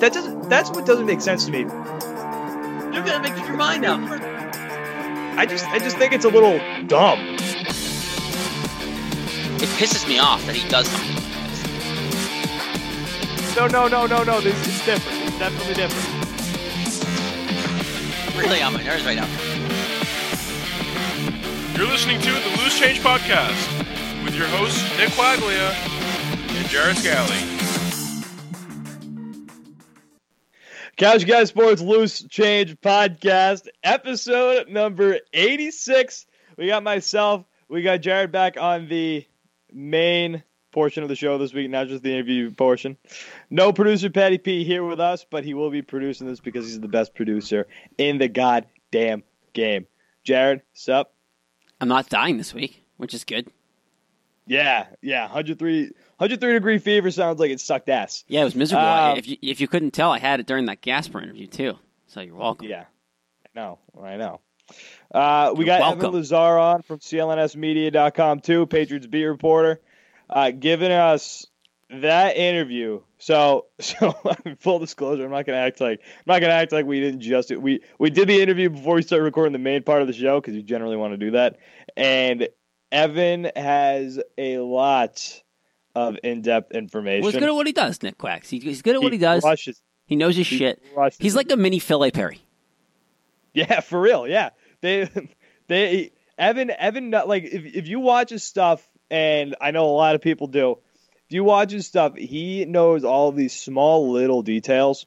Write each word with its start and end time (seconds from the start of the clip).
That 0.00 0.12
doesn't. 0.12 0.48
That's 0.48 0.70
what 0.70 0.84
doesn't 0.84 1.06
make 1.06 1.20
sense 1.20 1.44
to 1.46 1.52
me. 1.52 1.60
You're 1.60 3.04
gonna 3.04 3.20
make 3.20 3.32
up 3.32 3.46
your 3.46 3.56
mind 3.56 3.82
now. 3.82 3.98
I 5.36 5.46
just, 5.46 5.66
I 5.68 5.78
just 5.78 5.96
think 5.96 6.12
it's 6.12 6.24
a 6.24 6.28
little 6.28 6.58
dumb. 6.86 7.18
It 9.62 9.68
pisses 9.78 10.06
me 10.08 10.18
off 10.18 10.44
that 10.46 10.56
he 10.56 10.68
does 10.68 10.88
something. 10.88 11.22
No, 13.54 13.66
no, 13.66 13.86
no, 13.86 14.06
no, 14.06 14.24
no. 14.24 14.40
This 14.40 14.56
is 14.66 14.84
different. 14.84 15.22
It's 15.22 15.38
definitely 15.38 15.74
different. 15.74 16.08
Really 18.36 18.60
on 18.60 18.72
my 18.72 18.82
nerves 18.82 19.04
right 19.04 19.16
now. 19.16 19.28
You're 21.76 21.86
listening 21.86 22.20
to 22.20 22.30
the 22.30 22.56
Loose 22.62 22.78
Change 22.78 23.00
Podcast 23.00 24.24
with 24.24 24.34
your 24.34 24.46
hosts 24.48 24.82
Nick 24.98 25.10
Quaglia 25.10 25.72
and 26.56 26.68
Jared 26.68 26.96
Scally. 26.96 27.51
Couch 31.02 31.26
Guy 31.26 31.42
Sports 31.42 31.82
Loose 31.82 32.22
Change 32.22 32.80
Podcast, 32.80 33.66
episode 33.82 34.68
number 34.68 35.18
86. 35.32 36.26
We 36.56 36.68
got 36.68 36.84
myself, 36.84 37.44
we 37.68 37.82
got 37.82 38.02
Jared 38.02 38.30
back 38.30 38.56
on 38.56 38.86
the 38.86 39.26
main 39.72 40.44
portion 40.70 41.02
of 41.02 41.08
the 41.08 41.16
show 41.16 41.38
this 41.38 41.52
week, 41.52 41.68
not 41.70 41.88
just 41.88 42.04
the 42.04 42.12
interview 42.12 42.52
portion. 42.52 42.96
No 43.50 43.72
producer 43.72 44.10
Patty 44.10 44.38
P 44.38 44.62
here 44.62 44.84
with 44.84 45.00
us, 45.00 45.26
but 45.28 45.42
he 45.42 45.54
will 45.54 45.70
be 45.70 45.82
producing 45.82 46.28
this 46.28 46.38
because 46.38 46.66
he's 46.66 46.78
the 46.78 46.86
best 46.86 47.16
producer 47.16 47.66
in 47.98 48.18
the 48.18 48.28
goddamn 48.28 49.24
game. 49.54 49.88
Jared, 50.22 50.62
sup? 50.72 51.12
I'm 51.80 51.88
not 51.88 52.10
dying 52.10 52.36
this 52.36 52.54
week, 52.54 52.84
which 52.96 53.12
is 53.12 53.24
good. 53.24 53.48
Yeah, 54.46 54.86
yeah. 55.00 55.22
103, 55.22 55.90
103 56.22 56.52
degree 56.52 56.78
fever 56.78 57.10
sounds 57.10 57.40
like 57.40 57.50
it 57.50 57.58
sucked 57.58 57.88
ass. 57.88 58.22
Yeah, 58.28 58.42
it 58.42 58.44
was 58.44 58.54
miserable. 58.54 58.86
Um, 58.86 59.18
if 59.18 59.26
you 59.26 59.36
if 59.42 59.60
you 59.60 59.66
couldn't 59.66 59.90
tell, 59.90 60.12
I 60.12 60.20
had 60.20 60.38
it 60.38 60.46
during 60.46 60.66
that 60.66 60.80
Gasper 60.80 61.20
interview 61.20 61.48
too. 61.48 61.76
So 62.06 62.20
you're 62.20 62.36
welcome. 62.36 62.68
Yeah, 62.68 62.84
I 63.44 63.60
know, 63.60 63.80
I 64.00 64.16
know. 64.16 64.40
Uh, 65.12 65.52
we 65.56 65.64
You're 65.64 65.78
got 65.78 65.82
Evan 65.82 65.98
welcome. 65.98 66.14
Lazar 66.14 66.58
on 66.58 66.82
from 66.82 67.00
CLNSmedia.com 67.00 68.38
too, 68.38 68.66
Patriots 68.66 69.08
beat 69.08 69.24
reporter, 69.24 69.80
uh, 70.30 70.52
giving 70.52 70.92
us 70.92 71.44
that 71.90 72.36
interview. 72.36 73.00
So, 73.18 73.66
so 73.80 74.12
full 74.60 74.78
disclosure, 74.78 75.24
I'm 75.24 75.32
not 75.32 75.44
gonna 75.44 75.58
act 75.58 75.80
like 75.80 76.02
I'm 76.04 76.22
not 76.26 76.40
gonna 76.40 76.52
act 76.52 76.70
like 76.70 76.86
we 76.86 77.00
didn't 77.00 77.22
just 77.22 77.50
we 77.50 77.80
we 77.98 78.10
did 78.10 78.28
the 78.28 78.40
interview 78.40 78.70
before 78.70 78.94
we 78.94 79.02
started 79.02 79.24
recording 79.24 79.52
the 79.54 79.58
main 79.58 79.82
part 79.82 80.02
of 80.02 80.06
the 80.06 80.14
show 80.14 80.40
because 80.40 80.54
you 80.54 80.62
generally 80.62 80.96
want 80.96 81.14
to 81.14 81.18
do 81.18 81.32
that. 81.32 81.58
And 81.96 82.46
Evan 82.92 83.50
has 83.56 84.20
a 84.38 84.58
lot 84.58 85.41
of 85.94 86.16
in-depth 86.22 86.72
information. 86.72 87.22
Well, 87.22 87.32
he's 87.32 87.40
good 87.40 87.48
at 87.48 87.54
what 87.54 87.66
he 87.66 87.72
does, 87.72 88.02
Nick 88.02 88.18
Quacks. 88.18 88.48
He's 88.48 88.82
good 88.82 88.96
at 88.96 89.02
what 89.02 89.12
he 89.12 89.18
does. 89.18 89.42
Crushes, 89.42 89.80
He 90.06 90.16
knows 90.16 90.36
his 90.36 90.48
he 90.48 90.58
shit. 90.58 90.82
crushes 90.94 91.18
He's 91.18 91.36
like 91.36 91.50
a 91.50 91.56
mini 91.56 91.78
Phil 91.78 92.10
Perry. 92.10 92.40
Yeah, 93.54 93.80
for 93.80 94.00
real. 94.00 94.26
Yeah, 94.26 94.50
they 94.80 95.08
they 95.68 96.12
Evan 96.38 96.70
Evan 96.70 97.10
like 97.10 97.44
if 97.44 97.64
if 97.76 97.88
you 97.88 98.00
watch 98.00 98.30
his 98.30 98.42
stuff, 98.42 98.86
and 99.10 99.54
I 99.60 99.70
know 99.70 99.86
a 99.86 99.96
lot 99.96 100.14
of 100.14 100.20
people 100.20 100.46
do. 100.46 100.78
If 101.26 101.34
you 101.34 101.44
watch 101.44 101.70
his 101.70 101.86
stuff, 101.86 102.16
he 102.16 102.64
knows 102.64 103.04
all 103.04 103.28
of 103.28 103.36
these 103.36 103.54
small 103.58 104.10
little 104.12 104.42
details, 104.42 105.06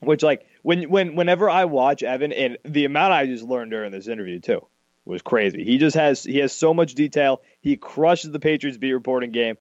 which 0.00 0.22
like 0.22 0.46
when 0.62 0.88
when 0.90 1.14
whenever 1.16 1.48
I 1.48 1.64
watch 1.66 2.02
Evan, 2.02 2.32
and 2.32 2.58
the 2.64 2.84
amount 2.84 3.12
I 3.12 3.26
just 3.26 3.44
learned 3.44 3.70
during 3.70 3.90
this 3.92 4.08
interview 4.08 4.40
too 4.40 4.66
was 5.04 5.22
crazy. 5.22 5.64
He 5.64 5.78
just 5.78 5.96
has 5.96 6.22
he 6.22 6.38
has 6.38 6.52
so 6.52 6.72
much 6.74 6.94
detail. 6.94 7.42
He 7.60 7.76
crushes 7.76 8.30
the 8.30 8.40
Patriots 8.40 8.78
beat 8.78 8.92
reporting 8.92 9.32
game. 9.32 9.56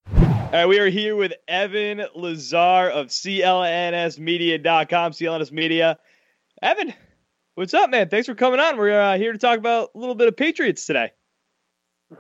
All 0.52 0.58
right, 0.58 0.66
we 0.66 0.80
are 0.80 0.90
here 0.90 1.16
with 1.16 1.32
Evan 1.48 2.04
Lazar 2.14 2.90
of 2.90 3.08
CLNSmedia.com, 3.08 5.14
CLNS 5.14 5.52
Media. 5.54 5.98
Evan, 6.62 6.94
What's 7.56 7.74
up, 7.74 7.90
man? 7.90 8.10
Thanks 8.10 8.28
for 8.28 8.36
coming 8.36 8.60
on. 8.60 8.78
We're 8.78 9.00
uh, 9.00 9.18
here 9.18 9.34
to 9.34 9.38
talk 9.38 9.60
about 9.60 9.90
a 9.94 9.98
little 9.98 10.16
bit 10.16 10.30
of 10.30 10.38
Patriots 10.38 10.86
today. 10.86 11.12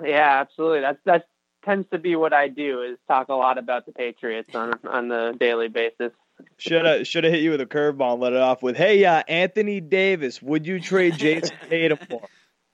Yeah, 0.03 0.41
absolutely. 0.41 0.81
That's 0.81 0.99
that 1.05 1.25
tends 1.63 1.89
to 1.89 1.97
be 1.97 2.15
what 2.15 2.33
I 2.33 2.49
do 2.49 2.81
is 2.81 2.97
talk 3.07 3.29
a 3.29 3.33
lot 3.33 3.57
about 3.57 3.85
the 3.85 3.93
Patriots 3.93 4.53
on 4.53 4.73
on 4.87 5.07
the 5.07 5.35
daily 5.39 5.69
basis. 5.69 6.11
Should 6.57 6.85
have 6.85 7.07
should 7.07 7.23
have 7.23 7.31
hit 7.31 7.41
you 7.41 7.51
with 7.51 7.61
a 7.61 7.65
curveball 7.65 8.13
and 8.13 8.21
let 8.21 8.33
it 8.33 8.39
off 8.39 8.61
with, 8.61 8.75
"Hey, 8.75 9.05
uh, 9.05 9.23
Anthony 9.27 9.79
Davis, 9.79 10.41
would 10.41 10.67
you 10.67 10.79
trade 10.79 11.17
Jason 11.17 11.55
Tatum 11.69 11.99
for?" 12.09 12.27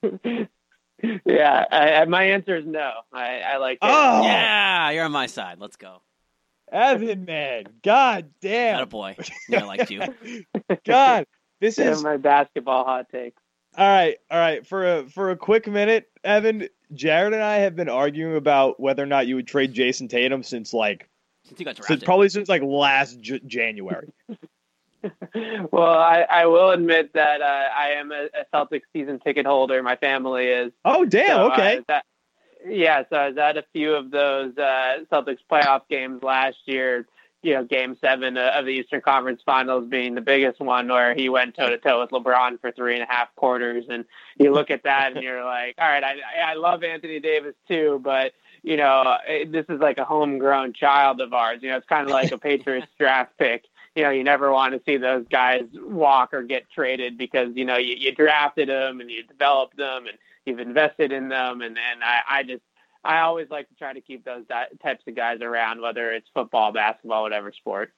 yeah, 1.26 1.66
I, 1.72 1.94
I, 1.94 2.06
my 2.06 2.24
answer 2.24 2.56
is 2.58 2.66
no. 2.66 2.92
I, 3.14 3.40
I 3.40 3.58
like. 3.58 3.76
it. 3.76 3.80
Oh, 3.84 4.24
Yeah, 4.24 4.90
you're 4.92 5.06
on 5.06 5.12
my 5.12 5.28
side. 5.28 5.60
Let's 5.60 5.76
go. 5.76 6.02
Evan, 6.72 7.26
man, 7.26 7.64
God 7.82 7.84
Got 7.84 8.20
a 8.20 8.24
damn, 8.42 8.90
boy. 8.90 9.16
Yeah, 9.48 9.62
I 9.62 9.64
liked 9.64 9.90
you. 9.90 10.02
God, 10.86 11.26
this 11.62 11.78
Yeah, 11.78 11.92
is 11.92 12.04
my 12.04 12.18
basketball 12.18 12.84
hot 12.84 13.10
takes. 13.10 13.42
all 13.78 13.88
right. 13.88 14.18
All 14.30 14.38
right, 14.38 14.66
for 14.68 14.98
a 14.98 15.08
for 15.10 15.30
a 15.32 15.38
quick 15.38 15.68
minute, 15.68 16.10
Evan, 16.24 16.68
Jared 16.94 17.34
and 17.34 17.42
I 17.44 17.58
have 17.58 17.76
been 17.76 17.90
arguing 17.90 18.36
about 18.36 18.80
whether 18.80 19.04
or 19.04 19.08
not 19.08 19.28
you 19.28 19.36
would 19.36 19.48
trade 19.48 19.72
Jason 19.74 20.08
Tatum 20.08 20.44
since 20.44 20.74
like 20.74 21.08
Since 21.46 21.60
you 21.60 21.66
got 21.66 21.82
since 21.84 22.04
probably 22.04 22.30
since 22.30 22.50
like 22.50 22.64
last 22.64 23.22
J- 23.22 23.42
January. 23.46 24.12
well, 25.72 25.98
I, 25.98 26.26
I 26.30 26.46
will 26.46 26.72
admit 26.72 27.14
that 27.14 27.42
uh, 27.42 27.68
I 27.76 27.92
am 27.92 28.12
a, 28.12 28.28
a 28.34 28.46
Celtics 28.54 28.84
season 28.94 29.20
ticket 29.20 29.46
holder. 29.46 29.82
My 29.84 29.96
family 29.96 30.48
is. 30.48 30.72
Oh, 30.86 31.06
damn. 31.06 31.28
So, 31.28 31.50
uh, 31.50 31.54
okay. 31.54 31.82
yeah, 32.68 33.04
so 33.10 33.16
I 33.16 33.30
was 33.30 33.38
at 33.38 33.58
a 33.58 33.66
few 33.74 33.94
of 33.94 34.12
those 34.12 34.58
uh, 34.58 35.00
Celtics 35.12 35.40
playoff 35.52 35.82
games 35.90 36.24
last 36.24 36.58
year. 36.66 37.08
You 37.44 37.54
know, 37.54 37.64
Game 37.64 37.96
Seven 38.02 38.36
uh, 38.36 38.52
of 38.56 38.66
the 38.66 38.72
Eastern 38.72 39.00
Conference 39.00 39.42
Finals 39.46 39.88
being 39.88 40.16
the 40.16 40.22
biggest 40.22 40.60
one, 40.60 40.88
where 40.88 41.14
he 41.14 41.30
went 41.30 41.56
toe 41.56 41.70
to 41.70 41.78
toe 41.78 42.02
with 42.02 42.10
LeBron 42.10 42.60
for 42.60 42.72
three 42.72 42.96
and 42.96 43.04
a 43.04 43.08
half 43.08 43.34
quarters. 43.36 43.86
And 43.90 44.06
you 44.40 44.52
look 44.52 44.72
at 44.72 44.84
that, 44.84 45.14
and 45.14 45.24
you're 45.24 45.46
like, 45.46 45.76
all 45.78 45.88
right, 45.88 46.04
I, 46.04 46.16
I 46.46 46.54
love 46.56 46.84
Anthony 46.84 47.20
Davis 47.20 47.54
too, 47.68 48.02
but 48.04 48.34
you 48.64 48.76
know, 48.76 49.18
this 49.48 49.66
is 49.70 49.80
like 49.80 49.98
a 49.98 50.04
homegrown 50.04 50.74
child 50.74 51.22
of 51.22 51.32
ours. 51.32 51.60
You 51.62 51.70
know, 51.70 51.78
it's 51.78 51.88
kind 51.88 52.06
of 52.06 52.12
like 52.12 52.32
a 52.32 52.38
Patriots 52.38 52.88
draft 53.00 53.38
pick. 53.38 53.64
You 53.98 54.04
know, 54.04 54.12
you 54.12 54.24
never 54.24 54.52
want 54.52 54.76
to 54.76 54.82
see 54.86 54.98
those 54.98 55.26
guys 55.28 55.64
walk 55.74 56.32
or 56.32 56.44
get 56.44 56.70
traded 56.70 57.18
because 57.18 57.56
you 57.56 57.66
know 57.66 57.78
you, 57.78 57.96
you 57.96 58.14
drafted 58.14 58.70
them 58.70 59.02
and 59.02 59.10
you 59.10 59.24
developed 59.24 59.76
them 59.76 60.06
and 60.06 60.20
you've 60.46 60.60
invested 60.60 61.12
in 61.12 61.30
them, 61.30 61.62
and 61.62 61.80
and 61.80 62.04
I, 62.04 62.20
I 62.30 62.44
just 62.44 62.62
I 63.04 63.22
always 63.22 63.50
like 63.50 63.68
to 63.70 63.76
try 63.76 63.94
to 63.94 64.02
keep 64.02 64.24
those 64.24 64.46
di- 64.46 64.68
types 64.84 65.02
of 65.08 65.16
guys 65.16 65.42
around, 65.42 65.82
whether 65.82 66.12
it's 66.12 66.30
football, 66.32 66.72
basketball, 66.72 67.24
whatever 67.24 67.52
sport. 67.52 67.92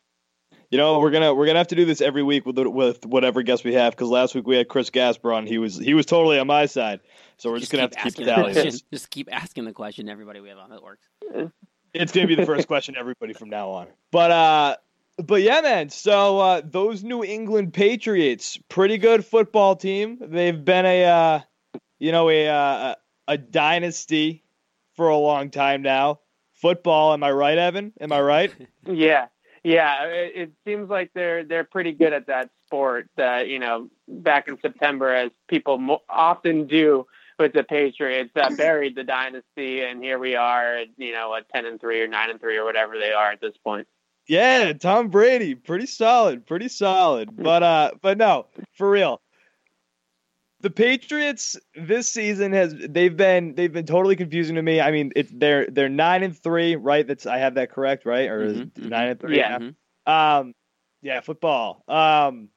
You 0.72 0.78
know, 0.78 1.00
we're 1.00 1.12
gonna 1.12 1.36
we're 1.36 1.48
gonna 1.48 1.60
have 1.60 1.68
to 1.68 1.76
do 1.76 1.84
this 1.84 2.00
every 2.00 2.24
week 2.24 2.46
with 2.46 2.58
with 2.58 3.06
whatever 3.06 3.42
guest 3.42 3.66
we 3.66 3.74
have 3.74 3.92
because 3.92 4.08
last 4.08 4.36
week 4.36 4.48
we 4.48 4.56
had 4.56 4.70
Chris 4.70 4.90
Gasper 4.90 5.34
on. 5.34 5.48
He 5.48 5.58
was 5.58 5.76
he 5.76 5.94
was 5.94 6.06
totally 6.06 6.40
on 6.40 6.48
my 6.48 6.66
side, 6.66 7.02
so 7.36 7.52
we're 7.52 7.60
just, 7.60 7.74
gonna 7.74 7.82
have 7.82 7.92
to 7.92 7.98
keep 7.98 8.06
asking 8.06 8.26
the 8.26 8.32
the 8.32 8.36
tally. 8.38 8.54
question. 8.54 8.80
Just 8.94 9.10
keep 9.10 9.28
asking 9.34 9.66
the 9.66 9.74
question. 9.74 10.08
Everybody 10.08 10.40
we 10.40 10.48
have 10.48 10.60
on 10.60 10.72
it 10.72 10.82
works. 10.82 11.10
It's 11.94 12.14
gonna 12.14 12.28
be 12.28 12.36
the 12.36 12.46
first 12.46 12.68
question 12.68 12.96
everybody 12.98 13.34
from 13.34 13.50
now 13.50 13.72
on. 13.72 13.88
But 14.12 14.32
uh, 14.32 14.76
but 15.24 15.42
yeah, 15.42 15.62
man. 15.62 15.90
So 15.90 16.40
uh, 16.40 16.62
those 16.64 17.04
New 17.04 17.24
England 17.24 17.74
Patriots, 17.74 18.58
pretty 18.70 18.98
good 18.98 19.26
football 19.26 19.76
team. 19.76 20.18
They've 20.22 20.64
been 20.64 20.86
a 20.86 21.06
uh, 21.06 21.40
you 22.00 22.12
know 22.12 22.30
a 22.30 22.48
uh, 22.48 22.96
a 23.28 23.38
dynasty 23.38 24.44
for 24.96 25.10
a 25.10 25.18
long 25.18 25.50
time 25.50 25.82
now. 25.82 26.20
Football, 26.54 27.14
am 27.14 27.24
I 27.24 27.32
right, 27.32 27.58
Evan? 27.58 27.94
Am 28.02 28.12
I 28.12 28.22
right? 28.22 28.54
Yeah, 28.86 29.28
yeah. 29.64 30.06
It, 30.06 30.32
it 30.36 30.52
seems 30.66 30.90
like 30.90 31.12
they're 31.14 31.44
they're 31.44 31.64
pretty 31.64 31.92
good 31.92 32.14
at 32.14 32.28
that 32.28 32.50
sport. 32.66 33.08
That 33.18 33.48
you 33.50 33.60
know, 33.60 33.90
back 34.08 34.48
in 34.48 34.60
September, 34.62 35.14
as 35.14 35.32
people 35.48 35.78
mo- 35.78 36.02
often 36.10 36.66
do 36.66 37.06
with 37.38 37.54
the 37.54 37.64
Patriots, 37.64 38.32
uh, 38.36 38.54
buried 38.56 38.96
the 38.96 39.04
dynasty, 39.04 39.82
and 39.82 40.02
here 40.04 40.18
we 40.18 40.36
are. 40.36 40.84
You 40.98 41.12
know, 41.12 41.36
at 41.36 41.50
ten 41.50 41.66
and 41.66 41.80
three 41.80 42.02
or 42.02 42.08
nine 42.08 42.30
and 42.30 42.40
three 42.40 42.58
or 42.58 42.66
whatever 42.66 42.98
they 42.98 43.12
are 43.12 43.32
at 43.32 43.42
this 43.42 43.56
point. 43.64 43.88
Yeah, 44.30 44.74
Tom 44.74 45.08
Brady, 45.08 45.56
pretty 45.56 45.88
solid, 45.88 46.46
pretty 46.46 46.68
solid. 46.68 47.36
But 47.36 47.64
uh 47.64 47.92
but 48.00 48.20
no, 48.20 48.46
for 48.78 48.90
real. 48.90 49.22
The 50.62 50.70
Patriots 50.70 51.58
this 51.74 52.12
season 52.12 52.54
has 52.54 52.76
they've 52.78 53.16
been 53.18 53.56
they've 53.56 53.74
been 53.74 53.88
totally 53.88 54.16
confusing 54.16 54.56
to 54.58 54.62
me. 54.62 54.80
I 54.80 54.92
mean, 54.92 55.12
it's 55.16 55.32
they're 55.34 55.66
they're 55.66 55.90
9 55.90 56.22
and 56.22 56.38
3, 56.38 56.76
right? 56.76 57.08
That's 57.08 57.26
I 57.26 57.40
have 57.40 57.56
that 57.56 57.72
correct, 57.72 58.06
right? 58.06 58.30
Or 58.30 58.46
Mhm, 58.46 58.72
mhm. 58.72 58.90
9 58.90 59.08
and 59.08 59.20
3? 59.20 59.38
Yeah. 59.38 59.58
Mhm. 59.58 59.76
Um 60.06 60.54
yeah, 61.02 61.22
football. 61.22 61.84
Um 61.88 62.50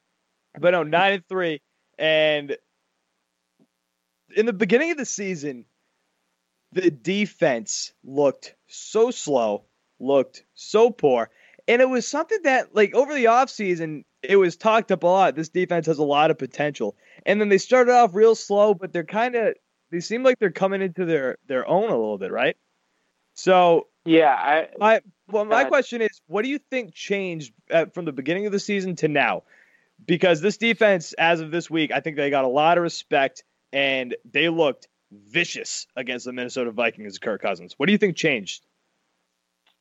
but 0.59 0.71
no, 0.71 0.83
9 0.83 1.13
and 1.13 1.27
3 1.27 1.59
and 1.97 2.55
in 4.35 4.45
the 4.45 4.53
beginning 4.53 4.91
of 4.91 4.97
the 4.97 5.05
season 5.05 5.65
the 6.71 6.91
defense 6.91 7.93
looked 8.03 8.53
so 8.67 9.09
slow, 9.09 9.65
looked 9.99 10.43
so 10.53 10.91
poor. 10.91 11.31
And 11.67 11.81
it 11.81 11.89
was 11.89 12.07
something 12.07 12.39
that, 12.43 12.75
like, 12.75 12.93
over 12.93 13.13
the 13.13 13.25
offseason, 13.25 14.03
it 14.21 14.35
was 14.35 14.57
talked 14.57 14.91
up 14.91 15.03
a 15.03 15.07
lot. 15.07 15.35
This 15.35 15.49
defense 15.49 15.87
has 15.87 15.97
a 15.97 16.03
lot 16.03 16.31
of 16.31 16.37
potential. 16.37 16.95
And 17.25 17.39
then 17.39 17.49
they 17.49 17.57
started 17.57 17.93
off 17.93 18.13
real 18.13 18.35
slow, 18.35 18.73
but 18.73 18.91
they're 18.91 19.05
kind 19.05 19.35
of, 19.35 19.55
they 19.91 20.01
seem 20.01 20.23
like 20.23 20.39
they're 20.39 20.51
coming 20.51 20.81
into 20.81 21.05
their, 21.05 21.37
their 21.47 21.67
own 21.67 21.89
a 21.89 21.95
little 21.95 22.17
bit, 22.17 22.31
right? 22.31 22.57
So 23.35 23.87
Yeah, 24.05 24.33
I, 24.33 24.67
My 24.77 25.01
well, 25.27 25.45
my 25.45 25.61
ahead. 25.61 25.69
question 25.69 26.01
is, 26.01 26.21
what 26.27 26.43
do 26.43 26.49
you 26.49 26.59
think 26.59 26.93
changed 26.93 27.53
uh, 27.71 27.85
from 27.93 28.05
the 28.05 28.11
beginning 28.11 28.45
of 28.45 28.51
the 28.51 28.59
season 28.59 28.95
to 28.97 29.07
now? 29.07 29.43
Because 30.05 30.41
this 30.41 30.57
defense, 30.57 31.13
as 31.13 31.39
of 31.39 31.49
this 31.49 31.69
week, 31.69 31.91
I 31.91 32.01
think 32.01 32.17
they 32.17 32.29
got 32.29 32.43
a 32.43 32.49
lot 32.49 32.77
of 32.77 32.83
respect 32.83 33.43
and 33.71 34.15
they 34.29 34.49
looked 34.49 34.87
vicious 35.11 35.87
against 35.95 36.25
the 36.25 36.33
Minnesota 36.33 36.71
Vikings. 36.71 37.19
Kirk 37.19 37.41
Cousins. 37.41 37.73
What 37.77 37.85
do 37.85 37.91
you 37.91 37.97
think 37.97 38.17
changed? 38.17 38.65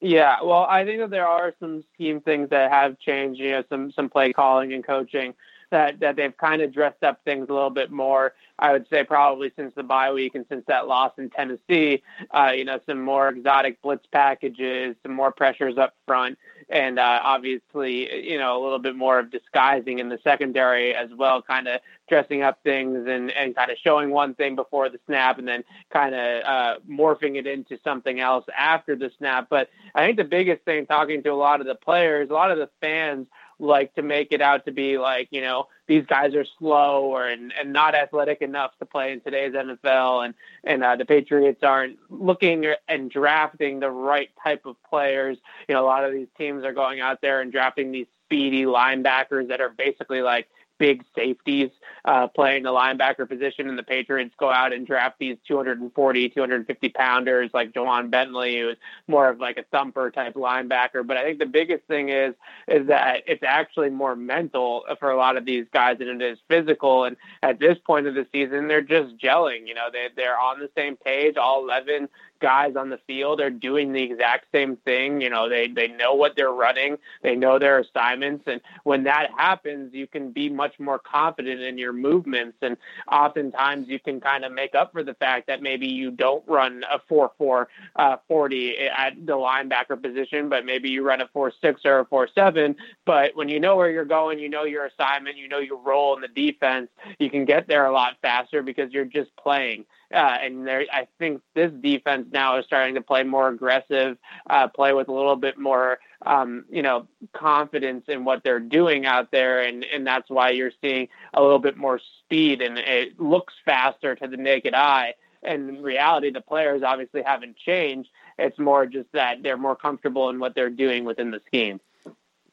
Yeah, 0.05 0.39
well, 0.43 0.67
I 0.69 0.85
think 0.85 0.99
that 0.99 1.11
there 1.11 1.29
are 1.29 1.55
some 1.61 1.85
scheme 1.95 2.21
things 2.21 2.51
that 2.51 2.73
have 2.73 2.99
changed. 2.99 3.41
You 3.41 3.53
know, 3.53 3.65
some 3.69 3.93
some 3.93 4.09
play 4.11 4.33
calling 4.33 4.73
and 4.73 4.85
coaching 4.85 5.33
that 5.71 6.01
that 6.01 6.17
they've 6.17 6.37
kind 6.37 6.61
of 6.61 6.73
dressed 6.73 7.05
up 7.05 7.21
things 7.25 7.49
a 7.49 7.53
little 7.53 7.71
bit 7.71 7.93
more. 7.93 8.35
I 8.59 8.73
would 8.73 8.89
say 8.91 9.05
probably 9.05 9.53
since 9.55 9.73
the 9.77 9.85
bye 9.85 10.13
week 10.13 10.35
and 10.35 10.45
since 10.49 10.65
that 10.67 10.89
loss 10.89 11.13
in 11.19 11.31
Tennessee. 11.31 12.03
Uh, 12.33 12.51
you 12.57 12.65
know, 12.65 12.81
some 12.85 13.01
more 13.01 13.29
exotic 13.29 13.81
blitz 13.81 14.05
packages, 14.11 14.97
some 15.05 15.15
more 15.15 15.31
pressures 15.31 15.79
up 15.79 15.95
front, 16.05 16.37
and 16.73 16.99
uh, 16.99 17.21
obviously, 17.23 18.29
you 18.31 18.39
know, 18.39 18.61
a 18.61 18.61
little 18.63 18.79
bit 18.79 18.97
more 18.97 19.19
of 19.19 19.31
disguising 19.31 19.99
in 19.99 20.09
the 20.09 20.19
secondary 20.25 20.95
as 20.95 21.11
well, 21.15 21.43
kind 21.43 21.69
of 21.69 21.81
dressing 22.09 22.43
up 22.43 22.59
things 22.65 23.07
and 23.07 23.31
and 23.31 23.55
kind 23.55 23.71
of 23.71 23.77
showing 23.79 24.11
one 24.11 24.35
thing 24.35 24.57
before 24.57 24.89
the 24.89 24.99
snap 25.07 25.39
and 25.39 25.47
then 25.47 25.63
kind 25.93 26.15
of 26.15 26.45
uh, 26.45 26.75
morphing 26.91 27.37
it 27.37 27.47
into 27.47 27.79
something 27.85 28.21
else 28.21 28.45
after 28.57 28.97
the 28.97 29.11
snap. 29.19 29.49
But 29.51 29.69
I 29.95 30.07
think 30.07 30.17
the 30.17 30.25
biggest 30.25 30.65
thing, 30.65 30.87
talking 30.87 31.23
to 31.23 31.29
a 31.29 31.35
lot 31.35 31.61
of 31.61 31.67
the 31.67 31.75
players, 31.75 32.31
a 32.31 32.35
lot 32.35 32.51
of 32.51 32.59
the 32.59 32.71
fans 32.81 33.27
like 33.63 33.95
to 33.95 34.03
make 34.03 34.33
it 34.33 34.43
out 34.43 34.67
to 34.67 34.73
be 34.73 34.99
like, 34.99 35.29
you 35.31 35.41
know, 35.41 35.69
these 35.87 36.05
guys 36.07 36.35
are 36.35 36.45
slow 36.59 37.05
or 37.05 37.27
and, 37.27 37.53
and 37.59 37.73
not 37.73 37.95
athletic 37.95 38.43
enough 38.43 38.73
to 38.79 38.87
play 38.87 39.13
in 39.13 39.21
today's 39.21 39.53
NFL, 39.53 40.25
and 40.25 40.35
and 40.65 40.83
uh, 40.83 40.97
the 40.97 41.05
Patriots 41.05 41.63
aren't 41.63 41.99
looking 42.11 42.67
and 42.89 43.11
drafting 43.11 43.81
the 43.81 43.91
right 43.91 44.31
type 44.43 44.67
of 44.67 44.77
players. 44.89 45.39
You 45.69 45.75
know, 45.75 45.85
a 45.85 45.87
lot 45.87 46.05
of 46.05 46.13
these 46.13 46.29
teams 46.37 46.65
are 46.65 46.73
going 46.73 47.01
out 47.01 47.21
there 47.21 47.41
and 47.41 47.53
drafting 47.53 47.93
these 47.93 48.07
speedy 48.27 48.65
linebackers 48.65 49.49
that 49.49 49.61
are 49.61 49.69
basically 49.69 50.23
like 50.23 50.49
big 50.79 51.05
safeties 51.15 51.71
uh, 52.05 52.27
playing 52.29 52.65
the 52.65 52.71
linebacker 52.71 53.29
position, 53.29 53.69
and 53.69 53.79
the 53.79 53.83
Patriots 53.83 54.35
go 54.39 54.51
out 54.51 54.73
and 54.73 54.87
draft 54.87 55.19
these 55.19 55.37
240, 55.47 56.29
250 56.31 56.89
pounders 56.91 57.51
like 57.55 57.73
Ja'Whaun 57.73 58.11
Bentley, 58.11 58.61
who 58.61 58.71
is 58.71 58.77
more 59.07 59.29
of 59.29 59.39
like 59.39 59.57
a 59.59 59.65
thumper 59.71 60.11
type 60.11 60.35
linebacker. 60.35 61.07
But 61.07 61.17
I 61.17 61.25
think 61.25 61.39
the 61.39 61.47
biggest 61.47 61.85
thing 61.85 62.09
is 62.09 62.35
is 62.69 62.89
that 62.89 63.23
it's 63.27 63.43
actually 63.43 63.91
more 63.91 64.17
mental 64.17 64.85
for 64.99 65.11
a 65.11 65.17
lot 65.17 65.37
of 65.37 65.45
these 65.45 65.67
guys 65.73 65.99
than 65.99 66.09
it 66.09 66.23
is 66.23 66.39
physical. 66.49 67.05
And 67.05 67.17
at 67.43 67.59
this 67.59 67.79
point 67.87 68.07
of 68.07 68.15
the 68.15 68.27
season, 68.33 68.69
they're 68.69 68.83
just 68.83 69.17
gelling. 69.19 69.67
You 69.67 69.75
know, 69.75 69.89
they 69.93 70.09
they're 70.17 70.39
on 70.39 70.59
the 70.59 70.71
same 70.77 70.97
page. 70.97 71.37
All 71.37 71.65
11 71.65 72.09
guys 72.43 72.75
on 72.77 72.91
the 72.91 72.99
field 73.07 73.41
are 73.41 73.49
doing 73.51 73.93
the 73.93 74.03
exact 74.03 74.47
same 74.53 74.77
thing. 74.77 75.21
You 75.21 75.31
know, 75.31 75.49
they 75.49 75.69
they 75.69 75.89
know 75.89 76.15
what 76.15 76.37
they're 76.37 76.53
running, 76.53 76.99
they 77.23 77.37
know 77.37 77.59
their 77.59 77.79
assignments, 77.79 78.45
and 78.47 78.61
when 78.83 79.05
that 79.05 79.31
happens, 79.39 79.95
you 79.95 80.07
can 80.07 80.33
be 80.33 80.51
much 80.51 80.79
more 80.79 80.99
confident 80.99 81.63
in 81.63 81.79
your 81.79 81.93
movements. 81.93 82.59
And 82.61 82.77
oftentimes, 83.11 83.89
you 83.89 84.01
can 84.01 84.21
kind 84.21 84.45
of 84.45 84.53
make 84.53 84.75
up 84.75 84.93
for 84.93 85.03
the 85.03 85.15
fact 85.15 85.47
that 85.47 85.63
maybe 85.63 85.87
you 85.87 86.11
don't 86.11 86.45
run 86.47 86.85
a 86.93 86.99
four 87.09 87.31
four 87.39 87.69
uh, 87.97 88.17
forty 88.29 88.77
at 88.79 89.15
the 89.25 89.35
linebacker 89.35 90.01
position, 90.03 90.49
but 90.49 90.67
maybe 90.67 90.91
you 90.91 91.03
run 91.07 91.21
a 91.21 91.29
four 91.33 91.53
six 91.61 91.83
or 91.85 92.01
a 92.01 92.05
four 92.05 92.29
seven. 92.35 92.75
But 93.07 93.37
when 93.37 93.49
you 93.49 93.61
know 93.61 93.77
where 93.77 93.91
you're 93.91 94.05
going, 94.05 94.41
you 94.41 94.49
know 94.49 94.65
your 94.65 94.87
assignment, 94.87 95.37
you 95.37 95.49
know 95.49 95.61
your 95.61 95.79
role 95.79 96.15
in 96.17 96.21
the 96.21 96.29
defense, 96.29 96.89
you 97.21 97.31
can 97.31 97.45
get 97.45 97.69
there 97.69 97.87
a 97.87 97.93
lot 97.93 98.17
faster 98.21 98.63
because 98.63 98.93
you're 98.93 99.05
just 99.05 99.31
playing. 99.37 99.85
Uh, 100.13 100.37
and 100.43 100.67
there, 100.67 100.85
I 100.93 101.09
think 101.19 101.41
this 101.55 101.73
defense 101.73 102.29
now 102.33 102.59
is 102.59 102.67
starting 102.67 102.97
to 102.97 103.01
play 103.01 103.23
more 103.23 103.49
aggressive, 103.49 104.19
uh, 104.49 104.69
play 104.69 104.93
with 104.93 105.09
a 105.09 105.13
little 105.13 105.37
bit 105.37 105.59
more, 105.59 105.99
um, 106.27 106.65
you 106.71 106.83
know, 106.83 107.09
confidence 107.33 108.05
in 108.09 108.25
what 108.25 108.43
they're 108.45 108.61
doing 108.61 109.07
out 109.07 109.31
there, 109.31 109.63
and 109.63 109.85
and 109.85 110.07
that's 110.07 110.29
why 110.29 110.51
you're 110.51 110.73
seeing 110.83 111.09
a 111.33 111.43
little 111.43 111.59
bit 111.59 111.77
more 111.77 112.01
speed, 112.21 112.61
and 112.61 112.79
it 112.79 113.19
looks 113.19 113.55
faster 113.65 114.15
to 114.15 114.29
the 114.29 114.37
naked 114.37 114.75
eye. 114.75 115.15
And 115.43 115.69
in 115.69 115.83
reality, 115.83 116.31
the 116.31 116.41
players 116.41 116.83
obviously 116.83 117.23
haven't 117.23 117.57
changed. 117.57 118.09
It's 118.39 118.59
more 118.59 118.87
just 118.87 119.11
that 119.13 119.43
they're 119.43 119.57
more 119.57 119.77
comfortable 119.77 120.31
in 120.31 120.39
what 120.39 120.55
they're 120.55 120.71
doing 120.71 121.05
within 121.05 121.31
the 121.31 121.41
scheme. 121.47 121.81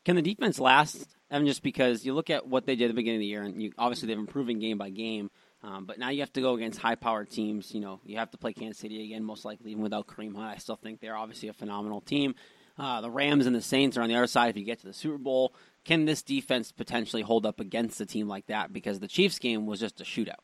Can 0.06 0.16
the 0.16 0.22
defense 0.22 0.60
last? 0.60 1.08
Evan, 1.30 1.46
just 1.46 1.62
because 1.62 2.04
you 2.06 2.14
look 2.14 2.30
at 2.32 2.48
what 2.48 2.66
they 2.66 2.76
did 2.76 2.86
at 2.86 2.88
the 2.88 2.94
beginning 2.96 3.18
of 3.18 3.22
the 3.22 3.28
year, 3.28 3.44
and 3.44 3.62
you, 3.62 3.72
obviously 3.78 4.08
they're 4.08 4.18
improving 4.18 4.60
game 4.60 4.78
by 4.78 4.90
game. 4.90 5.30
Um, 5.62 5.86
but 5.86 6.00
now 6.00 6.10
you 6.10 6.22
have 6.22 6.32
to 6.34 6.42
go 6.42 6.54
against 6.54 6.80
high-powered 6.80 7.30
teams. 7.30 7.74
You 7.74 7.82
know, 7.82 8.00
you 8.06 8.18
have 8.18 8.32
to 8.32 8.38
play 8.38 8.54
Kansas 8.54 8.80
City 8.80 9.04
again, 9.04 9.24
most 9.24 9.44
likely, 9.44 9.72
even 9.72 9.84
without 9.84 10.08
Kareem 10.08 10.36
Hunt. 10.36 10.56
I 10.56 10.58
still 10.58 10.78
think 10.78 11.02
they're 11.02 11.18
obviously 11.18 11.50
a 11.50 11.54
phenomenal 11.54 12.02
team. 12.02 12.36
Uh, 12.78 13.02
the 13.02 13.12
Rams 13.12 13.46
and 13.46 13.54
the 13.54 13.62
Saints 13.62 13.98
are 13.98 14.02
on 14.02 14.08
the 14.08 14.16
other 14.16 14.28
side. 14.28 14.50
If 14.50 14.58
you 14.58 14.64
get 14.64 14.80
to 14.80 14.88
the 14.88 14.94
Super 14.94 15.18
Bowl, 15.18 15.54
can 15.84 16.06
this 16.06 16.22
defense 16.22 16.72
potentially 16.72 17.22
hold 17.22 17.46
up 17.46 17.60
against 17.60 18.00
a 18.00 18.06
team 18.06 18.30
like 18.30 18.48
that? 18.48 18.72
Because 18.72 19.00
the 19.00 19.08
Chiefs 19.08 19.38
game 19.38 19.66
was 19.66 19.82
just 19.82 20.00
a 20.00 20.06
shootout. 20.06 20.44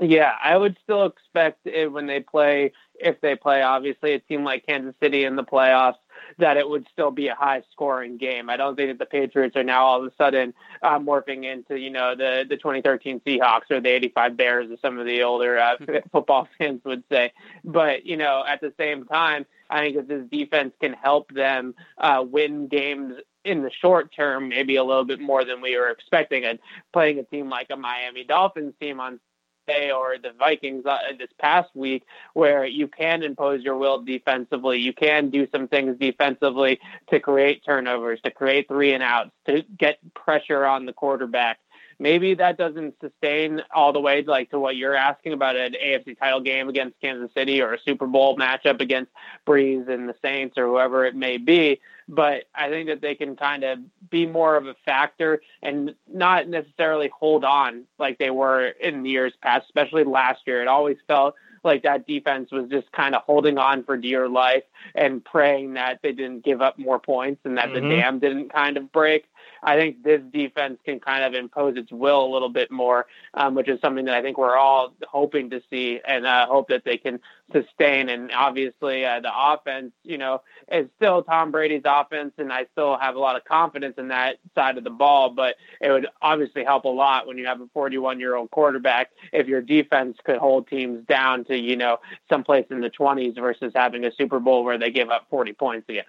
Yeah, 0.00 0.32
I 0.42 0.56
would 0.56 0.76
still 0.82 1.06
expect 1.06 1.66
it 1.66 1.92
when 1.92 2.06
they 2.06 2.20
play, 2.20 2.72
if 2.94 3.20
they 3.20 3.36
play, 3.36 3.62
obviously, 3.62 4.14
a 4.14 4.18
team 4.18 4.42
like 4.42 4.66
Kansas 4.66 4.94
City 5.00 5.24
in 5.24 5.36
the 5.36 5.44
playoffs, 5.44 5.98
that 6.38 6.56
it 6.56 6.68
would 6.68 6.86
still 6.92 7.10
be 7.10 7.28
a 7.28 7.34
high 7.34 7.62
scoring 7.70 8.16
game. 8.16 8.48
I 8.48 8.56
don't 8.56 8.74
think 8.74 8.90
that 8.90 8.98
the 8.98 9.06
Patriots 9.06 9.54
are 9.54 9.62
now 9.62 9.84
all 9.84 10.00
of 10.00 10.10
a 10.10 10.14
sudden 10.16 10.54
uh, 10.82 10.98
morphing 10.98 11.44
into, 11.44 11.78
you 11.78 11.90
know, 11.90 12.14
the, 12.14 12.44
the 12.48 12.56
2013 12.56 13.20
Seahawks 13.20 13.70
or 13.70 13.80
the 13.80 13.90
85 13.90 14.36
Bears, 14.36 14.70
as 14.72 14.80
some 14.80 14.98
of 14.98 15.06
the 15.06 15.22
older 15.22 15.58
uh, 15.58 15.76
football 16.12 16.48
fans 16.58 16.80
would 16.84 17.04
say. 17.10 17.32
But, 17.62 18.06
you 18.06 18.16
know, 18.16 18.44
at 18.46 18.60
the 18.60 18.72
same 18.78 19.04
time, 19.04 19.46
I 19.68 19.80
think 19.80 19.96
that 19.96 20.08
this 20.08 20.24
defense 20.30 20.74
can 20.80 20.94
help 20.94 21.32
them 21.32 21.74
uh, 21.98 22.24
win 22.26 22.68
games 22.68 23.16
in 23.44 23.62
the 23.62 23.70
short 23.70 24.14
term, 24.14 24.48
maybe 24.48 24.76
a 24.76 24.84
little 24.84 25.04
bit 25.04 25.20
more 25.20 25.44
than 25.44 25.60
we 25.60 25.76
were 25.76 25.90
expecting. 25.90 26.44
And 26.44 26.58
playing 26.92 27.18
a 27.18 27.24
team 27.24 27.48
like 27.48 27.68
a 27.70 27.76
Miami 27.76 28.24
Dolphins 28.24 28.74
team 28.80 29.00
on 29.00 29.20
or 29.68 30.16
the 30.22 30.32
Vikings 30.38 30.84
uh, 30.86 30.98
this 31.18 31.30
past 31.38 31.70
week, 31.74 32.04
where 32.34 32.64
you 32.64 32.88
can 32.88 33.22
impose 33.22 33.62
your 33.62 33.76
will 33.76 34.02
defensively. 34.02 34.78
You 34.78 34.92
can 34.92 35.30
do 35.30 35.46
some 35.52 35.68
things 35.68 35.96
defensively 35.98 36.80
to 37.10 37.20
create 37.20 37.64
turnovers, 37.64 38.20
to 38.24 38.30
create 38.30 38.68
three 38.68 38.92
and 38.92 39.02
outs, 39.02 39.30
to 39.46 39.62
get 39.78 39.98
pressure 40.14 40.64
on 40.64 40.86
the 40.86 40.92
quarterback. 40.92 41.58
Maybe 42.02 42.34
that 42.34 42.58
doesn't 42.58 42.94
sustain 43.00 43.62
all 43.74 43.92
the 43.92 44.00
way 44.00 44.22
like 44.22 44.50
to 44.50 44.58
what 44.58 44.76
you're 44.76 44.94
asking 44.94 45.32
about 45.32 45.56
an 45.56 45.74
AFC 45.74 46.18
title 46.18 46.40
game 46.40 46.68
against 46.68 47.00
Kansas 47.00 47.32
City 47.32 47.62
or 47.62 47.74
a 47.74 47.78
Super 47.80 48.06
Bowl 48.06 48.36
matchup 48.36 48.80
against 48.80 49.12
Brees 49.46 49.88
and 49.88 50.08
the 50.08 50.14
Saints 50.20 50.58
or 50.58 50.66
whoever 50.66 51.04
it 51.04 51.14
may 51.14 51.36
be 51.36 51.80
but 52.08 52.44
I 52.54 52.68
think 52.68 52.88
that 52.88 53.00
they 53.00 53.14
can 53.14 53.36
kind 53.36 53.64
of 53.64 53.78
be 54.10 54.26
more 54.26 54.56
of 54.56 54.66
a 54.66 54.74
factor 54.84 55.40
and 55.62 55.94
not 56.12 56.48
necessarily 56.48 57.08
hold 57.08 57.44
on 57.44 57.84
like 57.98 58.18
they 58.18 58.30
were 58.30 58.68
in 58.68 59.04
years 59.04 59.32
past, 59.42 59.66
especially 59.66 60.04
last 60.04 60.42
year. 60.46 60.62
It 60.62 60.68
always 60.68 60.98
felt 61.06 61.34
like 61.64 61.84
that 61.84 62.06
defense 62.06 62.50
was 62.50 62.68
just 62.68 62.90
kind 62.92 63.14
of 63.14 63.22
holding 63.22 63.56
on 63.56 63.84
for 63.84 63.96
dear 63.96 64.28
life 64.28 64.64
and 64.94 65.24
praying 65.24 65.74
that 65.74 66.00
they 66.02 66.12
didn't 66.12 66.44
give 66.44 66.60
up 66.60 66.78
more 66.78 66.98
points 66.98 67.40
and 67.44 67.56
that 67.56 67.68
mm-hmm. 67.68 67.88
the 67.88 67.96
dam 67.96 68.18
didn't 68.18 68.52
kind 68.52 68.76
of 68.76 68.90
break. 68.92 69.26
I 69.62 69.76
think 69.76 70.02
this 70.02 70.20
defense 70.32 70.78
can 70.84 71.00
kind 71.00 71.24
of 71.24 71.34
impose 71.34 71.76
its 71.76 71.92
will 71.92 72.24
a 72.24 72.30
little 72.32 72.48
bit 72.48 72.70
more, 72.70 73.06
um, 73.34 73.54
which 73.54 73.68
is 73.68 73.80
something 73.80 74.06
that 74.06 74.14
I 74.14 74.22
think 74.22 74.38
we're 74.38 74.56
all 74.56 74.92
hoping 75.08 75.50
to 75.50 75.62
see 75.70 76.00
and 76.06 76.26
uh, 76.26 76.46
hope 76.46 76.68
that 76.68 76.84
they 76.84 76.96
can 76.96 77.20
sustain. 77.52 78.08
And 78.08 78.32
obviously, 78.32 79.04
uh, 79.04 79.20
the 79.20 79.30
offense, 79.32 79.92
you 80.02 80.18
know, 80.18 80.42
is 80.70 80.88
still 80.96 81.22
Tom 81.22 81.52
Brady's 81.52 81.82
offense, 81.84 82.32
and 82.38 82.52
I 82.52 82.66
still 82.72 82.98
have 82.98 83.14
a 83.14 83.20
lot 83.20 83.36
of 83.36 83.44
confidence 83.44 83.94
in 83.98 84.08
that 84.08 84.38
side 84.54 84.78
of 84.78 84.84
the 84.84 84.90
ball. 84.90 85.30
But 85.30 85.56
it 85.80 85.90
would 85.90 86.08
obviously 86.20 86.64
help 86.64 86.84
a 86.84 86.88
lot 86.88 87.26
when 87.26 87.38
you 87.38 87.46
have 87.46 87.60
a 87.60 87.68
41 87.72 88.18
year 88.18 88.34
old 88.34 88.50
quarterback 88.50 89.10
if 89.32 89.46
your 89.46 89.62
defense 89.62 90.18
could 90.24 90.38
hold 90.38 90.66
teams 90.68 91.06
down 91.06 91.44
to, 91.44 91.56
you 91.56 91.76
know, 91.76 91.98
someplace 92.28 92.66
in 92.70 92.80
the 92.80 92.90
20s 92.90 93.36
versus 93.36 93.72
having 93.74 94.04
a 94.04 94.12
Super 94.12 94.40
Bowl 94.40 94.64
where 94.64 94.78
they 94.78 94.90
give 94.90 95.10
up 95.10 95.26
40 95.30 95.52
points 95.52 95.88
again. 95.88 96.04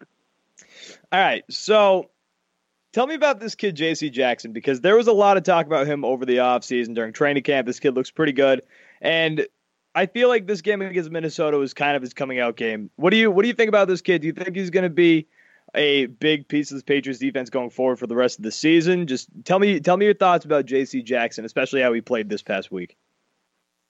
All 1.11 1.19
right. 1.19 1.43
So 1.49 2.09
Tell 2.93 3.07
me 3.07 3.15
about 3.15 3.39
this 3.39 3.55
kid, 3.55 3.75
J.C. 3.75 4.11
Jackson, 4.11 4.53
because 4.53 4.79
there 4.81 4.95
was 4.95 5.07
a 5.07 5.13
lot 5.13 5.35
of 5.35 5.43
talk 5.43 5.65
about 5.65 5.87
him 5.87 6.05
over 6.05 6.25
the 6.25 6.37
offseason 6.37 6.93
during 6.93 7.11
training 7.11 7.41
camp. 7.41 7.65
This 7.65 7.79
kid 7.79 7.95
looks 7.95 8.11
pretty 8.11 8.33
good. 8.33 8.61
And 9.01 9.47
I 9.95 10.05
feel 10.05 10.29
like 10.29 10.45
this 10.45 10.61
game 10.61 10.79
against 10.83 11.09
Minnesota 11.09 11.57
was 11.57 11.73
kind 11.73 11.95
of 11.95 12.03
his 12.03 12.13
coming 12.13 12.39
out 12.39 12.55
game. 12.55 12.91
What 12.95 13.09
do 13.09 13.17
you 13.17 13.31
what 13.31 13.41
do 13.41 13.47
you 13.47 13.55
think 13.55 13.69
about 13.69 13.87
this 13.87 14.01
kid? 14.01 14.21
Do 14.21 14.27
you 14.27 14.33
think 14.33 14.55
he's 14.55 14.69
going 14.69 14.83
to 14.83 14.91
be 14.91 15.27
a 15.73 16.05
big 16.05 16.47
piece 16.47 16.71
of 16.71 16.77
the 16.77 16.83
Patriots 16.83 17.19
defense 17.19 17.49
going 17.49 17.71
forward 17.71 17.97
for 17.97 18.05
the 18.05 18.15
rest 18.15 18.37
of 18.37 18.43
the 18.43 18.51
season? 18.51 19.07
Just 19.07 19.27
tell 19.43 19.57
me 19.57 19.79
tell 19.79 19.97
me 19.97 20.05
your 20.05 20.13
thoughts 20.13 20.45
about 20.45 20.67
J.C. 20.67 21.01
Jackson, 21.01 21.45
especially 21.45 21.81
how 21.81 21.93
he 21.93 22.01
played 22.01 22.29
this 22.29 22.43
past 22.43 22.71
week. 22.71 22.95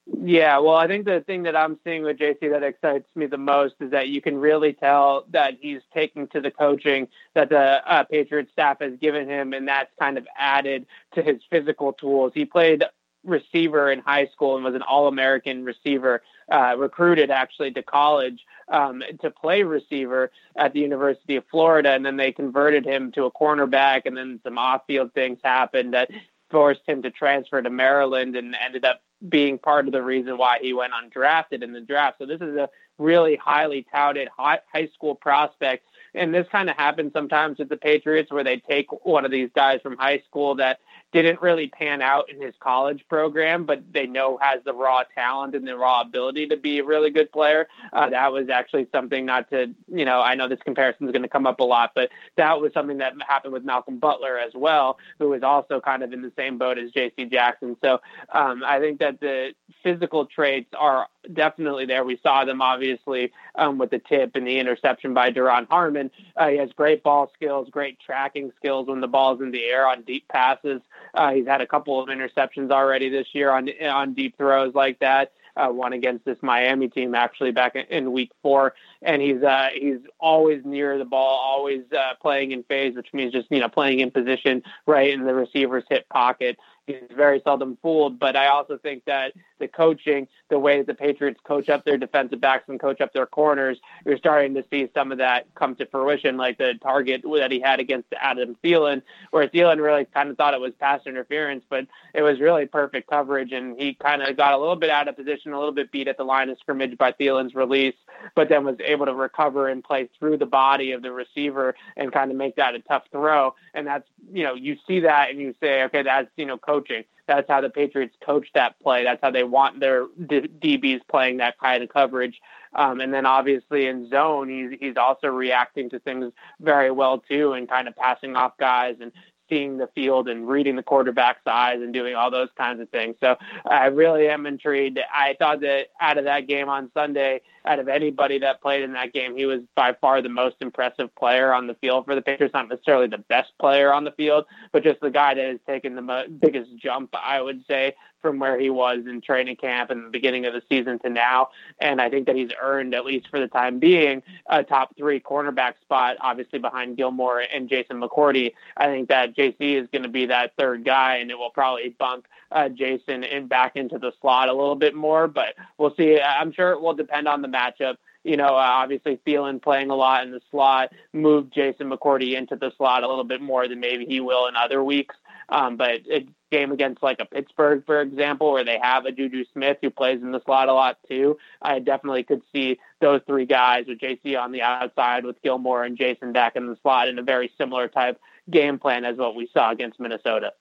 Yeah, 0.06 0.60
well, 0.60 0.76
I 0.76 0.88
think 0.88 1.06
the 1.06 1.22
thing 1.22 1.44
that 1.44 1.56
I'm 1.56 1.80
seeing 1.86 2.04
with 2.04 2.18
JC 2.18 2.52
that 2.52 2.62
excites 2.62 3.08
me 3.16 3.26
the 3.26 3.38
most 3.38 3.76
is 3.80 3.92
that 3.92 4.10
you 4.10 4.22
can 4.22 4.38
really 4.38 4.74
tell 4.74 5.26
that 5.32 5.54
he's 5.62 5.82
taking 5.94 6.28
to 6.30 6.42
the 6.42 6.52
coaching 6.52 7.08
that 7.36 7.50
the 7.50 7.82
uh, 7.90 8.04
Patriots 8.04 8.52
staff 8.52 8.80
has 8.82 8.94
given 9.00 9.30
him, 9.30 9.54
and 9.54 9.66
that's 9.66 9.92
kind 9.98 10.18
of 10.18 10.28
added 10.38 10.86
to 11.16 11.22
his 11.22 11.38
physical 11.50 11.94
tools. 11.94 12.34
He 12.36 12.44
played 12.44 12.84
receiver 13.24 13.90
in 13.90 14.00
high 14.00 14.28
school 14.28 14.56
and 14.56 14.66
was 14.66 14.76
an 14.76 14.82
All 14.82 15.08
American 15.08 15.64
receiver, 15.64 16.22
uh, 16.52 16.76
recruited 16.78 17.32
actually 17.32 17.72
to 17.72 17.82
college 17.82 18.46
um, 18.68 19.02
to 19.22 19.32
play 19.32 19.64
receiver 19.64 20.32
at 20.58 20.74
the 20.74 20.80
University 20.80 21.38
of 21.38 21.46
Florida. 21.50 21.92
And 21.92 22.06
then 22.06 22.18
they 22.18 22.34
converted 22.34 22.86
him 22.86 23.14
to 23.14 23.24
a 23.24 23.32
cornerback, 23.32 24.02
and 24.06 24.18
then 24.18 24.42
some 24.44 24.58
off 24.58 24.82
field 24.86 25.14
things 25.14 25.40
happened 25.44 25.94
that 25.94 26.12
forced 26.54 26.88
him 26.88 27.02
to 27.02 27.10
transfer 27.10 27.60
to 27.60 27.70
Maryland 27.72 28.36
and 28.36 28.56
ended 28.64 28.86
up 28.86 29.02
being 29.28 29.58
part 29.58 29.88
of 29.88 29.92
the 29.92 30.04
reason 30.04 30.38
why 30.38 30.60
he 30.62 30.72
went 30.72 30.94
undrafted 30.94 31.64
in 31.64 31.74
the 31.74 31.82
draft. 31.82 32.20
So 32.20 32.28
this 32.28 32.42
is 32.42 32.56
a 32.56 32.70
really 33.00 33.36
highly 33.36 33.88
touted 33.92 34.28
high, 34.38 34.60
high 34.72 34.88
school 34.94 35.16
prospect. 35.16 35.84
And 36.16 36.34
this 36.34 36.48
kind 36.52 36.70
of 36.70 36.76
happens 36.76 37.14
sometimes 37.14 37.60
with 37.60 37.70
the 37.70 37.78
Patriots 37.78 38.32
where 38.32 38.44
they 38.44 38.58
take 38.58 38.88
one 39.06 39.26
of 39.26 39.32
these 39.32 39.50
guys 39.56 39.82
from 39.82 39.98
high 39.98 40.22
school 40.28 40.56
that 40.56 40.80
didn't 41.14 41.42
really 41.42 41.68
pan 41.68 42.02
out 42.02 42.30
in 42.30 42.42
his 42.42 42.56
college 42.60 43.06
program, 43.08 43.66
but 43.66 43.84
they 43.94 44.08
know 44.08 44.38
has 44.42 44.62
the 44.66 44.74
raw 44.74 45.04
talent 45.16 45.56
and 45.56 45.66
the 45.68 45.78
raw 45.78 46.02
ability 46.02 46.48
to 46.48 46.58
be 46.58 46.80
a 46.80 46.84
really 46.84 47.12
good 47.12 47.32
player. 47.32 47.68
Uh, 47.94 48.10
that 48.10 48.34
was 48.34 48.50
actually 48.50 48.88
something 48.92 49.26
not 49.26 49.48
to, 49.52 49.74
you 49.88 50.06
know, 50.06 50.22
I 50.22 50.34
know 50.34 50.50
this 50.50 50.60
comparison 50.66 51.06
is 51.08 51.12
going 51.12 51.22
to 51.22 51.30
come 51.30 51.46
up 51.46 51.60
a 51.60 51.64
lot, 51.64 51.92
but 51.94 52.10
that 52.36 52.60
was 52.60 52.74
something 52.74 52.98
that 52.98 53.14
happened 53.28 53.54
with 53.54 53.64
Malcolm 53.64 54.00
Butler 54.00 54.40
as 54.40 54.54
well, 54.56 54.98
who 55.20 55.30
was 55.30 55.44
also 55.44 55.80
kind 55.80 56.02
of 56.02 56.14
in 56.14 56.24
the 56.24 56.32
same 56.36 56.58
boat 56.58 56.80
as 56.80 56.92
J.C. 56.92 57.26
Jackson. 57.26 57.78
So 57.84 58.02
um, 58.34 58.64
I 58.66 58.80
think 58.80 59.00
that 59.00 59.20
the 59.20 59.54
physical 59.84 60.26
traits 60.26 60.74
are 60.78 61.08
definitely 61.32 61.86
there. 61.86 62.04
We 62.04 62.20
saw 62.24 62.44
them 62.44 62.62
obviously 62.62 63.32
um, 63.56 63.78
with 63.78 63.92
the 63.92 64.00
tip 64.00 64.32
and 64.36 64.48
the 64.48 64.58
interception 64.58 65.14
by 65.14 65.32
Duron 65.32 65.68
Harmon. 65.70 66.03
Uh, 66.36 66.48
he 66.50 66.58
has 66.58 66.72
great 66.74 67.04
ball 67.04 67.32
skills, 67.34 67.70
great 67.70 68.00
tracking 68.00 68.52
skills 68.58 68.88
when 68.88 69.02
the 69.02 69.08
ball's 69.08 69.42
in 69.42 69.52
the 69.52 69.64
air 69.64 69.88
on 69.88 70.02
deep 70.04 70.28
passes. 70.28 70.82
Uh, 71.14 71.32
he's 71.32 71.48
had 71.48 71.62
a 71.62 71.68
couple 71.68 72.02
of 72.02 72.10
interceptions 72.10 72.72
already 72.72 73.10
this 73.10 73.28
year 73.34 73.52
on 73.52 73.70
on 73.84 74.14
deep 74.14 74.38
throws 74.38 74.74
like 74.74 75.00
that. 75.00 75.32
Uh, 75.56 75.68
one 75.68 75.94
against 75.94 76.26
this 76.26 76.38
Miami 76.42 76.88
team 76.88 77.14
actually 77.14 77.52
back 77.52 77.76
in, 77.76 78.12
week 78.12 78.32
four, 78.42 78.74
and 79.06 79.22
he's 79.22 79.44
uh, 79.44 79.70
he's 79.74 80.00
always 80.20 80.64
near 80.66 80.98
the 80.98 81.06
ball, 81.06 81.40
always 81.40 81.82
uh, 81.98 82.14
playing 82.22 82.52
in 82.52 82.64
phase, 82.64 82.96
which 82.96 83.14
means 83.14 83.32
just 83.32 83.48
you 83.52 83.60
know 83.60 83.70
playing 83.70 84.00
in 84.00 84.12
position 84.12 84.64
right 84.86 85.10
in 85.10 85.26
the 85.26 85.34
receiver's 85.34 85.84
hip 85.90 86.08
pocket 86.10 86.58
he's 86.88 86.98
very 87.16 87.42
seldom 87.44 87.78
fooled. 87.82 88.20
But 88.20 88.36
I 88.36 88.48
also 88.48 88.78
think 88.78 89.06
that 89.06 89.34
the 89.60 89.68
coaching, 89.68 90.28
the 90.50 90.60
way 90.60 90.78
that 90.78 90.88
the 90.88 90.94
Patriots 90.94 91.40
coach 91.44 91.70
up 91.70 91.86
their 91.86 91.98
defensive 91.98 92.42
backs 92.42 92.66
and 92.68 92.80
coach 92.80 93.02
up 93.02 93.14
their 93.14 93.26
corners, 93.26 93.80
you're 94.06 94.18
starting 94.18 94.54
to 94.56 94.66
see 94.70 94.90
some 94.94 95.12
of 95.12 95.18
that 95.20 95.46
come 95.56 95.76
to 95.76 95.86
fruition, 95.86 96.38
like 96.38 96.58
the 96.58 96.74
target 96.82 97.22
that 97.24 97.52
he 97.52 97.60
had 97.60 97.80
against 97.80 98.08
Adam 98.20 98.56
Thielen, 98.64 99.02
where 99.32 99.48
Thielen 99.48 99.82
really 99.82 100.06
kind 100.06 100.30
of 100.30 100.38
thought 100.38 100.54
it 100.54 100.60
was 100.60 100.74
pass 100.80 101.02
interference, 101.06 101.64
but 101.70 101.88
it 102.14 102.22
was 102.22 102.40
really 102.40 102.66
perfect 102.66 103.10
coverage, 103.10 103.52
and 103.52 103.80
he 103.80 103.94
kind 103.94 104.22
of 104.22 104.36
got 104.36 104.54
a 104.54 104.58
little 104.58 104.76
bit 104.76 104.90
out 104.90 105.08
of 105.08 105.16
position, 105.16 105.54
a 105.54 105.58
little 105.58 105.74
bit 105.74 105.92
beat 105.92 106.08
at 106.08 106.18
the 106.18 106.24
line 106.24 106.50
of 106.50 106.58
scrimmage 106.60 106.98
by 106.98 107.12
Thielen's 107.12 107.56
release, 107.56 107.96
but 108.36 108.50
then 108.50 108.66
was 108.66 108.76
to 109.02 109.14
recover 109.14 109.68
and 109.68 109.84
play 109.84 110.10
through 110.18 110.38
the 110.38 110.46
body 110.46 110.92
of 110.92 111.02
the 111.02 111.12
receiver 111.12 111.76
and 111.98 112.12
kind 112.12 112.32
of 112.32 112.38
make 112.38 112.56
that 112.56 112.76
a 112.76 112.80
tough 112.80 113.04
throw. 113.12 113.56
And 113.74 113.88
that's, 113.88 114.08
you 114.32 114.44
know, 114.44 114.54
you 114.54 114.78
see 114.88 115.02
that 115.02 115.30
and 115.30 115.40
you 115.40 115.54
say, 115.60 115.84
okay, 115.84 116.04
that's, 116.04 116.30
you 116.38 116.46
know, 116.46 116.58
coaching. 116.58 117.04
That's 117.28 117.50
how 117.50 117.62
the 117.62 117.70
Patriots 117.70 118.16
coach 118.26 118.48
that 118.54 118.80
play. 118.82 119.04
That's 119.04 119.22
how 119.22 119.32
they 119.32 119.44
want 119.44 119.80
their 119.80 120.08
D- 120.28 120.50
DBs 120.62 121.02
playing 121.10 121.38
that 121.38 121.58
kind 121.58 121.82
of 121.84 121.90
coverage. 121.90 122.42
Um, 122.76 123.00
and 123.00 123.14
then 123.14 123.26
obviously 123.26 123.88
in 123.88 124.10
zone, 124.10 124.50
he's 124.50 124.78
he's 124.80 124.98
also 124.98 125.28
reacting 125.28 125.90
to 125.92 126.00
things 126.00 126.34
very 126.60 126.92
well 126.92 127.20
too, 127.20 127.54
and 127.54 127.70
kind 127.70 127.88
of 127.88 127.96
passing 127.96 128.36
off 128.36 128.58
guys 128.58 128.96
and 129.00 129.12
seeing 129.50 129.78
the 129.78 129.88
field 129.94 130.28
and 130.28 130.48
reading 130.48 130.76
the 130.76 130.84
quarterback's 130.84 131.46
eyes 131.46 131.82
and 131.82 131.94
doing 131.94 132.16
all 132.16 132.32
those 132.32 132.50
kinds 132.58 132.82
of 132.82 132.90
things. 132.90 133.16
So 133.20 133.36
I 133.66 133.86
really 133.88 134.28
am 134.28 134.46
intrigued. 134.46 135.00
I 135.14 135.36
thought 135.38 135.62
that 135.62 135.88
out 136.00 136.18
of 136.18 136.26
that 136.26 136.48
game 136.48 136.70
on 136.70 136.90
Sunday, 136.94 137.42
out 137.66 137.80
of 137.80 137.88
anybody 137.88 138.40
that 138.40 138.62
played 138.62 138.84
in 138.84 138.94
that 138.94 139.14
game, 139.14 139.36
he 139.36 139.46
was 139.46 139.62
by 139.76 139.94
far 139.94 140.22
the 140.22 140.30
most 140.30 140.58
impressive 140.62 141.14
player 141.16 141.54
on 141.54 141.68
the 141.68 141.76
field 141.76 142.06
for 142.06 142.16
the 142.16 142.22
Patriots. 142.22 142.54
Not 142.54 142.70
necessarily 142.70 143.08
the 143.08 143.18
best 143.18 143.52
player 143.60 143.94
on 143.94 144.04
the 144.04 144.12
field, 144.12 144.46
but 144.72 144.84
just 144.84 145.00
the 145.02 145.10
guy 145.10 145.34
that 145.34 145.46
has 145.46 145.60
taken 145.66 145.96
the 145.96 146.02
mo- 146.02 146.28
biggest 146.28 146.76
jump, 146.78 147.14
I 147.14 147.42
would 147.42 147.66
say, 147.68 147.96
from 148.24 148.40
where 148.40 148.58
he 148.58 148.72
was 148.72 149.00
in 149.06 149.22
training 149.22 149.58
camp 149.58 149.92
and 149.92 150.06
the 150.06 150.10
beginning 150.10 150.46
of 150.46 150.54
the 150.54 150.64
season 150.70 150.98
to 151.00 151.10
now. 151.10 151.50
And 151.80 152.02
I 152.02 152.10
think 152.10 152.26
that 152.26 152.36
he's 152.36 152.52
earned, 152.60 152.96
at 152.96 153.06
least 153.06 153.28
for 153.30 153.40
the 153.40 153.50
time 153.50 153.78
being, 153.78 154.24
a 154.48 154.64
top 154.64 154.96
three 154.98 155.20
cornerback 155.20 155.74
spot, 155.82 156.16
obviously 156.22 156.58
behind 156.58 156.98
Gilmore 156.98 157.42
and 157.54 157.70
Jason 157.70 158.02
McCourty. 158.02 158.54
I 158.78 158.86
think 158.86 159.10
that 159.10 159.36
JC 159.36 159.82
is 159.82 159.88
going 159.92 160.04
to 160.04 160.10
be 160.10 160.26
that 160.28 160.54
third 160.58 160.86
guy, 160.86 161.18
and 161.18 161.30
it 161.30 161.38
will 161.38 161.50
probably 161.50 161.90
bump 161.90 162.26
uh, 162.52 162.70
Jason 162.70 163.26
back 163.48 163.76
into 163.76 164.00
the 164.00 164.14
slot 164.22 164.48
a 164.48 164.54
little 164.54 164.76
bit 164.76 164.96
more. 164.96 165.28
But 165.28 165.56
we'll 165.78 165.94
see. 165.96 166.20
I'm 166.20 166.54
sure 166.54 166.72
it 166.72 166.82
will 166.82 166.94
depend 166.94 167.28
on 167.28 167.42
the 167.42 167.48
matchup 167.54 167.98
you 168.24 168.38
know, 168.38 168.48
uh, 168.48 168.70
obviously 168.82 169.20
Thielen 169.28 169.62
playing 169.62 169.90
a 169.90 169.96
lot 169.96 170.26
in 170.26 170.32
the 170.32 170.42
slot 170.50 170.94
moved 171.12 171.54
Jason 171.54 171.90
McCourty 171.90 172.38
into 172.38 172.56
the 172.56 172.72
slot 172.78 173.04
a 173.04 173.08
little 173.08 173.26
bit 173.26 173.42
more 173.42 173.68
than 173.68 173.80
maybe 173.80 174.06
he 174.06 174.20
will 174.20 174.48
in 174.48 174.56
other 174.56 174.84
weeks. 174.84 175.16
Um, 175.50 175.76
but 175.76 176.02
a 176.10 176.26
game 176.50 176.72
against 176.72 177.04
like 177.04 177.20
a 177.20 177.26
Pittsburgh, 177.26 177.86
for 177.86 178.02
example, 178.02 178.54
where 178.54 178.64
they 178.64 178.80
have 178.82 179.06
a 179.06 179.12
Juju 179.12 179.44
Smith 179.52 179.78
who 179.82 179.90
plays 179.90 180.22
in 180.22 180.32
the 180.32 180.42
slot 180.46 180.70
a 180.70 180.74
lot 180.74 180.98
too, 181.08 181.38
I 181.62 181.80
definitely 181.80 182.24
could 182.24 182.42
see 182.54 182.80
those 183.02 183.22
three 183.28 183.46
guys 183.46 183.86
with 183.88 184.00
JC 184.00 184.40
on 184.40 184.54
the 184.54 184.62
outside 184.62 185.26
with 185.26 185.42
Gilmore 185.42 185.84
and 185.84 185.98
Jason 185.98 186.32
back 186.32 186.56
in 186.56 186.68
the 186.68 186.78
slot 186.82 187.10
in 187.10 187.20
a 187.20 187.24
very 187.24 187.52
similar 187.58 187.90
type 187.90 188.20
game 188.50 188.80
plan 188.80 189.04
as 189.04 189.18
what 189.18 189.36
we 189.36 189.50
saw 189.54 189.72
against 189.72 190.00
Minnesota. 190.00 190.54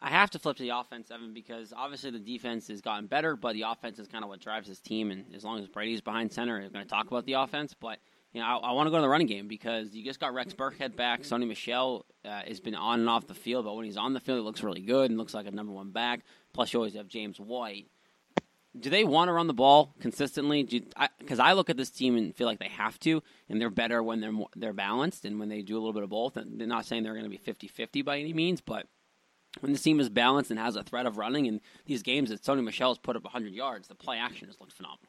I 0.00 0.10
have 0.10 0.30
to 0.30 0.38
flip 0.38 0.56
to 0.58 0.62
the 0.62 0.78
offense, 0.78 1.10
Evan, 1.10 1.34
because 1.34 1.72
obviously 1.76 2.12
the 2.12 2.20
defense 2.20 2.68
has 2.68 2.80
gotten 2.80 3.06
better, 3.06 3.34
but 3.34 3.54
the 3.54 3.62
offense 3.62 3.98
is 3.98 4.06
kind 4.06 4.22
of 4.22 4.30
what 4.30 4.40
drives 4.40 4.68
this 4.68 4.78
team. 4.78 5.10
And 5.10 5.24
as 5.34 5.42
long 5.42 5.58
as 5.58 5.66
Brady's 5.66 6.00
behind 6.00 6.32
center, 6.32 6.60
we're 6.60 6.68
going 6.68 6.84
to 6.84 6.90
talk 6.90 7.08
about 7.08 7.26
the 7.26 7.32
offense. 7.32 7.74
But 7.74 7.98
you 8.32 8.40
know, 8.40 8.46
I, 8.46 8.56
I 8.56 8.72
want 8.72 8.86
to 8.86 8.90
go 8.92 8.98
to 8.98 9.02
the 9.02 9.08
running 9.08 9.26
game 9.26 9.48
because 9.48 9.94
you 9.94 10.04
just 10.04 10.20
got 10.20 10.34
Rex 10.34 10.54
Burkhead 10.54 10.94
back. 10.94 11.22
Sony 11.22 11.48
Michel 11.48 12.06
uh, 12.24 12.42
has 12.46 12.60
been 12.60 12.76
on 12.76 13.00
and 13.00 13.08
off 13.08 13.26
the 13.26 13.34
field, 13.34 13.64
but 13.64 13.74
when 13.74 13.86
he's 13.86 13.96
on 13.96 14.12
the 14.12 14.20
field, 14.20 14.38
he 14.38 14.44
looks 14.44 14.62
really 14.62 14.82
good 14.82 15.10
and 15.10 15.18
looks 15.18 15.34
like 15.34 15.46
a 15.46 15.50
number 15.50 15.72
one 15.72 15.90
back. 15.90 16.20
Plus, 16.52 16.72
you 16.72 16.78
always 16.78 16.94
have 16.94 17.08
James 17.08 17.40
White. 17.40 17.88
Do 18.78 18.90
they 18.90 19.02
want 19.02 19.28
to 19.28 19.32
run 19.32 19.48
the 19.48 19.54
ball 19.54 19.94
consistently? 19.98 20.62
Because 20.62 21.40
I, 21.40 21.50
I, 21.50 21.52
look 21.54 21.70
at 21.70 21.76
this 21.76 21.90
team 21.90 22.16
and 22.16 22.36
feel 22.36 22.46
like 22.46 22.60
they 22.60 22.68
have 22.68 23.00
to, 23.00 23.22
and 23.48 23.60
they're 23.60 23.70
better 23.70 24.00
when 24.02 24.20
they're 24.20 24.30
more, 24.30 24.50
they're 24.54 24.72
balanced 24.72 25.24
and 25.24 25.40
when 25.40 25.48
they 25.48 25.62
do 25.62 25.74
a 25.74 25.80
little 25.80 25.94
bit 25.94 26.04
of 26.04 26.10
both. 26.10 26.36
And 26.36 26.60
they're 26.60 26.68
not 26.68 26.86
saying 26.86 27.02
they're 27.02 27.14
going 27.14 27.24
to 27.24 27.30
be 27.30 27.38
50-50 27.38 28.04
by 28.04 28.18
any 28.18 28.32
means, 28.32 28.60
but 28.60 28.86
when 29.60 29.72
the 29.72 29.78
team 29.78 30.00
is 30.00 30.08
balanced 30.08 30.50
and 30.50 30.60
has 30.60 30.76
a 30.76 30.82
threat 30.82 31.06
of 31.06 31.18
running, 31.18 31.46
in 31.46 31.60
these 31.86 32.02
games 32.02 32.30
that 32.30 32.42
Sony 32.42 32.62
Michel's 32.62 32.98
put 32.98 33.16
up 33.16 33.24
100 33.24 33.52
yards, 33.52 33.88
the 33.88 33.94
play 33.94 34.18
action 34.18 34.46
has 34.46 34.60
looked 34.60 34.72
phenomenal. 34.72 35.08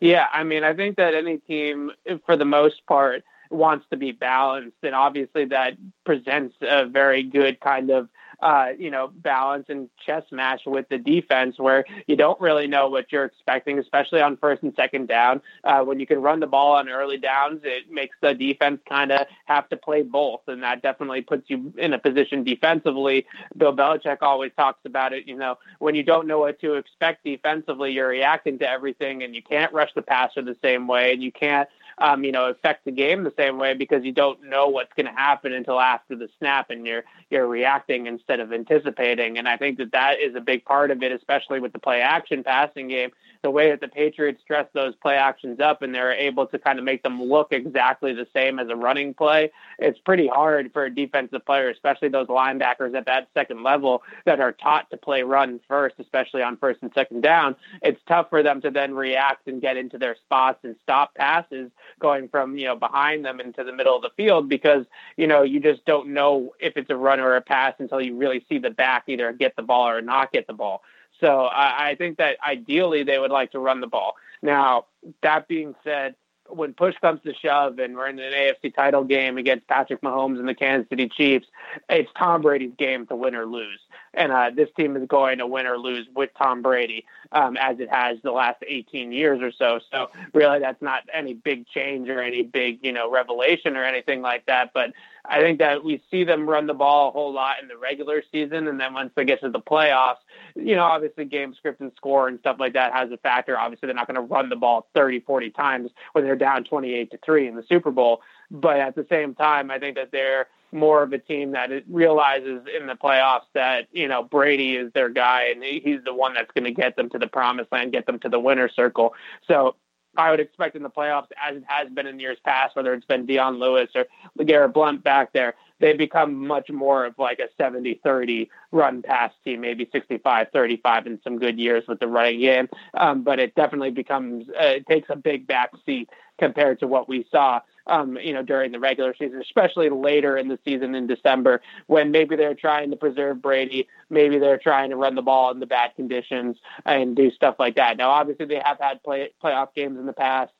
Yeah, 0.00 0.26
I 0.32 0.44
mean, 0.44 0.64
I 0.64 0.74
think 0.74 0.96
that 0.96 1.14
any 1.14 1.38
team, 1.38 1.90
for 2.26 2.36
the 2.36 2.44
most 2.44 2.84
part, 2.86 3.22
wants 3.50 3.86
to 3.90 3.96
be 3.96 4.12
balanced, 4.12 4.76
and 4.82 4.94
obviously 4.94 5.44
that 5.46 5.74
presents 6.04 6.56
a 6.60 6.86
very 6.86 7.22
good 7.22 7.60
kind 7.60 7.90
of 7.90 8.08
uh, 8.44 8.68
you 8.78 8.90
know, 8.90 9.08
balance 9.08 9.64
and 9.70 9.88
chess 10.04 10.22
match 10.30 10.60
with 10.66 10.86
the 10.90 10.98
defense 10.98 11.58
where 11.58 11.86
you 12.06 12.14
don't 12.14 12.38
really 12.42 12.66
know 12.66 12.90
what 12.90 13.10
you're 13.10 13.24
expecting, 13.24 13.78
especially 13.78 14.20
on 14.20 14.36
first 14.36 14.62
and 14.62 14.74
second 14.76 15.08
down. 15.08 15.40
Uh, 15.64 15.80
when 15.80 15.98
you 15.98 16.06
can 16.06 16.20
run 16.20 16.40
the 16.40 16.46
ball 16.46 16.74
on 16.74 16.90
early 16.90 17.16
downs, 17.16 17.62
it 17.64 17.90
makes 17.90 18.14
the 18.20 18.34
defense 18.34 18.82
kind 18.86 19.10
of 19.10 19.26
have 19.46 19.66
to 19.70 19.78
play 19.78 20.02
both. 20.02 20.42
And 20.46 20.62
that 20.62 20.82
definitely 20.82 21.22
puts 21.22 21.48
you 21.48 21.72
in 21.78 21.94
a 21.94 21.98
position 21.98 22.44
defensively. 22.44 23.24
Bill 23.56 23.74
Belichick 23.74 24.18
always 24.20 24.52
talks 24.58 24.84
about 24.84 25.14
it. 25.14 25.26
You 25.26 25.38
know, 25.38 25.56
when 25.78 25.94
you 25.94 26.02
don't 26.02 26.26
know 26.26 26.40
what 26.40 26.60
to 26.60 26.74
expect 26.74 27.24
defensively, 27.24 27.92
you're 27.92 28.08
reacting 28.08 28.58
to 28.58 28.68
everything 28.68 29.22
and 29.22 29.34
you 29.34 29.42
can't 29.42 29.72
rush 29.72 29.94
the 29.94 30.02
passer 30.02 30.42
the 30.42 30.56
same 30.60 30.86
way 30.86 31.14
and 31.14 31.22
you 31.22 31.32
can't 31.32 31.66
um, 31.98 32.24
you 32.24 32.32
know, 32.32 32.48
affect 32.48 32.84
the 32.84 32.90
game 32.90 33.24
the 33.24 33.32
same 33.36 33.58
way 33.58 33.74
because 33.74 34.04
you 34.04 34.12
don't 34.12 34.42
know 34.44 34.68
what's 34.68 34.92
going 34.94 35.06
to 35.06 35.12
happen 35.12 35.52
until 35.52 35.80
after 35.80 36.16
the 36.16 36.28
snap 36.38 36.70
and 36.70 36.86
you're 36.86 37.04
you're 37.30 37.46
reacting 37.46 38.06
instead 38.06 38.40
of 38.40 38.52
anticipating. 38.52 39.38
And 39.38 39.48
I 39.48 39.56
think 39.56 39.78
that 39.78 39.92
that 39.92 40.20
is 40.20 40.34
a 40.34 40.40
big 40.40 40.64
part 40.64 40.90
of 40.90 41.02
it, 41.02 41.12
especially 41.12 41.60
with 41.60 41.72
the 41.72 41.78
play 41.78 42.00
action 42.00 42.42
passing 42.44 42.88
game 42.88 43.10
the 43.44 43.50
way 43.50 43.68
that 43.70 43.80
the 43.80 43.88
Patriots 43.88 44.42
dress 44.48 44.66
those 44.72 44.94
play 44.96 45.16
actions 45.16 45.60
up 45.60 45.82
and 45.82 45.94
they're 45.94 46.14
able 46.14 46.46
to 46.46 46.58
kind 46.58 46.78
of 46.78 46.84
make 46.84 47.02
them 47.02 47.22
look 47.22 47.52
exactly 47.52 48.14
the 48.14 48.26
same 48.32 48.58
as 48.58 48.70
a 48.70 48.74
running 48.74 49.12
play, 49.12 49.52
it's 49.78 49.98
pretty 49.98 50.26
hard 50.26 50.72
for 50.72 50.86
a 50.86 50.94
defensive 50.94 51.44
player, 51.44 51.68
especially 51.68 52.08
those 52.08 52.26
linebackers 52.28 52.96
at 52.96 53.04
that 53.04 53.28
second 53.34 53.62
level 53.62 54.02
that 54.24 54.40
are 54.40 54.52
taught 54.52 54.90
to 54.90 54.96
play 54.96 55.22
run 55.22 55.60
first, 55.68 55.94
especially 55.98 56.42
on 56.42 56.56
first 56.56 56.80
and 56.80 56.90
second 56.94 57.20
down. 57.20 57.54
It's 57.82 58.00
tough 58.08 58.30
for 58.30 58.42
them 58.42 58.62
to 58.62 58.70
then 58.70 58.94
react 58.94 59.46
and 59.46 59.60
get 59.60 59.76
into 59.76 59.98
their 59.98 60.16
spots 60.16 60.60
and 60.64 60.74
stop 60.82 61.14
passes 61.14 61.70
going 62.00 62.28
from, 62.28 62.56
you 62.56 62.66
know, 62.66 62.76
behind 62.76 63.24
them 63.24 63.40
into 63.40 63.64
the 63.64 63.72
middle 63.72 63.96
of 63.96 64.02
the 64.02 64.10
field 64.16 64.48
because, 64.48 64.86
you 65.16 65.26
know, 65.26 65.42
you 65.42 65.60
just 65.60 65.84
don't 65.84 66.08
know 66.08 66.54
if 66.60 66.76
it's 66.76 66.90
a 66.90 66.96
run 66.96 67.20
or 67.20 67.36
a 67.36 67.40
pass 67.40 67.74
until 67.78 68.00
you 68.00 68.16
really 68.16 68.44
see 68.48 68.58
the 68.58 68.70
back 68.70 69.04
either 69.06 69.32
get 69.32 69.56
the 69.56 69.62
ball 69.62 69.88
or 69.88 70.00
not 70.00 70.32
get 70.32 70.46
the 70.46 70.52
ball. 70.52 70.82
So 71.20 71.44
I, 71.44 71.90
I 71.90 71.94
think 71.94 72.18
that 72.18 72.36
ideally 72.46 73.02
they 73.02 73.18
would 73.18 73.30
like 73.30 73.52
to 73.52 73.58
run 73.58 73.80
the 73.80 73.86
ball. 73.86 74.14
Now, 74.42 74.86
that 75.22 75.48
being 75.48 75.74
said, 75.84 76.16
when 76.48 76.74
push 76.74 76.94
comes 77.00 77.20
to 77.22 77.34
shove 77.34 77.78
and 77.78 77.96
we're 77.96 78.08
in 78.08 78.18
an 78.18 78.32
AFC 78.32 78.74
title 78.74 79.04
game 79.04 79.38
against 79.38 79.66
Patrick 79.66 80.02
Mahomes 80.02 80.38
and 80.38 80.48
the 80.48 80.54
Kansas 80.54 80.88
City 80.90 81.08
Chiefs, 81.08 81.46
it's 81.88 82.10
Tom 82.18 82.42
Brady's 82.42 82.74
game 82.76 83.06
to 83.06 83.16
win 83.16 83.34
or 83.34 83.46
lose. 83.46 83.80
And 84.16 84.32
uh, 84.32 84.50
this 84.54 84.68
team 84.76 84.96
is 84.96 85.06
going 85.08 85.38
to 85.38 85.46
win 85.46 85.66
or 85.66 85.78
lose 85.78 86.06
with 86.14 86.30
Tom 86.36 86.62
Brady, 86.62 87.04
um, 87.32 87.56
as 87.56 87.80
it 87.80 87.90
has 87.90 88.18
the 88.22 88.32
last 88.32 88.62
18 88.66 89.12
years 89.12 89.40
or 89.42 89.52
so. 89.52 89.80
So 89.90 90.10
really, 90.32 90.58
that's 90.58 90.82
not 90.82 91.02
any 91.12 91.34
big 91.34 91.66
change 91.68 92.08
or 92.08 92.20
any 92.20 92.42
big 92.42 92.78
you 92.82 92.92
know 92.92 93.10
revelation 93.10 93.76
or 93.76 93.84
anything 93.84 94.22
like 94.22 94.46
that. 94.46 94.72
But 94.72 94.92
I 95.26 95.40
think 95.40 95.58
that 95.60 95.82
we 95.82 96.02
see 96.10 96.24
them 96.24 96.48
run 96.48 96.66
the 96.66 96.74
ball 96.74 97.08
a 97.08 97.10
whole 97.12 97.32
lot 97.32 97.56
in 97.62 97.68
the 97.68 97.76
regular 97.76 98.22
season, 98.30 98.68
and 98.68 98.78
then 98.78 98.92
once 98.92 99.12
they 99.14 99.24
get 99.24 99.40
to 99.40 99.48
the 99.48 99.60
playoffs, 99.60 100.18
you 100.54 100.76
know, 100.76 100.84
obviously 100.84 101.24
game 101.24 101.54
script 101.54 101.80
and 101.80 101.92
score 101.96 102.28
and 102.28 102.38
stuff 102.40 102.56
like 102.60 102.74
that 102.74 102.92
has 102.92 103.10
a 103.10 103.16
factor. 103.16 103.58
Obviously, 103.58 103.86
they're 103.86 103.94
not 103.94 104.06
going 104.06 104.16
to 104.16 104.20
run 104.20 104.48
the 104.50 104.56
ball 104.56 104.86
30, 104.94 105.20
40 105.20 105.50
times 105.50 105.90
when 106.12 106.24
they're 106.24 106.36
down 106.36 106.64
28 106.64 107.10
to 107.10 107.18
three 107.24 107.48
in 107.48 107.56
the 107.56 107.64
Super 107.68 107.90
Bowl. 107.90 108.20
But 108.54 108.78
at 108.78 108.94
the 108.94 109.04
same 109.10 109.34
time, 109.34 109.70
I 109.72 109.80
think 109.80 109.96
that 109.96 110.12
they're 110.12 110.46
more 110.70 111.02
of 111.02 111.12
a 111.12 111.18
team 111.18 111.52
that 111.52 111.70
realizes 111.88 112.62
in 112.76 112.86
the 112.86 112.94
playoffs 112.94 113.46
that 113.52 113.88
you 113.92 114.06
know 114.06 114.22
Brady 114.22 114.76
is 114.76 114.92
their 114.92 115.08
guy 115.08 115.48
and 115.52 115.62
he's 115.62 116.02
the 116.04 116.14
one 116.14 116.34
that's 116.34 116.50
going 116.52 116.64
to 116.64 116.70
get 116.70 116.96
them 116.96 117.10
to 117.10 117.18
the 117.18 117.26
promised 117.26 117.72
land, 117.72 117.92
get 117.92 118.06
them 118.06 118.20
to 118.20 118.28
the 118.28 118.38
winner 118.38 118.68
circle. 118.68 119.14
So 119.48 119.74
I 120.16 120.30
would 120.30 120.38
expect 120.38 120.76
in 120.76 120.84
the 120.84 120.90
playoffs, 120.90 121.26
as 121.44 121.56
it 121.56 121.64
has 121.66 121.88
been 121.90 122.06
in 122.06 122.20
years 122.20 122.38
past, 122.44 122.76
whether 122.76 122.94
it's 122.94 123.06
been 123.06 123.26
Dion 123.26 123.58
Lewis 123.58 123.90
or 123.96 124.06
LeGarrette 124.38 124.72
Blunt 124.72 125.02
back 125.02 125.32
there, 125.32 125.54
they 125.80 125.92
become 125.92 126.46
much 126.46 126.70
more 126.70 127.04
of 127.04 127.14
like 127.18 127.40
a 127.40 127.48
70 127.58 128.00
30 128.04 128.48
run 128.70 129.02
pass 129.02 129.32
team, 129.44 129.62
maybe 129.62 129.88
65 129.90 130.46
35 130.52 131.06
in 131.06 131.20
some 131.24 131.38
good 131.38 131.58
years 131.58 131.84
with 131.88 131.98
the 131.98 132.06
running 132.06 132.40
game. 132.40 132.68
Um, 132.94 133.24
but 133.24 133.40
it 133.40 133.56
definitely 133.56 133.90
becomes, 133.90 134.48
uh, 134.50 134.66
it 134.66 134.86
takes 134.86 135.10
a 135.10 135.16
big 135.16 135.48
back 135.48 135.72
seat 135.84 136.08
compared 136.38 136.78
to 136.80 136.86
what 136.86 137.08
we 137.08 137.26
saw 137.30 137.60
um, 137.86 138.16
you 138.16 138.32
know, 138.32 138.42
during 138.42 138.72
the 138.72 138.80
regular 138.80 139.14
season, 139.18 139.40
especially 139.40 139.90
later 139.90 140.36
in 140.36 140.48
the 140.48 140.58
season 140.64 140.94
in 140.94 141.06
December 141.06 141.60
when 141.86 142.10
maybe 142.10 142.36
they're 142.36 142.54
trying 142.54 142.90
to 142.90 142.96
preserve 142.96 143.42
Brady, 143.42 143.88
maybe 144.08 144.38
they're 144.38 144.58
trying 144.58 144.90
to 144.90 144.96
run 144.96 145.14
the 145.14 145.22
ball 145.22 145.50
in 145.50 145.60
the 145.60 145.66
bad 145.66 145.94
conditions 145.94 146.56
and 146.84 147.14
do 147.14 147.30
stuff 147.30 147.56
like 147.58 147.76
that. 147.76 147.96
Now, 147.96 148.10
obviously, 148.10 148.46
they 148.46 148.62
have 148.64 148.78
had 148.80 149.02
play, 149.02 149.30
playoff 149.42 149.74
games 149.74 149.98
in 149.98 150.06
the 150.06 150.12
past 150.12 150.52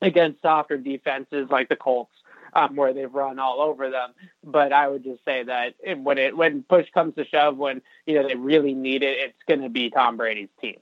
against 0.00 0.42
softer 0.42 0.76
defenses 0.76 1.48
like 1.50 1.68
the 1.68 1.76
Colts. 1.76 2.12
Um, 2.56 2.76
where 2.76 2.94
they've 2.94 3.12
run 3.12 3.40
all 3.40 3.60
over 3.60 3.90
them, 3.90 4.10
but 4.44 4.72
I 4.72 4.86
would 4.86 5.02
just 5.02 5.24
say 5.24 5.42
that 5.42 5.74
it, 5.82 5.98
when 5.98 6.18
it 6.18 6.36
when 6.36 6.62
push 6.62 6.88
comes 6.94 7.16
to 7.16 7.24
shove, 7.24 7.56
when 7.56 7.82
you 8.06 8.14
know 8.14 8.28
they 8.28 8.36
really 8.36 8.74
need 8.74 9.02
it, 9.02 9.18
it's 9.18 9.42
going 9.48 9.62
to 9.62 9.68
be 9.68 9.90
Tom 9.90 10.16
Brady's 10.16 10.50
team. 10.60 10.76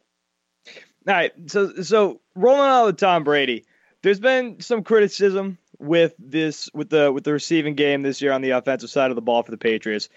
All 0.67 1.15
right, 1.15 1.33
so 1.47 1.73
so 1.81 2.21
rolling 2.35 2.61
out 2.61 2.85
with 2.85 2.99
Tom 2.99 3.25
Brady, 3.25 3.65
there's 4.03 4.21
been 4.21 4.61
some 4.61 4.85
criticism 4.85 5.57
with 5.83 6.15
this 6.19 6.71
with 6.73 6.91
the 6.91 7.13
with 7.13 7.25
the 7.25 7.33
receiving 7.33 7.75
game 7.75 8.03
this 8.03 8.23
year 8.23 8.33
on 8.33 8.41
the 8.41 8.51
offensive 8.51 8.91
side 8.91 9.11
of 9.11 9.17
the 9.17 9.23
ball 9.23 9.43
for 9.43 9.51
the 9.51 9.59
Patriots. 9.59 10.09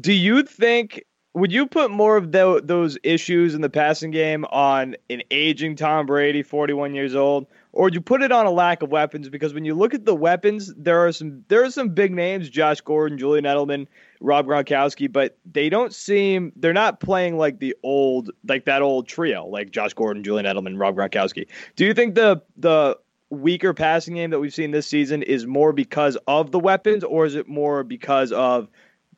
Do 0.00 0.12
you 0.12 0.42
think 0.42 1.04
would 1.34 1.52
you 1.52 1.66
put 1.66 1.90
more 1.90 2.16
of 2.16 2.32
the, 2.32 2.60
those 2.62 2.98
issues 3.02 3.54
in 3.54 3.62
the 3.62 3.70
passing 3.70 4.10
game 4.10 4.44
on 4.46 4.96
an 5.08 5.22
aging 5.30 5.76
Tom 5.76 6.04
Brady, 6.04 6.42
41 6.42 6.94
years 6.94 7.14
old, 7.14 7.46
or 7.72 7.84
would 7.84 7.94
you 7.94 8.02
put 8.02 8.22
it 8.22 8.30
on 8.30 8.44
a 8.44 8.50
lack 8.50 8.82
of 8.82 8.90
weapons? 8.90 9.30
Because 9.30 9.54
when 9.54 9.64
you 9.64 9.74
look 9.74 9.94
at 9.94 10.04
the 10.04 10.14
weapons, 10.14 10.74
there 10.76 11.06
are 11.06 11.10
some 11.10 11.42
there 11.48 11.64
are 11.64 11.70
some 11.70 11.90
big 11.90 12.12
names: 12.12 12.50
Josh 12.50 12.82
Gordon, 12.82 13.16
Julian 13.16 13.46
Edelman, 13.46 13.86
Rob 14.20 14.46
Gronkowski, 14.46 15.10
but 15.10 15.38
they 15.50 15.70
don't 15.70 15.94
seem 15.94 16.52
they're 16.56 16.74
not 16.74 17.00
playing 17.00 17.38
like 17.38 17.60
the 17.60 17.74
old 17.82 18.30
like 18.46 18.66
that 18.66 18.82
old 18.82 19.08
trio, 19.08 19.46
like 19.46 19.70
Josh 19.70 19.94
Gordon, 19.94 20.22
Julian 20.22 20.44
Edelman, 20.44 20.78
Rob 20.78 20.96
Gronkowski. 20.96 21.46
Do 21.76 21.86
you 21.86 21.94
think 21.94 22.14
the 22.14 22.42
the 22.58 22.98
weaker 23.32 23.72
passing 23.72 24.14
game 24.14 24.30
that 24.30 24.40
we've 24.40 24.52
seen 24.52 24.70
this 24.70 24.86
season 24.86 25.22
is 25.22 25.46
more 25.46 25.72
because 25.72 26.18
of 26.26 26.50
the 26.50 26.58
weapons, 26.58 27.02
or 27.02 27.24
is 27.24 27.34
it 27.34 27.48
more 27.48 27.82
because 27.82 28.30
of, 28.30 28.68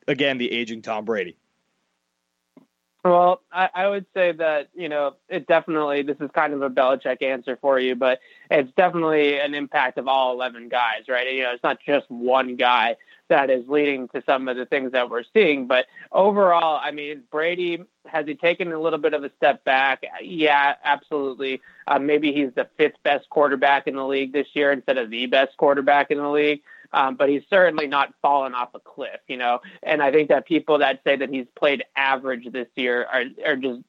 again, 0.07 0.37
the 0.37 0.51
aging 0.51 0.81
Tom 0.81 1.03
Brady? 1.03 1.37
Well, 3.03 3.41
I, 3.51 3.69
I, 3.75 3.87
would 3.87 4.05
say 4.15 4.31
that, 4.31 4.69
you 4.73 4.89
know, 4.89 5.15
it 5.29 5.45
definitely, 5.45 6.01
this 6.01 6.17
is 6.19 6.31
kind 6.33 6.53
of 6.53 6.63
a 6.63 6.71
Belichick 6.71 7.21
answer 7.21 7.55
for 7.61 7.77
you, 7.77 7.95
but 7.95 8.19
it's 8.49 8.71
definitely 8.75 9.39
an 9.39 9.53
impact 9.53 9.99
of 9.99 10.07
all 10.07 10.33
11 10.33 10.69
guys, 10.69 11.03
right? 11.07 11.31
You 11.31 11.43
know, 11.43 11.51
it's 11.51 11.61
not 11.61 11.77
just 11.85 12.09
one 12.09 12.55
guy 12.55 12.95
that 13.29 13.49
is 13.49 13.67
leading 13.67 14.07
to 14.09 14.23
some 14.25 14.47
of 14.47 14.57
the 14.57 14.65
things 14.65 14.91
that 14.91 15.09
we're 15.09 15.23
seeing. 15.33 15.67
But 15.67 15.85
overall, 16.11 16.79
I 16.83 16.91
mean, 16.91 17.23
Brady, 17.31 17.83
has 18.05 18.25
he 18.25 18.35
taken 18.35 18.71
a 18.71 18.79
little 18.79 18.99
bit 18.99 19.13
of 19.13 19.23
a 19.23 19.31
step 19.37 19.63
back? 19.63 20.03
Yeah, 20.21 20.75
absolutely. 20.83 21.61
Uh, 21.87 21.99
maybe 21.99 22.33
he's 22.33 22.53
the 22.55 22.67
fifth 22.77 23.01
best 23.03 23.29
quarterback 23.29 23.87
in 23.87 23.95
the 23.95 24.05
league 24.05 24.33
this 24.33 24.47
year 24.53 24.71
instead 24.71 24.97
of 24.97 25.09
the 25.09 25.25
best 25.25 25.57
quarterback 25.57 26.11
in 26.11 26.17
the 26.17 26.29
league. 26.29 26.61
Um, 26.93 27.15
but 27.15 27.29
he's 27.29 27.43
certainly 27.49 27.87
not 27.87 28.13
fallen 28.21 28.53
off 28.53 28.69
a 28.73 28.79
cliff, 28.79 29.19
you 29.27 29.37
know. 29.37 29.59
And 29.83 30.01
I 30.01 30.11
think 30.11 30.29
that 30.29 30.45
people 30.45 30.77
that 30.79 31.01
say 31.03 31.17
that 31.17 31.29
he's 31.29 31.47
played 31.55 31.83
average 31.95 32.47
this 32.51 32.67
year 32.75 33.05
are 33.11 33.23
are 33.45 33.55
just 33.57 33.81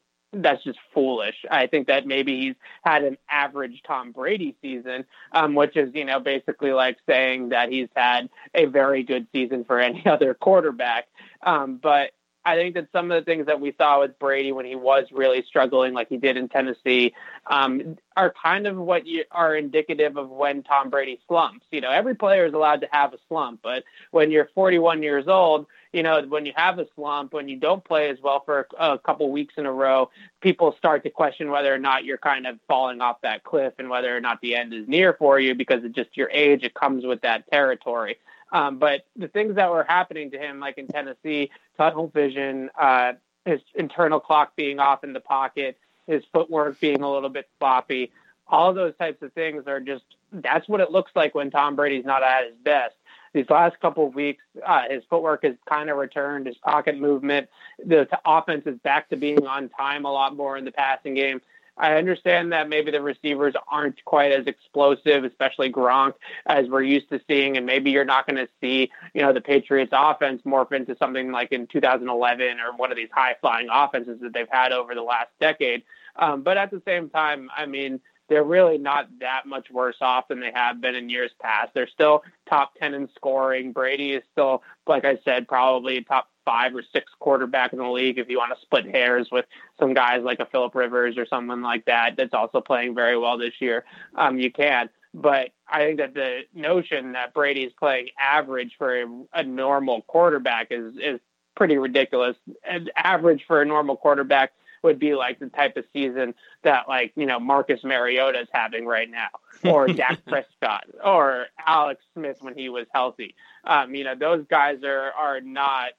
that's 0.42 0.62
just 0.64 0.78
foolish. 0.92 1.44
I 1.50 1.66
think 1.66 1.86
that 1.88 2.06
maybe 2.06 2.40
he's 2.40 2.54
had 2.82 3.04
an 3.04 3.18
average 3.28 3.82
Tom 3.86 4.12
Brady 4.12 4.56
season, 4.62 5.04
um, 5.32 5.54
which 5.54 5.76
is, 5.76 5.94
you 5.94 6.04
know, 6.04 6.20
basically 6.20 6.72
like 6.72 6.98
saying 7.06 7.50
that 7.50 7.70
he's 7.70 7.88
had 7.94 8.28
a 8.54 8.66
very 8.66 9.02
good 9.02 9.26
season 9.32 9.64
for 9.64 9.80
any 9.80 10.04
other 10.06 10.34
quarterback. 10.34 11.06
Um, 11.42 11.78
but 11.82 12.12
I 12.46 12.54
think 12.54 12.74
that 12.76 12.86
some 12.92 13.10
of 13.10 13.20
the 13.20 13.24
things 13.28 13.46
that 13.46 13.60
we 13.60 13.74
saw 13.76 14.00
with 14.00 14.20
Brady 14.20 14.52
when 14.52 14.66
he 14.66 14.76
was 14.76 15.06
really 15.10 15.44
struggling, 15.48 15.94
like 15.94 16.08
he 16.08 16.16
did 16.16 16.36
in 16.36 16.48
Tennessee, 16.48 17.12
um, 17.48 17.98
are 18.16 18.32
kind 18.40 18.68
of 18.68 18.76
what 18.76 19.04
you, 19.04 19.24
are 19.32 19.56
indicative 19.56 20.16
of 20.16 20.30
when 20.30 20.62
Tom 20.62 20.88
Brady 20.88 21.18
slumps. 21.26 21.66
You 21.72 21.80
know, 21.80 21.90
every 21.90 22.14
player 22.14 22.46
is 22.46 22.54
allowed 22.54 22.82
to 22.82 22.88
have 22.92 23.12
a 23.12 23.18
slump, 23.28 23.60
but 23.64 23.82
when 24.12 24.30
you're 24.30 24.48
41 24.54 25.02
years 25.02 25.26
old, 25.26 25.66
you 25.96 26.02
know, 26.02 26.20
when 26.28 26.44
you 26.44 26.52
have 26.54 26.78
a 26.78 26.86
slump, 26.94 27.32
when 27.32 27.48
you 27.48 27.56
don't 27.56 27.82
play 27.82 28.10
as 28.10 28.18
well 28.22 28.42
for 28.44 28.68
a, 28.78 28.92
a 28.92 28.98
couple 28.98 29.30
weeks 29.30 29.54
in 29.56 29.64
a 29.64 29.72
row, 29.72 30.10
people 30.42 30.74
start 30.76 31.02
to 31.04 31.10
question 31.10 31.50
whether 31.50 31.74
or 31.74 31.78
not 31.78 32.04
you're 32.04 32.18
kind 32.18 32.46
of 32.46 32.58
falling 32.68 33.00
off 33.00 33.22
that 33.22 33.44
cliff 33.44 33.72
and 33.78 33.88
whether 33.88 34.14
or 34.14 34.20
not 34.20 34.38
the 34.42 34.54
end 34.54 34.74
is 34.74 34.86
near 34.86 35.14
for 35.14 35.40
you 35.40 35.54
because 35.54 35.82
of 35.84 35.92
just 35.92 36.14
your 36.14 36.28
age. 36.30 36.64
It 36.64 36.74
comes 36.74 37.06
with 37.06 37.22
that 37.22 37.50
territory. 37.50 38.18
Um, 38.52 38.78
but 38.78 39.06
the 39.16 39.26
things 39.26 39.54
that 39.56 39.70
were 39.70 39.84
happening 39.84 40.30
to 40.32 40.38
him, 40.38 40.60
like 40.60 40.76
in 40.76 40.86
Tennessee, 40.86 41.50
tunnel 41.78 42.08
vision, 42.08 42.68
uh, 42.78 43.14
his 43.46 43.62
internal 43.74 44.20
clock 44.20 44.54
being 44.54 44.78
off 44.78 45.02
in 45.02 45.14
the 45.14 45.20
pocket, 45.20 45.78
his 46.06 46.22
footwork 46.30 46.78
being 46.78 47.00
a 47.00 47.10
little 47.10 47.30
bit 47.30 47.48
sloppy, 47.58 48.12
all 48.48 48.74
those 48.74 48.94
types 48.96 49.22
of 49.22 49.32
things 49.32 49.64
are 49.66 49.80
just 49.80 50.04
that's 50.30 50.68
what 50.68 50.80
it 50.80 50.90
looks 50.90 51.12
like 51.14 51.34
when 51.34 51.50
Tom 51.50 51.74
Brady's 51.74 52.04
not 52.04 52.22
at 52.22 52.44
his 52.44 52.54
best. 52.62 52.94
These 53.36 53.50
last 53.50 53.78
couple 53.80 54.06
of 54.06 54.14
weeks, 54.14 54.42
uh, 54.66 54.84
his 54.88 55.02
footwork 55.10 55.44
has 55.44 55.56
kind 55.68 55.90
of 55.90 55.98
returned, 55.98 56.46
his 56.46 56.56
pocket 56.56 56.98
movement, 56.98 57.50
the 57.84 58.08
offense 58.24 58.62
is 58.64 58.78
back 58.78 59.10
to 59.10 59.16
being 59.16 59.46
on 59.46 59.68
time 59.68 60.06
a 60.06 60.10
lot 60.10 60.34
more 60.34 60.56
in 60.56 60.64
the 60.64 60.72
passing 60.72 61.12
game. 61.12 61.42
I 61.76 61.96
understand 61.96 62.52
that 62.52 62.70
maybe 62.70 62.90
the 62.90 63.02
receivers 63.02 63.52
aren't 63.68 64.02
quite 64.06 64.32
as 64.32 64.46
explosive, 64.46 65.24
especially 65.24 65.70
Gronk, 65.70 66.14
as 66.46 66.66
we're 66.70 66.84
used 66.84 67.10
to 67.10 67.20
seeing, 67.28 67.58
and 67.58 67.66
maybe 67.66 67.90
you're 67.90 68.06
not 68.06 68.26
going 68.26 68.38
to 68.38 68.48
see, 68.58 68.90
you 69.12 69.20
know, 69.20 69.34
the 69.34 69.42
Patriots 69.42 69.92
offense 69.94 70.40
morph 70.46 70.72
into 70.72 70.96
something 70.96 71.30
like 71.30 71.52
in 71.52 71.66
2011 71.66 72.58
or 72.58 72.74
one 72.74 72.90
of 72.90 72.96
these 72.96 73.10
high 73.12 73.36
flying 73.42 73.68
offenses 73.70 74.18
that 74.22 74.32
they've 74.32 74.48
had 74.50 74.72
over 74.72 74.94
the 74.94 75.02
last 75.02 75.28
decade. 75.40 75.82
Um, 76.18 76.40
but 76.40 76.56
at 76.56 76.70
the 76.70 76.80
same 76.86 77.10
time, 77.10 77.50
I 77.54 77.66
mean, 77.66 78.00
they're 78.28 78.44
really 78.44 78.78
not 78.78 79.08
that 79.20 79.46
much 79.46 79.70
worse 79.70 79.96
off 80.00 80.28
than 80.28 80.40
they 80.40 80.50
have 80.54 80.80
been 80.80 80.94
in 80.94 81.08
years 81.08 81.30
past. 81.40 81.72
They're 81.74 81.88
still 81.88 82.22
top 82.48 82.74
10 82.80 82.94
in 82.94 83.08
scoring. 83.14 83.72
Brady 83.72 84.12
is 84.12 84.24
still, 84.32 84.62
like 84.86 85.04
I 85.04 85.18
said, 85.24 85.48
probably 85.48 86.02
top 86.02 86.28
five 86.44 86.74
or 86.74 86.82
six 86.92 87.12
quarterback 87.18 87.72
in 87.72 87.78
the 87.78 87.88
league 87.88 88.18
if 88.18 88.28
you 88.28 88.38
want 88.38 88.56
to 88.56 88.60
split 88.62 88.86
hairs 88.86 89.28
with 89.30 89.44
some 89.78 89.94
guys 89.94 90.22
like 90.22 90.38
a 90.40 90.46
Philip 90.46 90.74
Rivers 90.74 91.18
or 91.18 91.26
someone 91.26 91.62
like 91.62 91.84
that 91.86 92.14
that's 92.16 92.34
also 92.34 92.60
playing 92.60 92.94
very 92.94 93.18
well 93.18 93.36
this 93.36 93.54
year. 93.60 93.84
Um, 94.14 94.38
you 94.38 94.50
can. 94.50 94.88
But 95.12 95.50
I 95.68 95.80
think 95.80 95.98
that 95.98 96.14
the 96.14 96.42
notion 96.54 97.12
that 97.12 97.32
Brady 97.34 97.64
is 97.64 97.72
playing 97.78 98.08
average 98.18 98.74
for 98.76 99.02
a, 99.02 99.06
a 99.32 99.42
normal 99.42 100.02
quarterback 100.02 100.68
is 100.70 100.94
is 100.96 101.20
pretty 101.56 101.78
ridiculous. 101.78 102.36
And 102.68 102.90
average 102.94 103.44
for 103.46 103.62
a 103.62 103.64
normal 103.64 103.96
quarterback 103.96 104.52
would 104.82 104.98
be 104.98 105.14
like 105.14 105.38
the 105.38 105.48
type 105.48 105.76
of 105.76 105.84
season 105.92 106.34
that 106.62 106.88
like 106.88 107.12
you 107.16 107.26
know 107.26 107.38
Marcus 107.40 107.82
Mariota 107.84 108.40
is 108.40 108.48
having 108.52 108.86
right 108.86 109.10
now, 109.10 109.28
or 109.64 109.86
Dak 109.92 110.24
Prescott, 110.26 110.84
or 111.04 111.46
Alex 111.66 112.02
Smith 112.14 112.38
when 112.40 112.54
he 112.54 112.68
was 112.68 112.86
healthy. 112.92 113.34
Um, 113.64 113.94
you 113.94 114.04
know 114.04 114.14
those 114.14 114.44
guys 114.48 114.82
are 114.84 115.12
are 115.12 115.40
not 115.40 115.90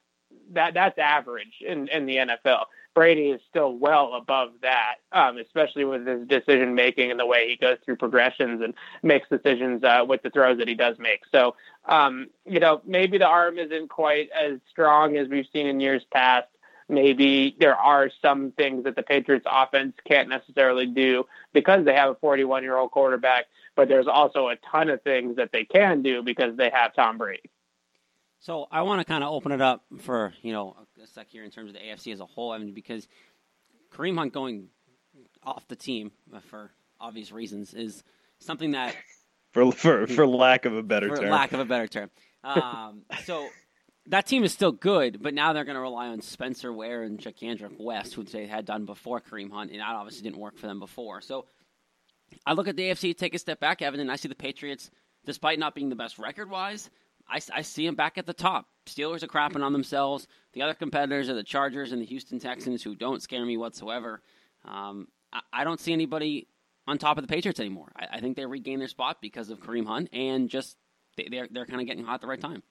that 0.54 0.74
that's 0.74 0.98
average 0.98 1.62
in 1.62 1.88
in 1.90 2.06
the 2.06 2.18
NFL. 2.18 2.66
Brady 2.98 3.30
is 3.30 3.42
still 3.48 3.78
well 3.78 4.16
above 4.16 4.54
that, 4.64 4.96
um, 5.12 5.38
especially 5.38 5.86
with 5.86 6.08
his 6.08 6.28
decision 6.28 6.74
making 6.74 7.12
and 7.12 7.20
the 7.20 7.28
way 7.28 7.48
he 7.48 7.56
goes 7.56 7.78
through 7.86 7.98
progressions 7.98 8.60
and 8.64 8.74
makes 9.04 9.30
decisions 9.30 9.84
uh, 9.84 10.04
with 10.08 10.24
the 10.24 10.32
throws 10.32 10.58
that 10.58 10.68
he 10.68 10.74
does 10.74 10.98
make. 10.98 11.22
So, 11.32 11.54
um, 11.86 12.30
you 12.44 12.60
know, 12.60 12.82
maybe 12.88 13.20
the 13.20 13.28
arm 13.28 13.60
isn't 13.60 13.90
quite 13.90 14.32
as 14.32 14.58
strong 14.72 15.16
as 15.16 15.28
we've 15.28 15.46
seen 15.54 15.68
in 15.68 15.80
years 15.80 16.04
past. 16.12 16.48
Maybe 16.90 17.56
there 17.60 17.76
are 17.76 18.10
some 18.22 18.52
things 18.52 18.86
that 18.86 18.96
the 18.96 19.04
Patriots 19.04 19.46
offense 19.50 19.94
can't 20.08 20.30
necessarily 20.30 20.86
do 20.86 21.26
because 21.54 21.84
they 21.84 21.94
have 21.94 22.12
a 22.12 22.16
41 22.16 22.64
year 22.64 22.78
old 22.78 22.92
quarterback, 22.92 23.46
but 23.76 23.90
there's 23.90 24.08
also 24.08 24.48
a 24.48 24.56
ton 24.72 24.90
of 24.90 25.02
things 25.02 25.36
that 25.36 25.52
they 25.52 25.66
can 25.66 26.02
do 26.02 26.24
because 26.24 26.56
they 26.56 26.70
have 26.70 26.96
Tom 26.96 27.18
Brady. 27.18 27.52
So 28.40 28.68
I 28.72 28.84
want 28.84 29.02
to 29.02 29.06
kind 29.06 29.24
of 29.24 29.32
open 29.34 29.52
it 29.52 29.62
up 29.62 29.84
for 30.00 30.34
you 30.42 30.54
know 30.54 30.76
a 31.04 31.08
sec 31.08 31.28
here 31.30 31.44
in 31.44 31.52
terms 31.52 31.70
of 31.70 31.74
the 31.76 31.82
AFC 31.82 32.14
as 32.14 32.20
a 32.20 32.26
whole, 32.26 32.52
I 32.52 32.58
mean, 32.58 32.74
because 32.74 33.08
Kareem 33.92 34.18
Hunt 34.18 34.32
going 34.34 34.68
off 35.44 35.68
the 35.68 35.76
team 35.76 36.12
for 36.50 36.72
obvious 37.00 37.32
reasons 37.32 37.74
is 37.74 38.04
something 38.40 38.72
that 38.72 38.96
for 39.52 39.72
for 39.72 40.08
for 40.08 40.28
lack 40.28 40.66
of 40.66 40.76
a 40.76 40.84
better 40.84 41.10
for 41.10 41.18
term. 41.18 41.30
lack 41.30 41.52
of 41.52 41.60
a 41.60 41.66
better 41.66 41.88
term. 41.88 42.10
Um, 42.44 43.02
so 43.26 43.48
that 44.08 44.26
team 44.26 44.44
is 44.44 44.54
still 44.54 44.72
good, 44.72 45.22
but 45.22 45.34
now 45.34 45.54
they're 45.54 45.66
going 45.66 45.76
to 45.76 45.82
rely 45.82 46.08
on 46.08 46.22
Spencer 46.22 46.72
Ware 46.72 47.04
and 47.04 47.20
Charcandrick 47.20 47.80
West, 47.80 48.18
which 48.18 48.32
they 48.32 48.48
had 48.48 48.66
done 48.66 48.86
before 48.86 49.22
Kareem 49.22 49.52
Hunt, 49.52 49.72
and 49.72 49.80
that 49.80 49.96
obviously 49.96 50.24
didn't 50.24 50.40
work 50.40 50.58
for 50.58 50.68
them 50.68 50.80
before. 50.80 51.22
So 51.22 51.46
I 52.46 52.54
look 52.54 52.68
at 52.68 52.76
the 52.76 52.90
AFC, 52.90 53.16
take 53.16 53.36
a 53.36 53.40
step 53.40 53.60
back, 53.60 53.82
Evan, 53.82 54.00
and 54.00 54.12
I 54.12 54.16
see 54.16 54.28
the 54.28 54.36
Patriots, 54.36 54.90
despite 55.26 55.60
not 55.60 55.76
being 55.76 55.90
the 55.90 55.96
best 55.96 56.18
record 56.20 56.50
wise, 56.50 56.90
I, 57.30 57.40
I 57.54 57.62
see 57.62 57.86
them 57.86 57.96
back 57.96 58.18
at 58.18 58.26
the 58.26 58.34
top. 58.34 58.68
Steelers 58.86 59.24
are 59.24 59.28
crapping 59.28 59.64
on 59.64 59.74
themselves. 59.74 60.28
The 60.54 60.62
other 60.62 60.74
competitors 60.74 61.30
are 61.30 61.34
the 61.34 61.44
Chargers 61.44 61.92
and 61.92 62.02
the 62.02 62.06
Houston 62.06 62.40
Texans, 62.40 62.82
who 62.84 62.96
don't 62.96 63.22
scare 63.22 63.46
me 63.46 63.58
whatsoever. 63.58 64.22
Um, 64.66 65.08
I, 65.34 65.42
I, 65.52 65.64
don't 65.64 65.80
see 65.80 65.94
anybody 65.94 66.48
on 66.88 66.98
top 66.98 67.18
of 67.18 67.24
the 67.24 67.28
Patriots 67.28 67.60
anymore. 67.60 67.92
I, 67.96 68.18
I, 68.18 68.20
think 68.22 68.38
they 68.38 68.46
regained 68.46 68.82
their 68.82 68.88
spot 68.88 69.18
because 69.22 69.50
of 69.50 69.60
Kareem 69.60 69.86
Hunt 69.86 70.10
and 70.14 70.50
just 70.50 70.78
they, 71.16 71.28
they're 71.30 71.48
they're 71.50 71.66
kind 71.66 71.80
of 71.82 71.88
getting 71.88 72.06
hot 72.06 72.16
at 72.16 72.22
the 72.22 72.28
right 72.28 72.40
time. 72.40 72.64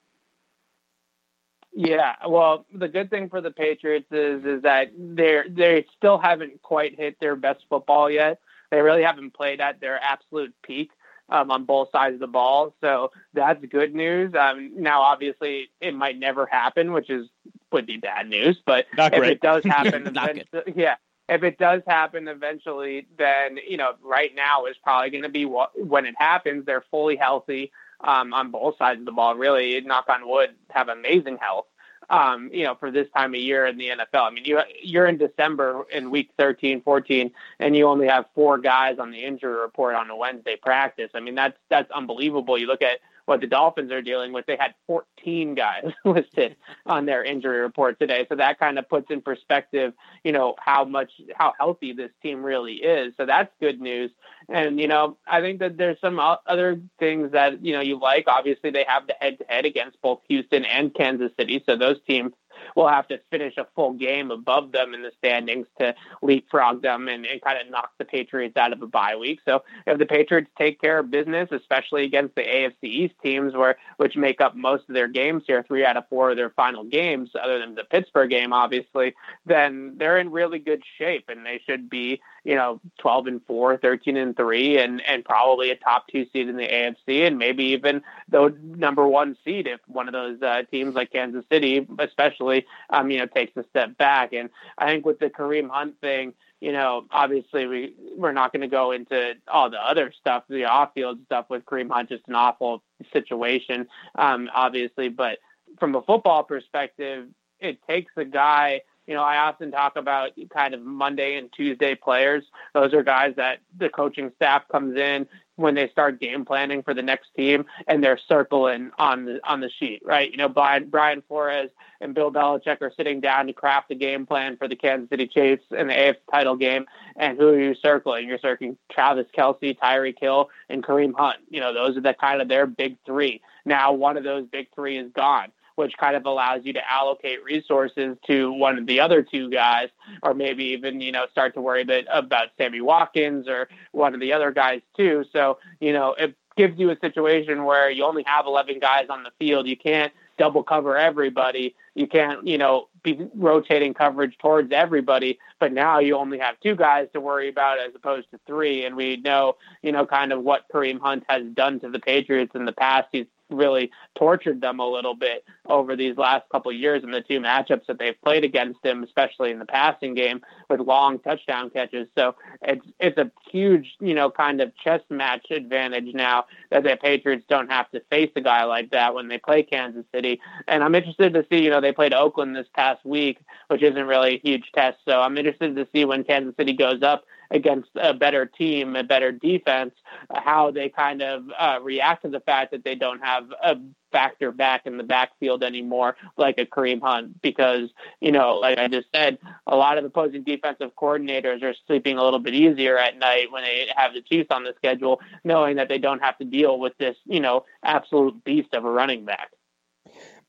Yeah, 1.73 2.15
well, 2.27 2.65
the 2.73 2.87
good 2.87 3.09
thing 3.09 3.29
for 3.29 3.41
the 3.41 3.51
Patriots 3.51 4.07
is 4.11 4.43
is 4.43 4.61
that 4.63 4.91
they're 4.97 5.45
they 5.47 5.85
still 5.95 6.17
haven't 6.17 6.61
quite 6.61 6.97
hit 6.97 7.19
their 7.19 7.35
best 7.35 7.65
football 7.69 8.09
yet. 8.09 8.39
They 8.71 8.81
really 8.81 9.03
haven't 9.03 9.33
played 9.33 9.61
at 9.61 9.79
their 9.79 9.99
absolute 10.01 10.53
peak 10.63 10.91
um, 11.29 11.51
on 11.51 11.65
both 11.65 11.89
sides 11.91 12.15
of 12.15 12.19
the 12.19 12.27
ball. 12.27 12.75
So 12.81 13.11
that's 13.33 13.63
good 13.65 13.93
news. 13.93 14.33
Um, 14.33 14.71
now, 14.75 15.01
obviously, 15.01 15.69
it 15.81 15.93
might 15.93 16.17
never 16.17 16.45
happen, 16.45 16.93
which 16.93 17.09
is 17.09 17.27
would 17.71 17.85
be 17.85 17.97
bad 17.97 18.27
news. 18.29 18.59
But 18.65 18.87
Not 18.95 19.13
if 19.13 19.19
great. 19.19 19.31
it 19.33 19.41
does 19.41 19.63
happen, 19.65 20.07
eventually, 20.07 20.73
yeah, 20.75 20.95
if 21.29 21.43
it 21.43 21.57
does 21.57 21.81
happen 21.87 22.27
eventually, 22.27 23.07
then 23.17 23.59
you 23.67 23.77
know, 23.77 23.93
right 24.01 24.33
now 24.35 24.65
is 24.65 24.75
probably 24.81 25.09
going 25.09 25.23
to 25.23 25.29
be 25.29 25.45
what, 25.45 25.71
when 25.79 26.05
it 26.05 26.15
happens. 26.17 26.65
They're 26.65 26.85
fully 26.89 27.15
healthy 27.17 27.71
um, 28.01 28.33
on 28.33 28.51
both 28.51 28.77
sides 28.77 28.99
of 28.99 29.05
the 29.05 29.11
ball. 29.11 29.35
Really, 29.35 29.79
knock 29.81 30.05
on 30.09 30.27
wood, 30.27 30.51
have 30.69 30.89
amazing 30.89 31.37
health 31.37 31.65
um, 32.09 32.49
you 32.53 32.63
know, 32.63 32.75
for 32.75 32.89
this 32.89 33.07
time 33.15 33.33
of 33.33 33.39
year 33.39 33.65
in 33.65 33.77
the 33.77 33.89
NFL. 33.89 34.27
I 34.27 34.29
mean, 34.29 34.45
you 34.45 34.59
you're 34.81 35.07
in 35.07 35.17
December 35.17 35.85
in 35.91 36.09
week 36.09 36.29
13, 36.37 36.81
14, 36.81 37.31
and 37.59 37.75
you 37.75 37.87
only 37.87 38.07
have 38.07 38.25
four 38.33 38.57
guys 38.57 38.97
on 38.99 39.11
the 39.11 39.23
injury 39.23 39.59
report 39.59 39.95
on 39.95 40.09
a 40.09 40.15
Wednesday 40.15 40.55
practice. 40.55 41.11
I 41.13 41.19
mean, 41.19 41.35
that's 41.35 41.57
that's 41.69 41.91
unbelievable. 41.91 42.57
You 42.57 42.67
look 42.67 42.81
at 42.81 42.99
what 43.27 43.41
the 43.41 43.47
Dolphins 43.47 43.91
are 43.91 44.01
dealing 44.01 44.31
with. 44.31 44.45
They 44.45 44.55
had 44.57 44.73
14 44.87 45.53
guys 45.53 45.83
listed 46.05 46.55
on 46.85 47.05
their 47.05 47.23
injury 47.23 47.59
report 47.59 47.99
today. 47.99 48.25
So 48.29 48.35
that 48.35 48.57
kind 48.57 48.79
of 48.79 48.87
puts 48.87 49.11
in 49.11 49.21
perspective, 49.21 49.93
you 50.23 50.31
know, 50.31 50.55
how 50.59 50.85
much, 50.85 51.11
how 51.35 51.53
healthy 51.59 51.91
this 51.91 52.11
team 52.23 52.41
really 52.41 52.75
is. 52.75 53.13
So 53.17 53.25
that's 53.25 53.51
good 53.59 53.81
news. 53.81 54.11
And, 54.47 54.79
you 54.79 54.87
know, 54.87 55.17
I 55.27 55.41
think 55.41 55.59
that 55.59 55.77
there's 55.77 55.99
some 55.99 56.19
other 56.19 56.81
things 56.99 57.33
that, 57.33 57.63
you 57.63 57.73
know, 57.73 57.81
you 57.81 57.99
like. 57.99 58.25
Obviously, 58.27 58.71
they 58.71 58.85
have 58.87 59.07
the 59.07 59.15
head 59.19 59.39
to 59.39 59.45
head 59.49 59.65
against 59.65 60.01
both 60.01 60.21
Houston 60.29 60.63
and 60.63 60.95
Kansas 60.95 61.31
City. 61.37 61.61
So 61.65 61.75
those 61.75 61.97
teams 62.07 62.31
will 62.75 62.87
have 62.87 63.07
to 63.07 63.19
finish 63.31 63.57
a 63.57 63.67
full 63.75 63.93
game 63.93 64.31
above 64.31 64.71
them 64.71 64.93
in 64.93 65.01
the 65.01 65.11
standings 65.17 65.67
to 65.79 65.93
leapfrog 66.21 66.81
them 66.81 67.07
and, 67.07 67.25
and 67.25 67.41
kind 67.41 67.59
of 67.59 67.69
knock 67.69 67.91
the 67.97 68.05
Patriots 68.05 68.57
out 68.57 68.73
of 68.73 68.81
a 68.81 68.87
bye 68.87 69.15
week. 69.15 69.39
So 69.45 69.63
if 69.85 69.97
the 69.97 70.05
Patriots 70.05 70.49
take 70.57 70.79
care 70.81 70.99
of 70.99 71.11
business, 71.11 71.49
especially 71.51 72.03
against 72.03 72.35
the 72.35 72.43
AFC 72.43 72.83
East 72.83 73.15
teams, 73.23 73.53
where 73.53 73.77
which 73.97 74.15
make 74.15 74.41
up 74.41 74.55
most 74.55 74.83
of 74.87 74.95
their 74.95 75.07
games 75.07 75.43
here, 75.47 75.63
three 75.67 75.85
out 75.85 75.97
of 75.97 76.07
four 76.09 76.31
of 76.31 76.37
their 76.37 76.51
final 76.51 76.83
games, 76.83 77.29
other 77.41 77.59
than 77.59 77.75
the 77.75 77.83
Pittsburgh 77.83 78.29
game, 78.29 78.53
obviously, 78.53 79.15
then 79.45 79.95
they're 79.97 80.17
in 80.17 80.31
really 80.31 80.59
good 80.59 80.83
shape 80.97 81.25
and 81.29 81.45
they 81.45 81.61
should 81.65 81.89
be 81.89 82.21
you 82.43 82.55
know, 82.55 82.79
12 82.99 83.27
and 83.27 83.45
4, 83.45 83.77
13 83.77 84.17
and 84.17 84.35
3, 84.35 84.77
and, 84.77 85.01
and 85.01 85.25
probably 85.25 85.69
a 85.71 85.75
top 85.75 86.07
two 86.07 86.25
seed 86.31 86.47
in 86.47 86.57
the 86.57 86.67
AFC, 86.67 87.27
and 87.27 87.37
maybe 87.37 87.65
even 87.65 88.01
the 88.29 88.55
number 88.63 89.07
one 89.07 89.35
seed 89.43 89.67
if 89.67 89.79
one 89.87 90.07
of 90.07 90.13
those 90.13 90.41
uh, 90.41 90.63
teams 90.71 90.95
like 90.95 91.11
Kansas 91.11 91.45
City, 91.51 91.87
especially, 91.99 92.65
um, 92.89 93.11
you 93.11 93.19
know, 93.19 93.25
takes 93.25 93.55
a 93.57 93.65
step 93.69 93.97
back. 93.97 94.33
And 94.33 94.49
I 94.77 94.87
think 94.87 95.05
with 95.05 95.19
the 95.19 95.29
Kareem 95.29 95.69
Hunt 95.69 95.99
thing, 96.01 96.33
you 96.59 96.71
know, 96.71 97.05
obviously 97.11 97.67
we 97.67 97.93
we're 98.15 98.31
not 98.31 98.51
going 98.51 98.61
to 98.61 98.67
go 98.67 98.91
into 98.91 99.33
all 99.47 99.69
the 99.69 99.77
other 99.77 100.11
stuff, 100.19 100.43
the 100.49 100.65
off-field 100.65 101.19
stuff 101.25 101.45
with 101.49 101.65
Kareem 101.65 101.91
Hunt, 101.91 102.09
just 102.09 102.27
an 102.27 102.35
awful 102.35 102.81
situation, 103.13 103.87
um, 104.15 104.49
obviously. 104.53 105.09
But 105.09 105.37
from 105.79 105.95
a 105.95 106.01
football 106.01 106.43
perspective, 106.43 107.27
it 107.59 107.79
takes 107.87 108.11
a 108.17 108.25
guy 108.25 108.81
you 109.07 109.13
know, 109.13 109.23
I 109.23 109.37
often 109.37 109.71
talk 109.71 109.95
about 109.95 110.31
kind 110.53 110.73
of 110.73 110.81
Monday 110.81 111.37
and 111.37 111.51
Tuesday 111.51 111.95
players. 111.95 112.43
Those 112.73 112.93
are 112.93 113.03
guys 113.03 113.33
that 113.37 113.59
the 113.77 113.89
coaching 113.89 114.31
staff 114.35 114.67
comes 114.67 114.97
in 114.97 115.27
when 115.55 115.73
they 115.73 115.89
start 115.89 116.19
game 116.19 116.45
planning 116.45 116.83
for 116.83 116.93
the 116.93 117.01
next 117.01 117.29
team 117.35 117.65
and 117.87 118.03
they're 118.03 118.19
circling 118.27 118.91
on 118.99 119.25
the 119.25 119.39
on 119.43 119.61
the 119.61 119.69
sheet, 119.79 120.01
right? 120.05 120.29
You 120.29 120.37
know, 120.37 120.49
Brian, 120.49 120.89
Brian 120.89 121.23
Flores 121.27 121.69
and 121.99 122.13
Bill 122.13 122.31
Belichick 122.31 122.81
are 122.81 122.91
sitting 122.95 123.21
down 123.21 123.47
to 123.47 123.53
craft 123.53 123.89
the 123.89 123.95
game 123.95 124.25
plan 124.25 124.57
for 124.57 124.67
the 124.67 124.75
Kansas 124.75 125.09
City 125.09 125.25
Chiefs 125.25 125.63
in 125.71 125.87
the 125.87 125.93
AFC 125.93 126.17
title 126.29 126.57
game. 126.57 126.85
And 127.15 127.37
who 127.37 127.47
are 127.49 127.59
you 127.59 127.75
circling? 127.75 128.27
You're 128.27 128.39
circling 128.39 128.77
Travis 128.91 129.25
Kelce, 129.35 129.77
Tyreek 129.79 130.19
Hill, 130.19 130.49
and 130.69 130.83
Kareem 130.83 131.13
Hunt. 131.17 131.39
You 131.49 131.61
know, 131.61 131.73
those 131.73 131.97
are 131.97 132.01
the 132.01 132.13
kind 132.13 132.41
of 132.41 132.49
their 132.49 132.67
big 132.67 132.97
three. 133.05 133.41
Now 133.65 133.93
one 133.93 134.17
of 134.17 134.23
those 134.23 134.45
big 134.45 134.67
three 134.75 134.97
is 134.97 135.11
gone 135.13 135.51
which 135.77 135.95
kind 135.97 136.15
of 136.15 136.25
allows 136.25 136.61
you 136.63 136.73
to 136.73 136.91
allocate 136.91 137.43
resources 137.43 138.17
to 138.25 138.51
one 138.51 138.79
of 138.79 138.87
the 138.87 138.99
other 138.99 139.21
two 139.21 139.49
guys, 139.49 139.89
or 140.23 140.33
maybe 140.33 140.65
even, 140.65 140.99
you 140.99 141.11
know, 141.11 141.27
start 141.31 141.53
to 141.53 141.61
worry 141.61 141.85
about 142.11 142.49
Sammy 142.57 142.81
Watkins 142.81 143.47
or 143.47 143.69
one 143.91 144.15
of 144.15 144.19
the 144.19 144.33
other 144.33 144.51
guys 144.51 144.81
too. 144.95 145.23
So, 145.31 145.59
you 145.79 145.93
know, 145.93 146.15
it 146.17 146.35
gives 146.57 146.79
you 146.79 146.89
a 146.89 146.97
situation 146.99 147.63
where 147.63 147.91
you 147.91 148.03
only 148.03 148.23
have 148.25 148.47
11 148.47 148.79
guys 148.79 149.05
on 149.09 149.21
the 149.21 149.29
field. 149.37 149.67
You 149.67 149.77
can't 149.77 150.11
double 150.39 150.63
cover 150.63 150.97
everybody. 150.97 151.75
You 151.93 152.07
can't, 152.07 152.45
you 152.47 152.57
know, 152.57 152.87
be 153.03 153.27
rotating 153.35 153.93
coverage 153.93 154.35
towards 154.39 154.71
everybody. 154.71 155.37
But 155.59 155.73
now 155.73 155.99
you 155.99 156.17
only 156.17 156.39
have 156.39 156.59
two 156.59 156.75
guys 156.75 157.07
to 157.13 157.21
worry 157.21 157.49
about 157.49 157.79
as 157.79 157.93
opposed 157.93 158.31
to 158.31 158.39
three. 158.47 158.85
And 158.85 158.95
we 158.95 159.17
know, 159.17 159.57
you 159.83 159.91
know, 159.91 160.07
kind 160.07 160.33
of 160.33 160.41
what 160.41 160.65
Kareem 160.73 160.99
Hunt 160.99 161.23
has 161.29 161.43
done 161.53 161.79
to 161.81 161.89
the 161.89 161.99
Patriots 161.99 162.53
in 162.55 162.65
the 162.65 162.71
past. 162.71 163.09
He's 163.11 163.27
really 163.49 163.91
tortured 164.17 164.61
them 164.61 164.79
a 164.79 164.87
little 164.87 165.15
bit 165.15 165.43
over 165.65 165.95
these 165.95 166.17
last 166.17 166.47
couple 166.49 166.71
years 166.71 167.03
in 167.03 167.11
the 167.11 167.21
two 167.21 167.39
matchups 167.39 167.85
that 167.87 167.99
they've 167.99 168.19
played 168.23 168.43
against 168.43 168.83
him, 168.83 169.03
especially 169.03 169.51
in 169.51 169.59
the 169.59 169.65
passing 169.65 170.13
game 170.13 170.41
with 170.69 170.79
long 170.79 171.19
touchdown 171.19 171.69
catches. 171.69 172.07
So 172.17 172.35
it's 172.61 172.85
it's 172.99 173.17
a 173.17 173.31
huge, 173.51 173.95
you 173.99 174.13
know, 174.13 174.29
kind 174.29 174.61
of 174.61 174.75
chess 174.77 175.01
match 175.09 175.47
advantage 175.51 176.13
now 176.13 176.45
that 176.71 176.83
the 176.83 176.97
Patriots 177.01 177.45
don't 177.49 177.69
have 177.69 177.89
to 177.91 178.01
face 178.09 178.31
a 178.35 178.41
guy 178.41 178.63
like 178.63 178.91
that 178.91 179.13
when 179.13 179.27
they 179.27 179.37
play 179.37 179.63
Kansas 179.63 180.05
City. 180.13 180.39
And 180.67 180.83
I'm 180.83 180.95
interested 180.95 181.33
to 181.33 181.45
see, 181.49 181.63
you 181.63 181.69
know, 181.69 181.81
they 181.81 181.91
played 181.91 182.13
Oakland 182.13 182.55
this 182.55 182.67
past 182.75 183.05
week, 183.05 183.39
which 183.67 183.83
isn't 183.83 184.07
really 184.07 184.35
a 184.35 184.39
huge 184.39 184.71
test. 184.73 184.97
So 185.07 185.21
I'm 185.21 185.37
interested 185.37 185.75
to 185.75 185.87
see 185.93 186.05
when 186.05 186.23
Kansas 186.23 186.55
City 186.57 186.73
goes 186.73 187.01
up 187.01 187.25
against 187.51 187.89
a 187.95 188.13
better 188.13 188.45
team, 188.45 188.95
a 188.95 189.03
better 189.03 189.31
defense, 189.31 189.93
how 190.33 190.71
they 190.71 190.89
kind 190.89 191.21
of 191.21 191.45
uh, 191.57 191.79
react 191.81 192.23
to 192.23 192.29
the 192.29 192.39
fact 192.39 192.71
that 192.71 192.83
they 192.83 192.95
don't 192.95 193.19
have 193.23 193.51
a 193.63 193.77
factor 194.11 194.51
back 194.51 194.85
in 194.85 194.97
the 194.97 195.03
backfield 195.03 195.63
anymore, 195.63 196.15
like 196.37 196.57
a 196.57 196.65
Kareem 196.65 197.01
Hunt, 197.01 197.41
because, 197.41 197.89
you 198.21 198.31
know, 198.31 198.55
like 198.55 198.77
I 198.77 198.87
just 198.87 199.07
said, 199.13 199.37
a 199.67 199.75
lot 199.75 199.97
of 199.97 200.05
opposing 200.05 200.43
defensive 200.43 200.91
coordinators 200.95 201.61
are 201.61 201.75
sleeping 201.85 202.17
a 202.17 202.23
little 202.23 202.39
bit 202.39 202.53
easier 202.53 202.97
at 202.97 203.17
night 203.17 203.51
when 203.51 203.63
they 203.63 203.89
have 203.95 204.13
the 204.13 204.21
Chiefs 204.21 204.47
on 204.49 204.63
the 204.63 204.73
schedule, 204.77 205.19
knowing 205.43 205.75
that 205.75 205.89
they 205.89 205.97
don't 205.97 206.21
have 206.23 206.37
to 206.37 206.45
deal 206.45 206.79
with 206.79 206.97
this, 206.97 207.17
you 207.25 207.39
know, 207.39 207.65
absolute 207.83 208.43
beast 208.43 208.73
of 208.73 208.85
a 208.85 208.89
running 208.89 209.25
back. 209.25 209.51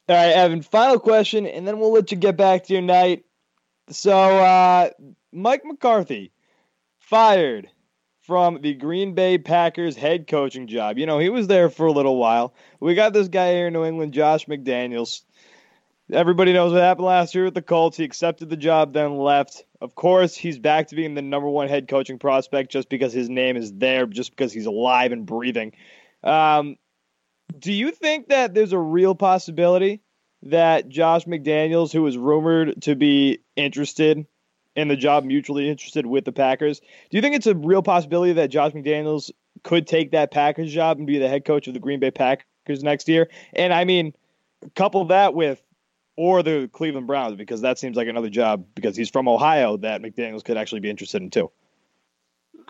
All 0.08 0.16
right, 0.16 0.30
Evan, 0.30 0.62
final 0.62 0.98
question, 0.98 1.46
and 1.46 1.66
then 1.66 1.78
we'll 1.78 1.92
let 1.92 2.10
you 2.10 2.16
get 2.16 2.36
back 2.36 2.64
to 2.64 2.72
your 2.72 2.82
night. 2.82 3.24
So, 3.90 4.12
uh, 4.12 4.90
Mike 5.32 5.64
McCarthy, 5.64 6.30
fired 7.08 7.68
from 8.20 8.60
the 8.60 8.74
Green 8.74 9.14
Bay 9.14 9.38
Packers 9.38 9.96
head 9.96 10.26
coaching 10.26 10.66
job. 10.66 10.98
You 10.98 11.06
know, 11.06 11.18
he 11.18 11.30
was 11.30 11.46
there 11.46 11.70
for 11.70 11.86
a 11.86 11.92
little 11.92 12.16
while. 12.16 12.54
We 12.80 12.94
got 12.94 13.14
this 13.14 13.28
guy 13.28 13.52
here 13.52 13.68
in 13.68 13.72
New 13.72 13.84
England, 13.84 14.12
Josh 14.12 14.44
McDaniels. 14.44 15.22
Everybody 16.12 16.52
knows 16.52 16.72
what 16.72 16.82
happened 16.82 17.06
last 17.06 17.34
year 17.34 17.44
with 17.44 17.54
the 17.54 17.62
Colts. 17.62 17.96
He 17.96 18.04
accepted 18.04 18.50
the 18.50 18.56
job, 18.56 18.92
then 18.92 19.16
left. 19.16 19.64
Of 19.80 19.94
course, 19.94 20.34
he's 20.34 20.58
back 20.58 20.88
to 20.88 20.96
being 20.96 21.14
the 21.14 21.22
number 21.22 21.48
one 21.48 21.68
head 21.68 21.88
coaching 21.88 22.18
prospect 22.18 22.70
just 22.70 22.90
because 22.90 23.12
his 23.12 23.30
name 23.30 23.56
is 23.56 23.72
there, 23.72 24.06
just 24.06 24.30
because 24.30 24.52
he's 24.52 24.66
alive 24.66 25.12
and 25.12 25.24
breathing. 25.24 25.72
Um, 26.22 26.76
do 27.58 27.72
you 27.72 27.90
think 27.90 28.28
that 28.28 28.52
there's 28.52 28.72
a 28.72 28.78
real 28.78 29.14
possibility 29.14 30.02
that 30.42 30.88
Josh 30.88 31.24
McDaniels, 31.24 31.92
who 31.92 32.02
was 32.02 32.18
rumored 32.18 32.82
to 32.82 32.94
be 32.94 33.40
interested 33.56 34.26
in 34.78 34.86
the 34.86 34.96
job 34.96 35.24
mutually 35.24 35.68
interested 35.68 36.06
with 36.06 36.24
the 36.24 36.30
Packers. 36.30 36.78
Do 36.78 37.16
you 37.16 37.20
think 37.20 37.34
it's 37.34 37.48
a 37.48 37.54
real 37.54 37.82
possibility 37.82 38.32
that 38.34 38.48
Josh 38.48 38.72
McDaniels 38.72 39.32
could 39.64 39.88
take 39.88 40.12
that 40.12 40.30
Packers 40.30 40.72
job 40.72 40.98
and 40.98 41.06
be 41.06 41.18
the 41.18 41.28
head 41.28 41.44
coach 41.44 41.66
of 41.66 41.74
the 41.74 41.80
Green 41.80 41.98
Bay 41.98 42.12
Packers 42.12 42.84
next 42.84 43.08
year? 43.08 43.28
And 43.54 43.74
I 43.74 43.84
mean, 43.84 44.14
couple 44.76 45.04
that 45.06 45.34
with 45.34 45.60
or 46.16 46.44
the 46.44 46.70
Cleveland 46.72 47.08
Browns 47.08 47.34
because 47.34 47.60
that 47.62 47.76
seems 47.76 47.96
like 47.96 48.06
another 48.06 48.30
job 48.30 48.64
because 48.76 48.96
he's 48.96 49.10
from 49.10 49.26
Ohio 49.26 49.76
that 49.78 50.00
McDaniels 50.00 50.44
could 50.44 50.56
actually 50.56 50.80
be 50.80 50.90
interested 50.90 51.22
in 51.22 51.30
too. 51.30 51.50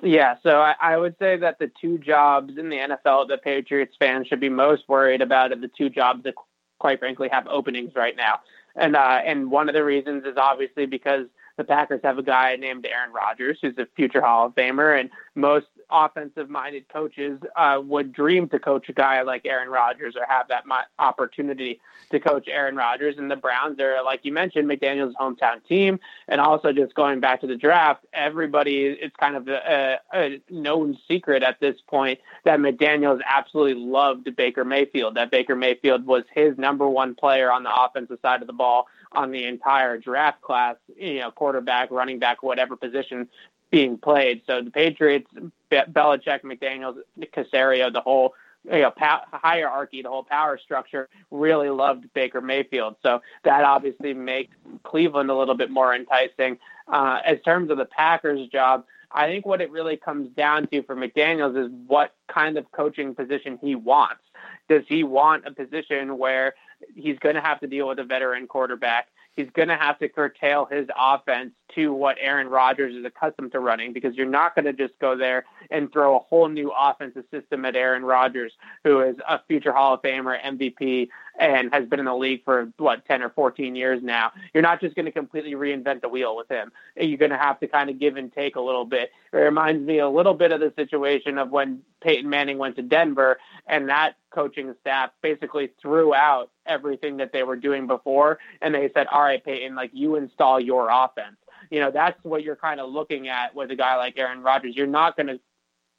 Yeah, 0.02 0.36
so 0.42 0.60
I, 0.60 0.74
I, 0.80 0.96
would 0.96 1.16
say 1.18 1.36
that 1.38 1.58
the 1.58 1.70
two 1.80 1.98
jobs 1.98 2.56
in 2.56 2.70
the 2.70 2.76
NFL 2.76 3.28
that 3.28 3.42
Patriots 3.42 3.96
fans 3.98 4.28
should 4.28 4.38
be 4.38 4.48
most 4.48 4.84
worried 4.88 5.20
about 5.20 5.50
are 5.50 5.56
the 5.56 5.68
two 5.76 5.90
jobs 5.90 6.22
that, 6.22 6.34
quite 6.78 7.00
frankly, 7.00 7.28
have 7.32 7.48
openings 7.48 7.92
right 7.96 8.16
now. 8.16 8.40
And 8.76 8.94
uh, 8.94 9.20
and 9.24 9.50
one 9.50 9.68
of 9.68 9.74
the 9.74 9.82
reasons 9.82 10.24
is 10.24 10.36
obviously 10.36 10.86
because 10.86 11.26
the 11.58 11.64
Packers 11.64 12.00
have 12.04 12.16
a 12.16 12.22
guy 12.22 12.56
named 12.56 12.86
Aaron 12.86 13.12
Rodgers, 13.12 13.58
who's 13.60 13.76
a 13.76 13.86
future 13.96 14.22
Hall 14.22 14.46
of 14.46 14.54
Famer, 14.54 14.98
and 14.98 15.10
most 15.34 15.66
offensive 15.90 16.48
minded 16.48 16.88
coaches 16.88 17.40
uh, 17.56 17.80
would 17.82 18.12
dream 18.12 18.48
to 18.48 18.58
coach 18.58 18.88
a 18.88 18.92
guy 18.92 19.22
like 19.22 19.44
Aaron 19.44 19.68
Rodgers 19.68 20.16
or 20.16 20.24
have 20.28 20.48
that 20.48 20.64
opportunity 20.98 21.80
to 22.10 22.20
coach 22.20 22.46
Aaron 22.48 22.76
Rodgers. 22.76 23.16
And 23.18 23.30
the 23.30 23.36
Browns 23.36 23.80
are, 23.80 24.02
like 24.04 24.20
you 24.22 24.32
mentioned, 24.32 24.68
McDaniel's 24.68 25.14
hometown 25.16 25.64
team. 25.66 25.98
And 26.28 26.40
also, 26.40 26.72
just 26.72 26.94
going 26.94 27.20
back 27.20 27.40
to 27.40 27.46
the 27.46 27.56
draft, 27.56 28.04
everybody, 28.12 28.86
it's 28.86 29.16
kind 29.16 29.36
of 29.36 29.48
a, 29.48 29.98
a 30.14 30.40
known 30.50 30.96
secret 31.08 31.42
at 31.42 31.58
this 31.60 31.76
point 31.86 32.20
that 32.44 32.60
McDaniels 32.60 33.20
absolutely 33.26 33.82
loved 33.82 34.34
Baker 34.36 34.64
Mayfield, 34.64 35.16
that 35.16 35.30
Baker 35.30 35.56
Mayfield 35.56 36.06
was 36.06 36.24
his 36.32 36.56
number 36.56 36.88
one 36.88 37.14
player 37.14 37.50
on 37.50 37.64
the 37.64 37.74
offensive 37.74 38.18
side 38.22 38.42
of 38.42 38.46
the 38.46 38.52
ball 38.52 38.86
on 39.12 39.30
the 39.30 39.44
entire 39.44 39.98
draft 39.98 40.42
class, 40.42 40.76
you 40.96 41.20
know, 41.20 41.30
quarterback, 41.48 41.90
running 41.90 42.18
back, 42.18 42.42
whatever 42.42 42.76
position 42.76 43.26
being 43.70 43.96
played. 43.96 44.42
So 44.46 44.60
the 44.60 44.70
Patriots, 44.70 45.30
Belichick, 45.70 46.42
McDaniels, 46.42 46.98
Caserio, 47.34 47.90
the 47.90 48.02
whole 48.02 48.34
you 48.64 48.80
know, 48.82 48.90
pa- 48.90 49.24
hierarchy, 49.32 50.02
the 50.02 50.10
whole 50.10 50.24
power 50.24 50.58
structure, 50.58 51.08
really 51.30 51.70
loved 51.70 52.12
Baker 52.12 52.42
Mayfield. 52.42 52.96
So 53.02 53.22
that 53.44 53.64
obviously 53.64 54.12
makes 54.12 54.54
Cleveland 54.82 55.30
a 55.30 55.34
little 55.34 55.54
bit 55.54 55.70
more 55.70 55.94
enticing. 55.94 56.58
Uh, 56.86 57.20
as 57.24 57.38
terms 57.46 57.70
of 57.70 57.78
the 57.78 57.86
Packers' 57.86 58.46
job, 58.48 58.84
I 59.10 59.26
think 59.26 59.46
what 59.46 59.62
it 59.62 59.70
really 59.70 59.96
comes 59.96 60.28
down 60.36 60.66
to 60.66 60.82
for 60.82 60.94
McDaniels 60.94 61.56
is 61.56 61.72
what 61.86 62.14
kind 62.28 62.58
of 62.58 62.70
coaching 62.72 63.14
position 63.14 63.58
he 63.62 63.74
wants. 63.74 64.20
Does 64.68 64.82
he 64.86 65.02
want 65.02 65.46
a 65.46 65.50
position 65.50 66.18
where 66.18 66.54
he's 66.94 67.18
going 67.20 67.36
to 67.36 67.40
have 67.40 67.60
to 67.60 67.66
deal 67.66 67.88
with 67.88 67.98
a 68.00 68.04
veteran 68.04 68.46
quarterback? 68.46 69.08
He's 69.38 69.50
going 69.54 69.68
to 69.68 69.76
have 69.76 69.96
to 70.00 70.08
curtail 70.08 70.66
his 70.66 70.88
offense 70.98 71.52
to 71.74 71.92
what 71.92 72.16
Aaron 72.20 72.48
Rodgers 72.48 72.94
is 72.94 73.04
accustomed 73.04 73.52
to 73.52 73.60
running 73.60 73.92
because 73.92 74.16
you're 74.16 74.26
not 74.26 74.56
going 74.56 74.64
to 74.64 74.72
just 74.72 74.98
go 74.98 75.16
there 75.16 75.44
and 75.70 75.92
throw 75.92 76.16
a 76.16 76.18
whole 76.18 76.48
new 76.48 76.72
offensive 76.76 77.24
system 77.30 77.64
at 77.64 77.76
Aaron 77.76 78.04
Rodgers, 78.04 78.52
who 78.82 79.00
is 79.00 79.14
a 79.28 79.38
future 79.46 79.72
Hall 79.72 79.94
of 79.94 80.02
Famer, 80.02 80.36
MVP, 80.42 81.08
and 81.38 81.72
has 81.72 81.86
been 81.86 82.00
in 82.00 82.06
the 82.06 82.16
league 82.16 82.42
for 82.44 82.72
what 82.78 83.06
10 83.06 83.22
or 83.22 83.30
14 83.30 83.76
years 83.76 84.02
now. 84.02 84.32
You're 84.52 84.62
not 84.62 84.80
just 84.80 84.96
going 84.96 85.06
to 85.06 85.12
completely 85.12 85.52
reinvent 85.52 86.00
the 86.00 86.08
wheel 86.08 86.36
with 86.36 86.48
him. 86.48 86.72
You're 86.96 87.18
going 87.18 87.30
to 87.30 87.38
have 87.38 87.60
to 87.60 87.68
kind 87.68 87.90
of 87.90 88.00
give 88.00 88.16
and 88.16 88.32
take 88.32 88.56
a 88.56 88.60
little 88.60 88.84
bit. 88.84 89.10
It 89.32 89.36
reminds 89.36 89.86
me 89.86 90.00
a 90.00 90.08
little 90.08 90.34
bit 90.34 90.50
of 90.50 90.58
the 90.58 90.72
situation 90.74 91.38
of 91.38 91.50
when 91.50 91.82
Peyton 92.00 92.28
Manning 92.28 92.58
went 92.58 92.74
to 92.76 92.82
Denver 92.82 93.38
and 93.68 93.88
that 93.88 94.16
coaching 94.30 94.74
staff 94.80 95.10
basically 95.22 95.70
threw 95.80 96.12
out 96.12 96.50
everything 96.68 97.16
that 97.18 97.32
they 97.32 97.42
were 97.42 97.56
doing 97.56 97.86
before 97.86 98.38
and 98.60 98.74
they 98.74 98.90
said, 98.94 99.06
"All 99.08 99.22
right, 99.22 99.42
Peyton, 99.42 99.74
like 99.74 99.90
you 99.92 100.16
install 100.16 100.60
your 100.60 100.88
offense." 100.90 101.36
You 101.70 101.80
know, 101.80 101.90
that's 101.90 102.18
what 102.24 102.42
you're 102.42 102.56
kind 102.56 102.80
of 102.80 102.90
looking 102.90 103.28
at 103.28 103.54
with 103.54 103.70
a 103.70 103.76
guy 103.76 103.96
like 103.96 104.16
Aaron 104.16 104.42
Rodgers. 104.42 104.76
You're 104.76 104.86
not 104.86 105.16
going 105.16 105.26
to 105.26 105.40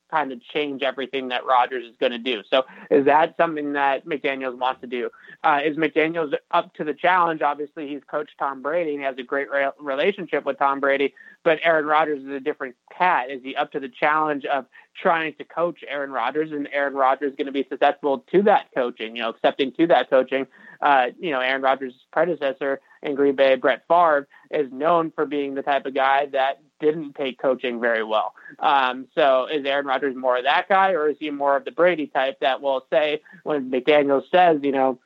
kind 0.09 0.31
of 0.31 0.41
change 0.43 0.81
everything 0.81 1.29
that 1.29 1.45
Rodgers 1.45 1.85
is 1.85 1.95
going 1.99 2.11
to 2.11 2.17
do. 2.17 2.41
So 2.49 2.63
is 2.89 3.05
that 3.05 3.35
something 3.37 3.73
that 3.73 4.05
McDaniels 4.05 4.57
wants 4.57 4.81
to 4.81 4.87
do? 4.87 5.09
Uh, 5.43 5.59
is 5.63 5.77
McDaniels 5.77 6.33
up 6.51 6.73
to 6.75 6.83
the 6.83 6.93
challenge? 6.93 7.41
Obviously, 7.41 7.87
he's 7.87 8.01
coached 8.09 8.33
Tom 8.37 8.61
Brady 8.61 8.91
and 8.91 8.99
he 8.99 9.05
has 9.05 9.17
a 9.17 9.23
great 9.23 9.49
re- 9.49 9.71
relationship 9.79 10.45
with 10.45 10.57
Tom 10.57 10.79
Brady, 10.79 11.13
but 11.43 11.59
Aaron 11.63 11.85
Rodgers 11.85 12.23
is 12.23 12.29
a 12.29 12.39
different 12.39 12.75
cat. 12.95 13.29
Is 13.29 13.41
he 13.43 13.55
up 13.55 13.71
to 13.71 13.79
the 13.79 13.89
challenge 13.89 14.45
of 14.45 14.65
trying 15.01 15.33
to 15.35 15.43
coach 15.43 15.83
Aaron 15.87 16.11
Rodgers 16.11 16.51
and 16.51 16.67
Aaron 16.73 16.93
Rodgers 16.93 17.33
going 17.37 17.47
to 17.47 17.51
be 17.51 17.65
susceptible 17.69 18.25
to 18.31 18.41
that 18.43 18.67
coaching, 18.75 19.15
you 19.15 19.21
know, 19.21 19.29
accepting 19.29 19.71
to 19.73 19.87
that 19.87 20.09
coaching? 20.09 20.47
Uh, 20.81 21.07
you 21.19 21.31
know, 21.31 21.39
Aaron 21.39 21.61
Rodgers' 21.61 21.93
predecessor 22.11 22.79
in 23.03 23.15
Green 23.15 23.35
Bay, 23.35 23.55
Brett 23.55 23.83
Favre, 23.87 24.27
is 24.51 24.71
known 24.71 25.11
for 25.11 25.25
being 25.25 25.55
the 25.55 25.61
type 25.61 25.85
of 25.85 25.93
guy 25.93 26.27
that 26.27 26.61
didn't 26.79 27.13
take 27.13 27.39
coaching 27.39 27.79
very 27.79 28.03
well. 28.03 28.33
Um, 28.59 29.07
so 29.15 29.47
is 29.47 29.65
Aaron 29.65 29.85
Rodgers 29.85 30.15
more 30.15 30.37
of 30.37 30.43
that 30.43 30.67
guy, 30.69 30.91
or 30.91 31.09
is 31.09 31.17
he 31.19 31.29
more 31.29 31.55
of 31.55 31.65
the 31.65 31.71
Brady 31.71 32.07
type 32.07 32.39
that 32.41 32.61
will 32.61 32.85
say 32.89 33.21
when 33.43 33.69
McDaniel 33.69 34.23
says, 34.31 34.59
you 34.63 34.71
know, 34.71 34.99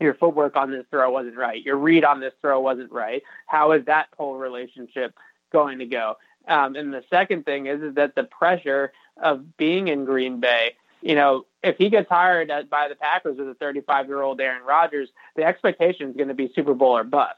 your 0.00 0.14
footwork 0.14 0.56
on 0.56 0.70
this 0.70 0.84
throw 0.90 1.10
wasn't 1.10 1.36
right, 1.36 1.62
your 1.62 1.76
read 1.76 2.04
on 2.04 2.20
this 2.20 2.32
throw 2.40 2.60
wasn't 2.60 2.90
right? 2.90 3.22
How 3.46 3.72
is 3.72 3.84
that 3.86 4.08
whole 4.16 4.34
relationship 4.34 5.14
going 5.52 5.78
to 5.78 5.86
go? 5.86 6.16
Um, 6.48 6.74
and 6.74 6.92
the 6.92 7.04
second 7.08 7.44
thing 7.44 7.66
is, 7.66 7.80
is 7.82 7.94
that 7.94 8.14
the 8.14 8.24
pressure 8.24 8.92
of 9.16 9.56
being 9.56 9.88
in 9.88 10.04
Green 10.04 10.40
Bay, 10.40 10.74
you 11.00 11.14
know, 11.14 11.46
if 11.62 11.76
he 11.76 11.88
gets 11.88 12.08
hired 12.08 12.48
by 12.68 12.88
the 12.88 12.96
Packers 12.96 13.38
with 13.38 13.48
a 13.48 13.54
35 13.54 14.08
year 14.08 14.22
old 14.22 14.40
Aaron 14.40 14.64
Rodgers, 14.64 15.08
the 15.36 15.44
expectation 15.44 16.10
is 16.10 16.16
going 16.16 16.28
to 16.28 16.34
be 16.34 16.50
Super 16.54 16.74
Bowl 16.74 16.96
or 16.96 17.04
bust 17.04 17.36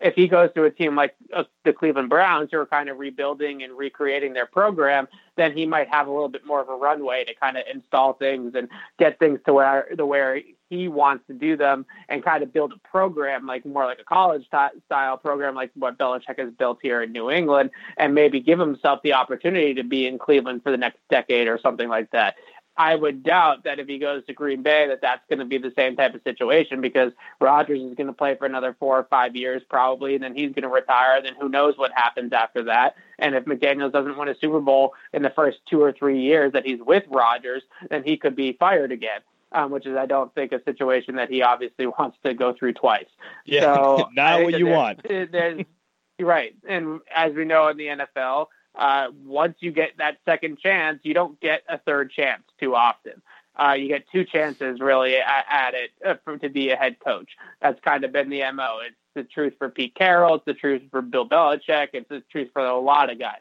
if 0.00 0.14
he 0.14 0.28
goes 0.28 0.50
to 0.54 0.64
a 0.64 0.70
team 0.70 0.96
like 0.96 1.14
uh, 1.34 1.44
the 1.64 1.72
Cleveland 1.72 2.08
Browns, 2.08 2.48
who 2.52 2.58
are 2.58 2.66
kind 2.66 2.88
of 2.88 2.98
rebuilding 2.98 3.62
and 3.62 3.76
recreating 3.76 4.32
their 4.32 4.46
program, 4.46 5.08
then 5.36 5.56
he 5.56 5.66
might 5.66 5.88
have 5.88 6.06
a 6.06 6.10
little 6.10 6.28
bit 6.28 6.46
more 6.46 6.60
of 6.60 6.68
a 6.68 6.74
runway 6.74 7.24
to 7.24 7.34
kind 7.34 7.56
of 7.56 7.64
install 7.72 8.14
things 8.14 8.54
and 8.54 8.68
get 8.98 9.18
things 9.18 9.40
to 9.46 9.52
where 9.52 9.88
the 9.94 10.06
where 10.06 10.40
he 10.70 10.86
wants 10.86 11.26
to 11.26 11.34
do 11.34 11.56
them 11.56 11.84
and 12.08 12.24
kind 12.24 12.42
of 12.42 12.52
build 12.52 12.72
a 12.72 12.88
program 12.88 13.44
like 13.44 13.66
more 13.66 13.84
like 13.84 13.98
a 13.98 14.04
college 14.04 14.46
t- 14.50 14.80
style 14.86 15.16
program 15.16 15.54
like 15.54 15.70
what 15.74 15.98
Belichick 15.98 16.38
has 16.38 16.52
built 16.52 16.78
here 16.80 17.02
in 17.02 17.12
New 17.12 17.30
England 17.30 17.70
and 17.96 18.14
maybe 18.14 18.40
give 18.40 18.58
himself 18.58 19.00
the 19.02 19.12
opportunity 19.12 19.74
to 19.74 19.82
be 19.82 20.06
in 20.06 20.18
Cleveland 20.18 20.62
for 20.62 20.70
the 20.70 20.76
next 20.76 20.98
decade 21.10 21.48
or 21.48 21.58
something 21.58 21.88
like 21.88 22.10
that. 22.12 22.36
I 22.80 22.94
would 22.94 23.22
doubt 23.22 23.64
that 23.64 23.78
if 23.78 23.86
he 23.88 23.98
goes 23.98 24.24
to 24.24 24.32
Green 24.32 24.62
Bay, 24.62 24.88
that 24.88 25.02
that's 25.02 25.20
going 25.28 25.40
to 25.40 25.44
be 25.44 25.58
the 25.58 25.70
same 25.76 25.96
type 25.96 26.14
of 26.14 26.22
situation 26.22 26.80
because 26.80 27.12
Rodgers 27.38 27.78
is 27.78 27.94
going 27.94 28.06
to 28.06 28.14
play 28.14 28.36
for 28.36 28.46
another 28.46 28.74
four 28.80 28.98
or 28.98 29.04
five 29.04 29.36
years 29.36 29.60
probably, 29.68 30.14
and 30.14 30.24
then 30.24 30.34
he's 30.34 30.52
going 30.54 30.62
to 30.62 30.70
retire. 30.70 31.20
Then 31.20 31.34
who 31.38 31.50
knows 31.50 31.76
what 31.76 31.92
happens 31.94 32.32
after 32.32 32.64
that? 32.64 32.94
And 33.18 33.34
if 33.34 33.44
McDaniels 33.44 33.92
doesn't 33.92 34.16
win 34.16 34.30
a 34.30 34.34
Super 34.34 34.60
Bowl 34.60 34.94
in 35.12 35.20
the 35.20 35.28
first 35.28 35.58
two 35.68 35.82
or 35.82 35.92
three 35.92 36.22
years 36.22 36.54
that 36.54 36.64
he's 36.64 36.80
with 36.80 37.04
Rodgers, 37.10 37.62
then 37.90 38.02
he 38.02 38.16
could 38.16 38.34
be 38.34 38.54
fired 38.58 38.92
again. 38.92 39.20
Um, 39.52 39.72
which 39.72 39.84
is, 39.84 39.96
I 39.96 40.06
don't 40.06 40.32
think, 40.32 40.52
a 40.52 40.62
situation 40.62 41.16
that 41.16 41.28
he 41.28 41.42
obviously 41.42 41.86
wants 41.98 42.16
to 42.24 42.32
go 42.32 42.54
through 42.54 42.74
twice. 42.74 43.08
Yeah, 43.44 43.74
so 43.74 44.08
not 44.14 44.42
what 44.42 44.58
you 44.58 44.68
want. 44.68 45.02
There's, 45.06 45.64
right, 46.20 46.54
and 46.66 47.00
as 47.14 47.34
we 47.34 47.44
know 47.44 47.68
in 47.68 47.76
the 47.76 47.86
NFL, 47.88 48.46
uh, 48.74 49.08
once 49.24 49.56
you 49.60 49.72
get 49.72 49.90
that 49.98 50.18
second 50.24 50.58
chance, 50.58 51.00
you 51.02 51.14
don't 51.14 51.40
get 51.40 51.62
a 51.68 51.78
third 51.78 52.10
chance 52.10 52.42
too 52.58 52.74
often. 52.74 53.22
Uh, 53.56 53.72
you 53.72 53.88
get 53.88 54.04
two 54.10 54.24
chances 54.24 54.80
really 54.80 55.16
at, 55.16 55.74
it 55.74 55.90
uh, 56.06 56.14
for, 56.24 56.38
to 56.38 56.48
be 56.48 56.70
a 56.70 56.76
head 56.76 56.96
coach. 57.04 57.30
That's 57.60 57.80
kind 57.80 58.04
of 58.04 58.12
been 58.12 58.30
the 58.30 58.50
mo. 58.52 58.78
It's 58.86 58.96
the 59.14 59.24
truth 59.24 59.54
for 59.58 59.68
Pete 59.68 59.94
Carroll. 59.94 60.36
It's 60.36 60.44
the 60.44 60.54
truth 60.54 60.82
for 60.90 61.02
Bill 61.02 61.28
Belichick. 61.28 61.88
It's 61.92 62.08
the 62.08 62.22
truth 62.30 62.50
for 62.52 62.64
a 62.64 62.78
lot 62.78 63.10
of 63.10 63.18
guys. 63.18 63.40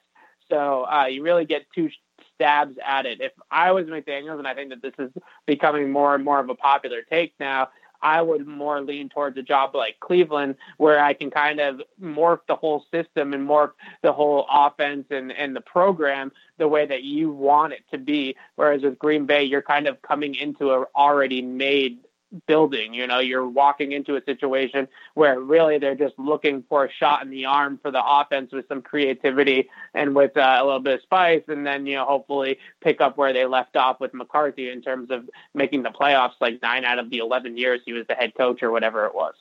So 0.50 0.86
uh, 0.86 1.06
you 1.06 1.24
really 1.24 1.46
get 1.46 1.68
two 1.74 1.90
stabs 2.36 2.76
at 2.86 3.06
it. 3.06 3.22
If 3.22 3.32
I 3.52 3.72
was 3.72 3.86
McDaniels, 3.86 4.40
and 4.40 4.48
I 4.48 4.56
think 4.56 4.72
that 4.72 4.82
this 4.82 4.94
is 4.98 5.12
becoming 5.46 5.92
more 5.92 6.16
and 6.16 6.26
more 6.26 6.40
of 6.40 6.50
a 6.50 6.56
popular 6.56 7.02
take 7.04 7.34
now, 7.40 7.70
I 8.02 8.22
would 8.22 8.48
more 8.48 8.82
lean 8.82 9.10
towards 9.10 9.38
a 9.38 9.44
job 9.44 9.76
like 9.76 10.00
Cleveland, 10.00 10.56
where 10.78 11.00
I 11.04 11.14
can 11.14 11.30
kind 11.30 11.60
of 11.60 11.82
morph 12.02 12.40
the 12.48 12.56
whole 12.56 12.86
system 12.92 13.34
and 13.34 13.48
morph 13.48 13.72
the 14.02 14.14
whole 14.14 14.46
offense 14.50 15.08
and, 15.10 15.32
and 15.32 15.56
the 15.56 15.62
program 15.62 16.32
the 16.58 16.68
way 16.68 16.86
that 16.86 17.04
you 17.04 17.32
want 17.32 17.74
it 17.74 17.84
to 17.92 17.98
be. 17.98 18.36
Whereas 18.56 18.84
with 18.84 19.00
Green 19.00 19.26
Bay, 19.26 19.44
you're 19.44 19.62
kind 19.62 19.88
of 19.88 20.02
coming 20.02 20.36
into 20.36 20.74
an 20.74 20.86
already 20.96 21.42
made 21.42 22.00
building. 22.48 22.94
You 22.94 23.08
know, 23.08 23.20
you're 23.20 23.48
walking 23.48 23.92
into 23.92 24.16
a 24.16 24.24
situation 24.24 24.88
where 25.14 25.40
really 25.40 25.78
they're 25.78 25.96
just 25.96 26.18
looking 26.18 26.64
for 26.70 26.86
a 26.86 26.92
shot 26.92 27.24
in 27.24 27.30
the 27.30 27.46
arm 27.46 27.80
for 27.82 27.92
the 27.92 28.04
offense 28.04 28.52
with 28.52 28.68
some 28.68 28.82
creativity 28.82 29.70
and 29.94 30.16
with 30.16 30.38
uh, 30.38 30.58
a 30.60 30.64
little 30.64 30.80
bit 30.80 30.96
of 30.96 31.02
spice, 31.02 31.44
and 31.48 31.66
then 31.66 31.86
you 31.86 31.96
know 31.96 32.06
hopefully 32.06 32.60
pick 32.82 33.02
up 33.02 33.18
where 33.18 33.34
they 33.34 33.46
left 33.46 33.76
off 33.76 34.00
with 34.00 34.14
McCarthy 34.14 34.70
in 34.70 34.82
terms 34.82 35.12
of 35.12 35.30
making 35.54 35.84
the 35.84 35.90
playoffs 35.90 36.36
like 36.40 36.62
nine 36.62 36.86
out 36.86 37.00
of 37.00 37.10
the 37.10 37.20
eleven 37.20 37.58
years 37.58 37.82
he 37.86 37.94
was 37.94 38.06
the 38.08 38.16
head 38.16 38.34
coach 38.36 38.64
or 38.64 38.72
whatever 38.72 39.06
it 39.06 39.16
was. 39.16 39.36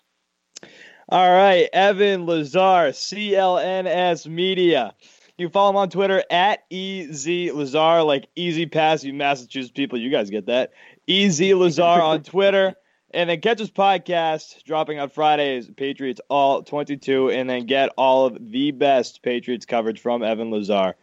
All 1.11 1.31
right, 1.31 1.69
Evan 1.73 2.27
Lazar, 2.27 2.93
CLNS 2.93 4.27
Media. 4.27 4.95
You 5.39 5.49
follow 5.49 5.71
him 5.71 5.77
on 5.77 5.89
Twitter 5.89 6.23
at 6.31 6.65
EZ 6.71 7.27
Lazar, 7.27 8.03
like 8.03 8.29
E-ZPass, 8.35 9.05
you 9.05 9.15
Massachusetts 9.15 9.73
people. 9.73 9.97
You 9.97 10.11
guys 10.11 10.31
get 10.31 10.47
that. 10.47 10.73
EZ 11.09 11.41
Lazar 11.55 11.83
on 11.83 12.23
Twitter. 12.23 12.75
And 13.11 13.31
then 13.31 13.41
catch 13.41 13.59
his 13.59 13.71
podcast 13.71 14.63
dropping 14.65 14.99
on 14.99 15.09
Fridays, 15.09 15.71
Patriots 15.71 16.21
All 16.29 16.63
22, 16.63 17.31
and 17.31 17.49
then 17.49 17.65
get 17.65 17.89
all 17.97 18.27
of 18.27 18.37
the 18.51 18.71
best 18.71 19.23
Patriots 19.23 19.65
coverage 19.65 19.99
from 19.99 20.23
Evan 20.23 20.51
Lazar 20.51 20.95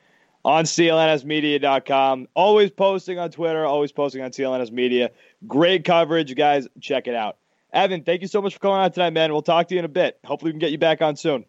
on 0.44 0.66
CLNSmedia.com. 0.66 2.28
Always 2.36 2.70
posting 2.70 3.18
on 3.18 3.32
Twitter, 3.32 3.66
always 3.66 3.92
posting 3.92 4.22
on 4.22 4.30
CLNS 4.30 4.72
Media. 4.72 5.10
Great 5.48 5.84
coverage, 5.84 6.36
guys. 6.36 6.68
Check 6.80 7.08
it 7.08 7.16
out. 7.16 7.38
Evan, 7.74 8.04
thank 8.04 8.22
you 8.22 8.28
so 8.28 8.42
much 8.42 8.54
for 8.54 8.60
coming 8.60 8.78
out 8.78 8.94
tonight, 8.94 9.10
man. 9.10 9.34
We'll 9.34 9.42
talk 9.42 9.68
to 9.70 9.74
you 9.74 9.80
in 9.80 9.86
a 9.86 9.90
bit. 9.90 10.20
Hopefully, 10.24 10.50
we 10.50 10.54
can 10.54 10.60
get 10.60 10.72
you 10.72 10.78
back 10.78 11.02
on 11.02 11.16
soon. 11.16 11.44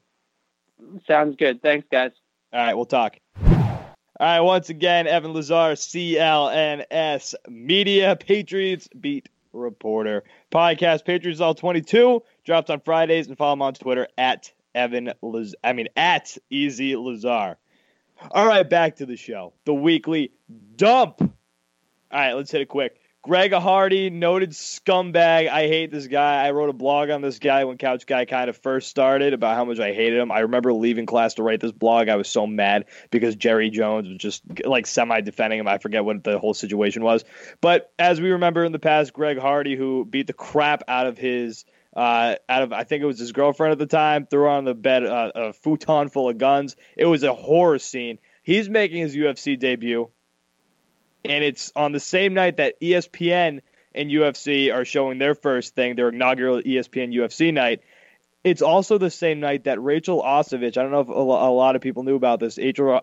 Sounds 1.07 1.37
good. 1.37 1.63
Thanks, 1.63 1.87
guys. 1.93 2.13
All 2.53 2.61
right, 2.61 2.75
we'll 2.75 2.87
talk. 2.87 3.19
All 4.19 4.27
right, 4.27 4.41
once 4.41 4.71
again, 4.71 5.07
Evan 5.07 5.35
Lazar, 5.35 5.75
CLNS 5.75 7.35
Media, 7.49 8.17
Patriots 8.17 8.89
beat 8.99 9.29
reporter. 9.53 10.25
Podcast 10.51 11.05
Patriots 11.05 11.41
All 11.41 11.55
22 11.55 12.23
drops 12.45 12.71
on 12.71 12.81
Fridays 12.81 13.27
and 13.27 13.37
follow 13.37 13.53
him 13.53 13.63
on 13.63 13.75
Twitter 13.75 14.09
at 14.17 14.51
Evan 14.75 15.13
Laz- 15.21 15.55
I 15.63 15.75
mean 15.75 15.89
at 15.97 16.37
Easy 16.49 16.97
Lazar. 16.97 17.59
All 18.31 18.47
right, 18.47 18.69
back 18.69 18.97
to 18.97 19.07
the 19.07 19.17
show. 19.17 19.53
The 19.67 19.75
weekly 19.75 20.33
dump. 20.77 21.21
All 21.21 21.29
right, 22.11 22.33
let's 22.33 22.51
hit 22.51 22.63
it 22.63 22.69
quick. 22.69 22.99
Greg 23.27 23.53
Hardy, 23.53 24.09
noted 24.09 24.51
scumbag. 24.51 25.49
I 25.49 25.67
hate 25.67 25.91
this 25.91 26.07
guy. 26.07 26.47
I 26.47 26.53
wrote 26.53 26.71
a 26.71 26.73
blog 26.73 27.11
on 27.11 27.23
this 27.23 27.41
guy 27.41 27.65
when 27.65 27.77
Couch 27.77 28.07
Guy 28.07 28.25
kind 28.25 28.49
of 28.49 28.57
first 28.59 28.89
started 28.89 29.33
about 29.33 29.57
how 29.57 29.65
much 29.65 29.81
I 29.81 29.93
hated 29.93 30.21
him. 30.21 30.31
I 30.31 30.41
remember 30.41 30.73
leaving 30.73 31.07
class 31.07 31.35
to 31.35 31.43
write 31.43 31.61
this 31.61 31.73
blog. 31.73 32.09
I 32.09 32.15
was 32.15 32.29
so 32.29 32.47
mad 32.47 32.85
because 33.11 33.35
Jerry 33.35 33.69
Jones 33.71 34.07
was 34.07 34.19
just 34.19 34.45
like 34.65 34.87
semi 34.87 35.23
defending 35.23 35.59
him. 35.59 35.67
I 35.67 35.79
forget 35.79 36.05
what 36.05 36.23
the 36.23 36.39
whole 36.39 36.55
situation 36.55 37.03
was. 37.03 37.25
But 37.61 37.93
as 37.99 38.21
we 38.21 38.31
remember 38.31 38.65
in 38.65 38.71
the 38.71 38.79
past, 38.79 39.13
Greg 39.13 39.39
Hardy, 39.39 39.75
who 39.75 40.05
beat 40.05 40.29
the 40.29 40.33
crap 40.33 40.85
out 40.87 41.09
of 41.09 41.19
his 41.19 41.65
uh, 41.97 42.37
out 42.49 42.63
of 42.63 42.73
I 42.73 42.85
think 42.85 43.03
it 43.03 43.07
was 43.07 43.19
his 43.19 43.33
girlfriend 43.33 43.73
at 43.73 43.79
the 43.81 43.87
time, 43.87 44.27
threw 44.27 44.49
on 44.49 44.65
the 44.65 44.75
bed 44.75 45.05
uh, 45.05 45.33
a 45.35 45.53
futon 45.53 46.11
full 46.11 46.29
of 46.29 46.39
guns. 46.39 46.77
It 46.97 47.07
was 47.07 47.25
a 47.25 47.35
horror 47.35 47.81
scene. 47.81 48.21
He's 48.45 48.69
making 48.69 48.99
his 48.99 49.17
UFC 49.17 49.59
debut, 49.59 50.11
and 51.31 51.45
it's 51.45 51.73
on 51.77 51.93
the 51.93 52.01
same 52.01 52.35
night 52.35 52.59
that 52.59 52.81
ESPN 52.81 53.61
and 53.95 54.11
UFC 54.11 54.73
are 54.73 54.85
showing 54.85 55.19
their 55.19 55.35
first 55.35 55.75
thing, 55.75 55.97
their 55.97 56.11
inaugural 56.11 56.61
ESPN 56.61 57.15
UFC 57.15 57.53
night. 57.53 57.83
It's 58.45 58.63
also 58.63 58.97
the 58.97 59.11
same 59.11 59.41
night 59.41 59.65
that 59.65 59.83
Rachael 59.83 60.23
Ostovich, 60.23 60.77
I 60.77 60.83
don't 60.83 60.93
know 60.93 61.01
if 61.01 61.09
a 61.09 61.13
lot 61.13 61.75
of 61.75 61.83
people 61.83 62.05
knew 62.05 62.15
about 62.15 62.39
this, 62.39 62.59
Rachael 62.59 63.03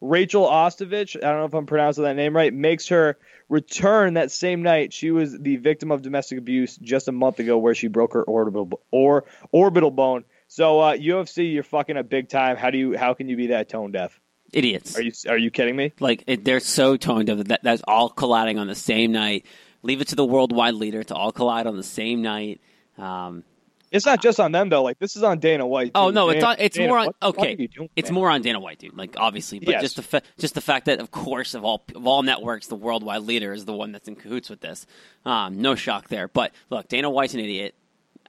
Ostovich, 0.00 1.16
I 1.16 1.28
don't 1.28 1.40
know 1.40 1.44
if 1.44 1.52
I'm 1.52 1.66
pronouncing 1.66 2.04
that 2.04 2.16
name 2.16 2.34
right, 2.34 2.54
makes 2.54 2.88
her 2.88 3.18
return 3.50 4.14
that 4.14 4.30
same 4.30 4.62
night. 4.62 4.94
She 4.94 5.10
was 5.10 5.38
the 5.38 5.56
victim 5.56 5.90
of 5.90 6.00
domestic 6.00 6.38
abuse 6.38 6.76
just 6.76 7.08
a 7.08 7.12
month 7.12 7.38
ago 7.38 7.58
where 7.58 7.74
she 7.74 7.88
broke 7.88 8.14
her 8.14 8.22
orbital 8.22 8.80
or 8.90 9.24
orbital 9.52 9.90
bone. 9.90 10.24
So 10.46 10.80
uh, 10.80 10.96
UFC, 10.96 11.52
you're 11.52 11.62
fucking 11.62 11.98
up 11.98 12.08
big 12.08 12.30
time. 12.30 12.56
How 12.56 12.70
do 12.70 12.78
you 12.78 12.96
how 12.96 13.12
can 13.12 13.28
you 13.28 13.36
be 13.36 13.48
that 13.48 13.68
tone 13.68 13.92
deaf? 13.92 14.18
Idiots. 14.52 14.96
Are 14.96 15.02
you 15.02 15.12
are 15.28 15.36
you 15.38 15.50
kidding 15.50 15.76
me? 15.76 15.92
Like 16.00 16.24
it, 16.26 16.44
they're 16.44 16.60
so 16.60 16.96
tone 16.96 17.24
deaf 17.26 17.38
that 17.38 17.62
that's 17.62 17.82
all 17.86 18.08
colliding 18.08 18.58
on 18.58 18.66
the 18.66 18.74
same 18.74 19.12
night. 19.12 19.44
Leave 19.82 20.00
it 20.00 20.08
to 20.08 20.16
the 20.16 20.24
worldwide 20.24 20.74
leader 20.74 21.02
to 21.04 21.14
all 21.14 21.32
collide 21.32 21.66
on 21.66 21.76
the 21.76 21.82
same 21.82 22.22
night. 22.22 22.60
Um, 22.96 23.44
It's 23.92 24.04
not 24.06 24.20
just 24.22 24.40
on 24.40 24.52
them 24.52 24.68
though. 24.70 24.82
Like 24.82 24.98
this 24.98 25.16
is 25.16 25.22
on 25.22 25.38
Dana 25.38 25.66
White. 25.66 25.92
Oh 25.94 26.08
too. 26.08 26.14
no, 26.14 26.30
it's 26.30 26.42
on, 26.42 26.56
it's 26.58 26.76
Dana, 26.76 26.88
more 26.88 26.98
on 26.98 27.06
what 27.06 27.16
okay. 27.38 27.54
doing, 27.54 27.88
it's 27.94 28.10
more 28.10 28.28
on 28.30 28.42
Dana 28.42 28.58
White, 28.58 28.78
dude. 28.78 28.96
Like 28.96 29.14
obviously, 29.18 29.58
but 29.60 29.72
Yes. 29.72 29.82
just 29.82 29.96
the 29.96 30.02
fa- 30.02 30.22
just 30.38 30.54
the 30.54 30.60
fact 30.60 30.86
that 30.86 30.98
of 31.00 31.10
course 31.10 31.54
of 31.54 31.64
all 31.64 31.84
of 31.94 32.06
all 32.06 32.22
networks, 32.22 32.66
the 32.66 32.74
worldwide 32.76 33.22
leader 33.22 33.52
is 33.52 33.66
the 33.66 33.72
one 33.74 33.92
that's 33.92 34.08
in 34.08 34.16
cahoots 34.16 34.48
with 34.50 34.60
this. 34.60 34.86
Um, 35.24 35.60
no 35.60 35.74
shock 35.74 36.08
there. 36.08 36.26
But 36.28 36.52
look, 36.70 36.88
Dana 36.88 37.08
White's 37.10 37.34
an 37.34 37.40
idiot. 37.40 37.74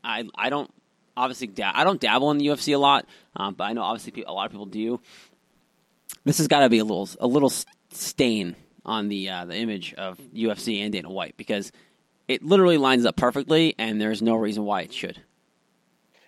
I 0.03 0.25
I 0.35 0.49
don't 0.49 0.69
obviously 1.17 1.51
I 1.63 1.83
don't 1.83 1.99
dabble 1.99 2.31
in 2.31 2.37
the 2.37 2.45
UFC 2.47 2.73
a 2.73 2.77
lot, 2.77 3.05
um, 3.35 3.53
but 3.53 3.65
I 3.65 3.73
know 3.73 3.81
obviously 3.81 4.23
a 4.23 4.31
lot 4.31 4.45
of 4.45 4.51
people 4.51 4.65
do. 4.65 4.99
This 6.25 6.37
has 6.39 6.47
got 6.47 6.61
to 6.61 6.69
be 6.69 6.79
a 6.79 6.83
little 6.83 7.09
a 7.19 7.27
little 7.27 7.51
stain 7.91 8.55
on 8.85 9.07
the 9.09 9.29
uh, 9.29 9.45
the 9.45 9.55
image 9.55 9.93
of 9.95 10.17
UFC 10.33 10.81
and 10.83 10.91
Dana 10.91 11.09
White 11.09 11.35
because 11.37 11.71
it 12.27 12.43
literally 12.43 12.77
lines 12.77 13.05
up 13.05 13.15
perfectly, 13.15 13.75
and 13.77 13.99
there's 14.01 14.21
no 14.21 14.35
reason 14.35 14.63
why 14.63 14.81
it 14.81 14.93
should. 14.93 15.21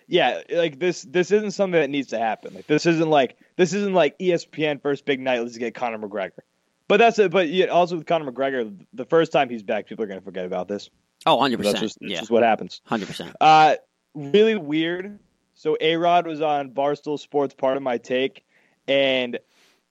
yeah, 0.08 0.40
like 0.50 0.78
this 0.78 1.02
this 1.02 1.30
isn't 1.30 1.52
something 1.52 1.80
that 1.80 1.90
needs 1.90 2.08
to 2.08 2.18
happen. 2.18 2.54
Like 2.54 2.66
this 2.66 2.86
isn't 2.86 3.08
like 3.10 3.36
this 3.56 3.72
isn't 3.72 3.94
like 3.94 4.18
ESPN 4.18 4.80
first 4.82 5.04
big 5.04 5.20
night. 5.20 5.40
Let's 5.40 5.56
get 5.58 5.74
Conor 5.74 5.98
McGregor. 5.98 6.40
But 6.88 6.98
that's 6.98 7.18
it. 7.18 7.30
But 7.30 7.48
yeah, 7.48 7.66
also 7.66 7.96
with 7.96 8.06
Conor 8.06 8.30
McGregor, 8.30 8.76
the 8.92 9.04
first 9.04 9.32
time 9.32 9.48
he's 9.48 9.62
back, 9.62 9.86
people 9.86 10.04
are 10.04 10.08
gonna 10.08 10.20
forget 10.20 10.44
about 10.44 10.68
this. 10.68 10.90
Oh, 11.24 11.36
100 11.36 11.58
That's 11.58 11.66
percent. 11.74 11.80
just, 11.82 11.98
that's 12.00 12.10
Yeah, 12.12 12.18
just 12.18 12.30
what 12.30 12.42
happens. 12.42 12.80
hundred 12.84 13.06
percent. 13.06 13.36
Uh, 13.40 13.76
really 14.14 14.56
weird. 14.56 15.18
So 15.54 15.76
A 15.80 15.96
Rod 15.96 16.26
was 16.26 16.40
on 16.40 16.70
Barstool 16.72 17.18
Sports, 17.18 17.54
part 17.54 17.76
of 17.76 17.82
my 17.84 17.98
take, 17.98 18.44
and 18.88 19.38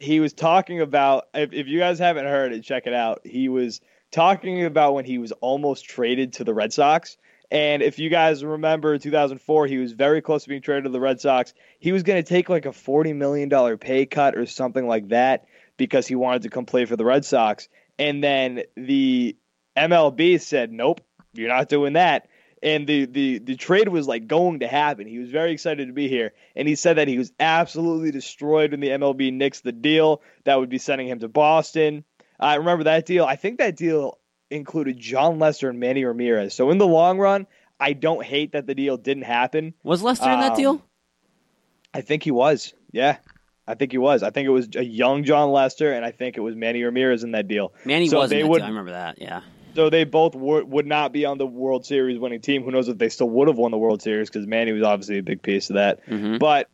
he 0.02 0.20
was 0.20 0.34
talking 0.34 0.82
about. 0.82 1.28
If, 1.34 1.54
if 1.54 1.68
you 1.68 1.80
guys 1.80 2.00
haven't 2.00 2.26
heard 2.26 2.54
it, 2.54 2.64
check 2.64 2.88
it 2.88 2.94
out. 2.94 3.22
He 3.24 3.50
was 3.50 3.82
talking 4.12 4.66
about 4.66 4.94
when 4.94 5.06
he 5.06 5.18
was 5.18 5.32
almost 5.34 5.86
traded 5.86 6.34
to 6.34 6.44
the 6.44 6.54
Red 6.54 6.74
Sox. 6.74 7.18
And 7.52 7.82
if 7.84 8.00
you 8.00 8.10
guys 8.10 8.44
remember 8.44 8.98
2004, 8.98 9.68
he 9.68 9.78
was 9.78 9.92
very 9.92 10.22
close 10.22 10.44
to 10.44 10.50
being 10.50 10.62
traded 10.62 10.86
to 10.86 10.90
the 10.90 11.02
Red 11.02 11.20
Sox. 11.20 11.54
He 11.80 11.92
was 11.92 12.04
going 12.04 12.22
to 12.22 12.28
take 12.28 12.50
like 12.50 12.66
a 12.66 12.70
$40 12.70 13.16
million 13.16 13.78
pay 13.78 14.06
cut 14.06 14.38
or 14.38 14.46
something 14.46 14.88
like 14.88 15.10
that 15.10 15.46
because 15.78 16.08
he 16.08 16.16
wanted 16.16 16.44
to 16.44 16.50
come 16.50 16.66
play 16.66 16.86
for 16.86 16.96
the 16.96 17.06
Red 17.06 17.26
Sox. 17.26 17.68
And 18.00 18.24
then 18.24 18.64
the 18.76 19.36
MLB 19.78 20.40
said, 20.40 20.72
nope, 20.72 21.02
you're 21.34 21.50
not 21.50 21.70
doing 21.70 21.94
that. 21.94 22.28
And 22.64 22.86
the, 22.86 23.06
the, 23.06 23.40
the 23.40 23.56
trade 23.56 23.88
was 23.88 24.08
like 24.08 24.28
going 24.28 24.60
to 24.60 24.68
happen. 24.68 25.08
He 25.08 25.18
was 25.18 25.30
very 25.32 25.52
excited 25.52 25.88
to 25.88 25.94
be 25.94 26.08
here. 26.08 26.34
And 26.56 26.68
he 26.68 26.76
said 26.76 26.98
that 26.98 27.08
he 27.08 27.18
was 27.18 27.32
absolutely 27.40 28.12
destroyed 28.12 28.72
when 28.72 28.80
the 28.82 28.90
MLB 28.90 29.32
nixed 29.34 29.64
the 29.64 29.72
deal 29.72 30.22
that 30.44 30.60
would 30.60 30.70
be 30.70 30.78
sending 30.78 31.08
him 31.08 31.20
to 31.20 31.28
Boston. 31.28 32.04
I 32.40 32.56
remember 32.56 32.84
that 32.86 33.06
deal. 33.08 33.26
I 33.26 33.36
think 33.36 33.58
that 33.60 33.76
deal 33.76 34.20
included 34.52 35.00
Jon 35.00 35.40
Lester 35.40 35.70
and 35.70 35.80
Manny 35.80 36.04
Ramirez. 36.06 36.54
So 36.54 36.70
in 36.70 36.78
the 36.78 36.86
long 36.88 37.18
run, 37.18 37.48
I 37.80 37.94
don't 37.94 38.24
hate 38.24 38.52
that 38.52 38.68
the 38.68 38.76
deal 38.76 38.96
didn't 38.98 39.24
happen. 39.24 39.74
Was 39.84 40.04
Lester 40.04 40.30
in 40.30 40.40
that 40.40 40.52
Um, 40.52 40.58
deal? 40.58 40.86
I 41.94 42.02
think 42.02 42.22
he 42.24 42.32
was. 42.32 42.74
Yeah. 42.92 43.18
I 43.68 43.74
think 43.76 43.92
he 43.92 43.98
was. 43.98 44.22
I 44.24 44.30
think 44.32 44.46
it 44.48 44.52
was 44.52 44.70
a 44.76 44.84
young 44.84 45.24
Jon 45.24 45.52
Lester, 45.52 45.94
and 45.94 46.04
I 46.06 46.12
think 46.12 46.36
it 46.38 46.42
was 46.42 46.56
Manny 46.56 46.84
Ramirez 46.84 47.24
in 47.24 47.32
that 47.32 47.48
deal. 47.48 47.74
Manny 47.86 48.08
so 48.08 48.20
was 48.20 48.32
in 48.32 48.38
they 48.38 48.42
that 48.44 48.50
would- 48.50 48.58
deal. 48.60 48.66
I 48.66 48.70
remember 48.70 48.92
that. 48.92 49.20
Yeah. 49.22 49.42
So 49.76 49.90
they 49.90 50.04
both 50.04 50.36
would 50.36 50.70
would 50.70 50.86
not 50.86 51.12
be 51.12 51.26
on 51.26 51.38
the 51.38 51.46
World 51.46 51.86
Series 51.86 52.20
winning 52.20 52.42
team. 52.42 52.64
Who 52.64 52.72
knows 52.72 52.88
if 52.88 52.98
they 52.98 53.10
still 53.10 53.30
would 53.30 53.48
have 53.48 53.58
won 53.58 53.72
the 53.72 53.78
World 53.78 54.02
Series 54.02 54.30
because 54.30 54.46
Manny 54.46 54.72
was 54.72 54.84
obviously 54.84 55.20
a 55.20 55.24
big 55.24 55.42
piece 55.42 55.70
of 55.70 55.76
that. 55.76 56.00
hmm 56.06 56.38
But 56.38 56.70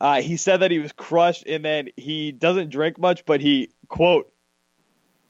uh, 0.00 0.20
he 0.20 0.36
said 0.36 0.58
that 0.58 0.70
he 0.70 0.78
was 0.78 0.92
crushed, 0.92 1.44
and 1.46 1.64
then 1.64 1.88
he 1.96 2.32
doesn't 2.32 2.70
drink 2.70 2.98
much, 2.98 3.24
but 3.24 3.40
he 3.40 3.70
quote 3.88 4.32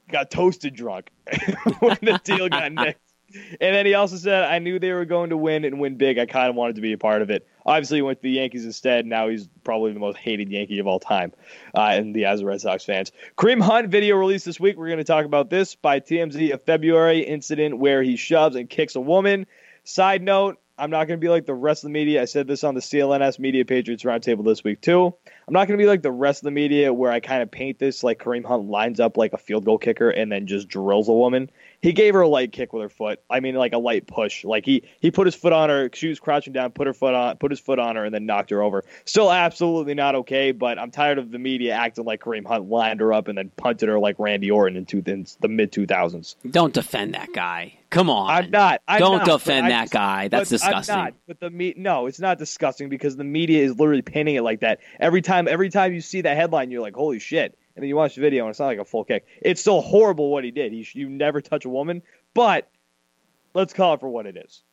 got 0.09 0.29
toasted 0.29 0.75
drunk 0.75 1.09
when 1.79 1.97
the 2.01 2.19
deal 2.23 2.49
got 2.49 2.71
nixed. 2.71 2.95
And 3.33 3.75
then 3.75 3.85
he 3.85 3.93
also 3.93 4.15
said, 4.15 4.43
"I 4.43 4.59
knew 4.59 4.79
they 4.79 4.91
were 4.91 5.05
going 5.05 5.31
to 5.31 5.37
win 5.37 5.65
and 5.65 5.79
win 5.79 5.95
big. 5.95 6.17
I 6.19 6.25
kind 6.25 6.49
of 6.49 6.55
wanted 6.55 6.75
to 6.75 6.81
be 6.81 6.93
a 6.93 6.97
part 6.97 7.21
of 7.21 7.29
it. 7.29 7.47
Obviously, 7.65 7.97
he 7.97 8.01
went 8.01 8.19
to 8.19 8.23
the 8.23 8.31
Yankees 8.31 8.65
instead. 8.65 9.05
Now 9.05 9.29
he's 9.29 9.47
probably 9.63 9.93
the 9.93 9.99
most 9.99 10.17
hated 10.17 10.49
Yankee 10.49 10.79
of 10.79 10.87
all 10.87 10.99
time, 10.99 11.33
uh, 11.73 11.95
in 11.97 12.13
the 12.13 12.27
eyes 12.27 12.41
of 12.41 12.45
Red 12.45 12.61
Sox 12.61 12.83
fans. 12.85 13.11
Kareem 13.37 13.61
Hunt 13.61 13.89
video 13.89 14.17
released 14.17 14.45
this 14.45 14.59
week. 14.59 14.77
We're 14.77 14.87
going 14.87 14.97
to 14.97 15.03
talk 15.03 15.25
about 15.25 15.49
this 15.49 15.75
by 15.75 15.99
TMZ. 15.99 16.53
A 16.53 16.57
February 16.57 17.21
incident 17.21 17.77
where 17.77 18.03
he 18.03 18.15
shoves 18.15 18.55
and 18.55 18.69
kicks 18.69 18.95
a 18.95 19.01
woman. 19.01 19.47
Side 19.83 20.21
note: 20.21 20.59
I'm 20.77 20.89
not 20.89 21.07
going 21.07 21.19
to 21.19 21.23
be 21.23 21.29
like 21.29 21.45
the 21.45 21.53
rest 21.53 21.83
of 21.83 21.89
the 21.89 21.93
media. 21.93 22.21
I 22.21 22.25
said 22.25 22.47
this 22.47 22.63
on 22.63 22.73
the 22.73 22.81
CLNS 22.81 23.37
Media 23.37 23.63
Patriots 23.63 24.03
Roundtable 24.03 24.43
this 24.43 24.63
week 24.63 24.81
too. 24.81 25.13
I'm 25.47 25.53
not 25.53 25.67
going 25.67 25.77
to 25.77 25.83
be 25.83 25.87
like 25.87 26.01
the 26.01 26.11
rest 26.11 26.41
of 26.41 26.45
the 26.45 26.51
media 26.51 26.91
where 26.91 27.11
I 27.11 27.19
kind 27.19 27.43
of 27.43 27.51
paint 27.51 27.77
this 27.77 28.03
like 28.03 28.19
Kareem 28.19 28.43
Hunt 28.43 28.69
lines 28.69 28.99
up 28.99 29.15
like 29.15 29.33
a 29.33 29.37
field 29.37 29.65
goal 29.65 29.77
kicker 29.77 30.09
and 30.09 30.31
then 30.31 30.47
just 30.47 30.67
drills 30.67 31.09
a 31.09 31.13
woman. 31.13 31.51
He 31.81 31.93
gave 31.93 32.15
her 32.15 32.21
a 32.21 32.27
light 32.27 32.51
kick 32.51 32.73
with 32.73 32.81
her 32.81 32.89
foot. 32.89 33.19
I 33.29 33.39
mean, 33.39 33.53
like 33.55 33.73
a 33.73 33.77
light 33.77 34.07
push. 34.07 34.43
Like 34.43 34.65
he 34.65 34.83
he 34.99 35.11
put 35.11 35.27
his 35.27 35.35
foot 35.35 35.53
on 35.53 35.69
her. 35.69 35.89
She 35.93 36.07
was 36.07 36.19
crouching 36.19 36.53
down, 36.53 36.71
put 36.71 36.87
her 36.87 36.93
foot 36.93 37.13
on, 37.13 37.37
put 37.37 37.51
his 37.51 37.59
foot 37.59 37.77
on 37.77 37.95
her, 37.95 38.05
and 38.05 38.13
then 38.13 38.25
knocked 38.25 38.49
her 38.49 38.63
over. 38.63 38.83
Still 39.05 39.31
absolutely 39.31 39.93
not 39.93 40.15
okay. 40.15 40.53
But 40.53 40.79
I'm 40.79 40.89
tired 40.89 41.19
of 41.19 41.29
the 41.29 41.39
media 41.39 41.73
acting 41.73 42.05
like 42.05 42.21
Kareem 42.21 42.47
Hunt 42.47 42.69
lined 42.69 42.99
her 42.99 43.13
up 43.13 43.27
and 43.27 43.37
then 43.37 43.51
punted 43.57 43.89
her 43.89 43.99
like 43.99 44.17
Randy 44.17 44.49
Orton 44.49 44.77
in, 44.77 44.85
two, 44.85 45.03
in 45.05 45.27
the 45.41 45.49
mid 45.49 45.71
2000s. 45.71 46.35
Don't 46.49 46.73
defend 46.73 47.13
that 47.13 47.31
guy. 47.33 47.77
Come 47.93 48.09
on. 48.09 48.29
I'm 48.29 48.49
not. 48.49 48.81
I'm 48.87 48.99
Don't 48.99 49.25
not, 49.25 49.43
that 49.45 49.69
just- 49.69 49.93
guy. 49.93 50.27
That's 50.27 50.49
but 50.49 50.55
disgusting. 50.55 50.95
not. 50.95 51.13
But 51.27 51.39
the 51.39 51.49
me 51.51 51.75
no, 51.77 52.07
it's 52.07 52.19
not 52.19 52.39
disgusting 52.39 52.89
because 52.89 53.15
the 53.15 53.23
media 53.23 53.63
is 53.63 53.77
literally 53.77 54.01
painting 54.01 54.35
it 54.35 54.41
like 54.41 54.61
that. 54.61 54.79
Every 54.99 55.21
time 55.21 55.47
every 55.47 55.69
time 55.69 55.93
you 55.93 56.01
see 56.01 56.21
that 56.21 56.35
headline, 56.35 56.71
you're 56.71 56.81
like, 56.81 56.95
holy 56.95 57.19
shit. 57.19 57.57
And 57.75 57.83
then 57.83 57.89
you 57.89 57.95
watch 57.95 58.15
the 58.15 58.21
video 58.21 58.45
and 58.45 58.49
it's 58.49 58.59
not 58.59 58.65
like 58.65 58.79
a 58.79 58.85
full 58.85 59.03
kick. 59.03 59.25
It's 59.41 59.61
still 59.61 59.81
horrible 59.81 60.31
what 60.31 60.43
he 60.43 60.49
did. 60.51 60.71
He 60.73 60.87
you 60.93 61.07
never 61.07 61.39
touch 61.39 61.65
a 61.65 61.69
woman, 61.69 62.01
but 62.33 62.69
let's 63.53 63.73
call 63.73 63.93
it 63.93 63.99
for 63.99 64.09
what 64.09 64.25
it 64.25 64.37
is. 64.37 64.63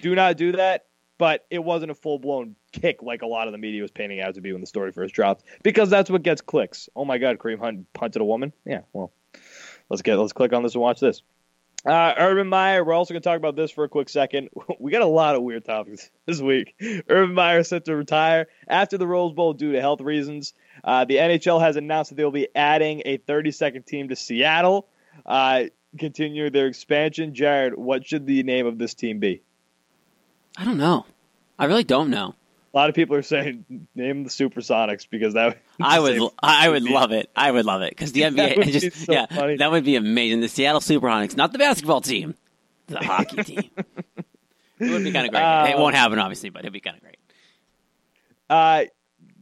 Do 0.00 0.14
not 0.14 0.36
do 0.36 0.52
that. 0.52 0.86
But 1.18 1.46
it 1.50 1.60
wasn't 1.64 1.90
a 1.90 1.94
full 1.94 2.18
blown 2.18 2.56
kick 2.72 3.02
like 3.02 3.22
a 3.22 3.26
lot 3.26 3.48
of 3.48 3.52
the 3.52 3.58
media 3.58 3.80
was 3.80 3.90
painting 3.90 4.18
it 4.18 4.20
out 4.20 4.34
to 4.34 4.42
be 4.42 4.52
when 4.52 4.60
the 4.60 4.66
story 4.66 4.92
first 4.92 5.14
dropped, 5.14 5.44
because 5.62 5.88
that's 5.88 6.10
what 6.10 6.22
gets 6.22 6.42
clicks. 6.42 6.90
Oh 6.94 7.06
my 7.06 7.16
God, 7.16 7.38
Kareem 7.38 7.58
Hunt 7.58 7.90
punted 7.94 8.20
a 8.20 8.24
woman. 8.24 8.52
Yeah, 8.66 8.80
well, 8.92 9.10
let's 9.88 10.02
get 10.02 10.16
let's 10.18 10.34
click 10.34 10.52
on 10.52 10.62
this 10.62 10.74
and 10.74 10.82
watch 10.82 11.00
this. 11.00 11.22
Uh, 11.86 12.14
Urban 12.18 12.48
Meyer, 12.48 12.82
we're 12.84 12.94
also 12.94 13.14
going 13.14 13.22
to 13.22 13.28
talk 13.28 13.36
about 13.36 13.54
this 13.54 13.70
for 13.70 13.84
a 13.84 13.88
quick 13.88 14.08
second. 14.08 14.48
We 14.80 14.90
got 14.90 15.02
a 15.02 15.06
lot 15.06 15.36
of 15.36 15.42
weird 15.42 15.64
topics 15.64 16.10
this 16.26 16.40
week. 16.40 16.74
Urban 17.08 17.34
Meyer 17.34 17.62
set 17.62 17.84
to 17.86 17.94
retire 17.96 18.48
after 18.68 18.98
the 18.98 19.06
Rose 19.06 19.32
Bowl 19.32 19.52
due 19.52 19.72
to 19.72 19.80
health 19.80 20.00
reasons. 20.00 20.52
Uh, 20.82 21.04
the 21.04 21.16
NHL 21.16 21.60
has 21.60 21.76
announced 21.76 22.10
that 22.10 22.16
they'll 22.16 22.30
be 22.30 22.48
adding 22.54 23.02
a 23.04 23.18
32nd 23.18 23.86
team 23.86 24.08
to 24.08 24.16
Seattle, 24.16 24.88
uh, 25.24 25.64
continue 25.98 26.50
their 26.50 26.66
expansion. 26.66 27.34
Jared, 27.34 27.76
what 27.76 28.06
should 28.06 28.26
the 28.26 28.42
name 28.42 28.66
of 28.66 28.78
this 28.78 28.94
team 28.94 29.18
be? 29.18 29.42
I 30.56 30.64
don't 30.64 30.78
know. 30.78 31.06
I 31.58 31.66
really 31.66 31.84
don't 31.84 32.10
know. 32.10 32.34
A 32.76 32.78
lot 32.78 32.90
of 32.90 32.94
people 32.94 33.16
are 33.16 33.22
saying 33.22 33.64
name 33.94 34.22
the 34.22 34.28
Supersonics 34.28 35.08
because 35.08 35.32
that 35.32 35.56
I 35.80 35.98
would, 35.98 36.20
I 36.42 36.68
would 36.68 36.82
love 36.82 37.10
it. 37.10 37.30
I 37.34 37.50
would 37.50 37.64
love 37.64 37.80
it 37.80 37.88
because 37.88 38.12
the 38.12 38.20
That 38.28 38.32
NBA 38.34 38.56
would 38.58 38.66
be 38.66 38.72
just, 38.72 39.06
so 39.06 39.12
yeah, 39.14 39.24
funny. 39.24 39.56
that 39.56 39.70
would 39.70 39.82
be 39.82 39.96
amazing. 39.96 40.42
The 40.42 40.48
Seattle 40.48 40.82
Supersonics, 40.82 41.38
not 41.38 41.52
the 41.52 41.58
basketball 41.58 42.02
team, 42.02 42.34
the 42.88 42.98
hockey 42.98 43.42
team. 43.44 43.70
It 44.78 44.90
would 44.90 45.04
be 45.04 45.10
kind 45.10 45.24
of 45.24 45.32
great. 45.32 45.42
Uh, 45.42 45.68
it 45.70 45.78
won't 45.78 45.94
happen, 45.94 46.18
obviously, 46.18 46.50
but 46.50 46.64
it'd 46.64 46.72
be 46.74 46.80
kind 46.80 46.96
of 46.98 47.02
great. 47.02 47.16
Uh, 48.50 48.84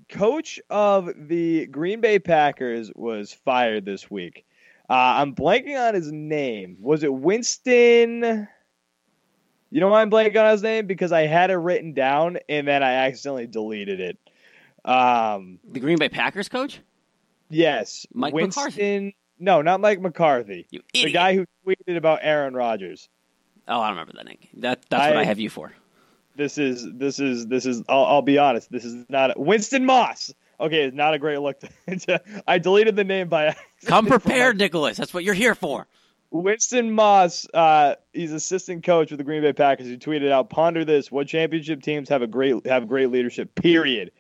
coach 0.09 0.61
of 0.71 1.11
the 1.17 1.67
Green 1.67 2.01
Bay 2.01 2.21
Packers 2.21 2.93
was 2.95 3.33
fired 3.33 3.85
this 3.85 4.09
week. 4.09 4.47
Uh, 4.89 4.93
I'm 4.93 5.35
blanking 5.35 5.77
on 5.77 5.95
his 5.95 6.13
name. 6.13 6.77
Was 6.79 7.03
it 7.03 7.13
Winston? 7.13 8.47
You 9.75 9.81
know 9.81 9.89
why 9.89 10.03
I'm 10.03 10.11
blanking 10.11 10.41
on 10.41 10.53
his 10.53 10.63
name? 10.63 10.87
Because 10.87 11.11
I 11.11 11.23
had 11.27 11.51
it 11.51 11.57
written 11.57 11.95
down 11.95 12.39
and 12.49 12.69
then 12.69 12.85
I 12.85 12.93
accidentally 13.07 13.49
deleted 13.49 13.99
it. 13.99 14.19
Um, 14.85 15.59
The 15.69 15.81
Green 15.81 15.99
Bay 15.99 16.09
Packers 16.09 16.49
coach, 16.49 16.79
yes, 17.51 18.07
Mike 18.15 18.33
Winston. 18.33 18.63
McCarthy. 18.63 19.17
No, 19.41 19.63
not 19.63 19.81
Mike 19.81 20.01
McCarthy. 20.01 20.69
you 20.71 20.81
The 20.93 21.11
guy 21.11 21.35
who 21.35 21.45
tweeted 21.67 21.97
about 21.97 22.21
Aaron 22.23 22.55
Rodgers. 22.55 23.09
oh, 23.67 23.81
I 23.81 23.89
don't 23.89 23.97
remember 23.99 24.13
that 24.19 24.27
name. 24.27 24.39
That 24.59 24.85
that's 24.89 25.09
what 25.09 25.17
I- 25.17 25.23
I 25.23 25.25
have 25.25 25.41
you 25.41 25.51
for. 25.51 25.73
This 26.37 26.57
is 26.57 26.87
this 26.93 27.19
is 27.19 27.47
this 27.49 27.67
is. 27.67 27.83
I'll, 27.89 28.05
I'll 28.05 28.23
be 28.23 28.39
honest. 28.39 28.71
This 28.71 28.85
is 28.85 29.05
not 29.09 29.37
a, 29.37 29.41
Winston 29.41 29.85
Moss. 29.85 30.33
Okay, 30.61 30.85
it's 30.85 30.95
not 30.97 31.15
a 31.15 31.19
great 31.19 31.39
look. 31.41 31.61
To, 31.89 32.21
I 32.47 32.59
deleted 32.59 32.95
the 32.95 33.03
name 33.05 33.29
by 33.29 33.57
Come 33.87 34.07
prepared, 34.07 34.57
Nicholas. 34.59 34.97
That's 34.97 35.13
what 35.13 35.25
you're 35.25 35.35
here 35.35 35.55
for. 35.57 35.89
Winston 36.35 36.91
Moss, 36.91 37.47
uh, 37.55 37.95
he's 38.13 38.33
assistant 38.33 38.85
coach 38.85 39.11
with 39.13 39.19
the 39.19 39.25
Green 39.25 39.41
Bay 39.43 39.53
Packers. 39.53 39.87
He 39.87 39.97
tweeted 39.97 40.33
out, 40.33 40.51
"Ponder 40.51 40.85
this: 40.85 41.11
What 41.13 41.29
championship 41.29 41.81
teams 41.81 42.09
have 42.09 42.23
a 42.23 42.27
great 42.27 42.67
have 42.67 42.89
great 42.89 43.11
leadership? 43.11 43.55
Period!" 43.55 44.11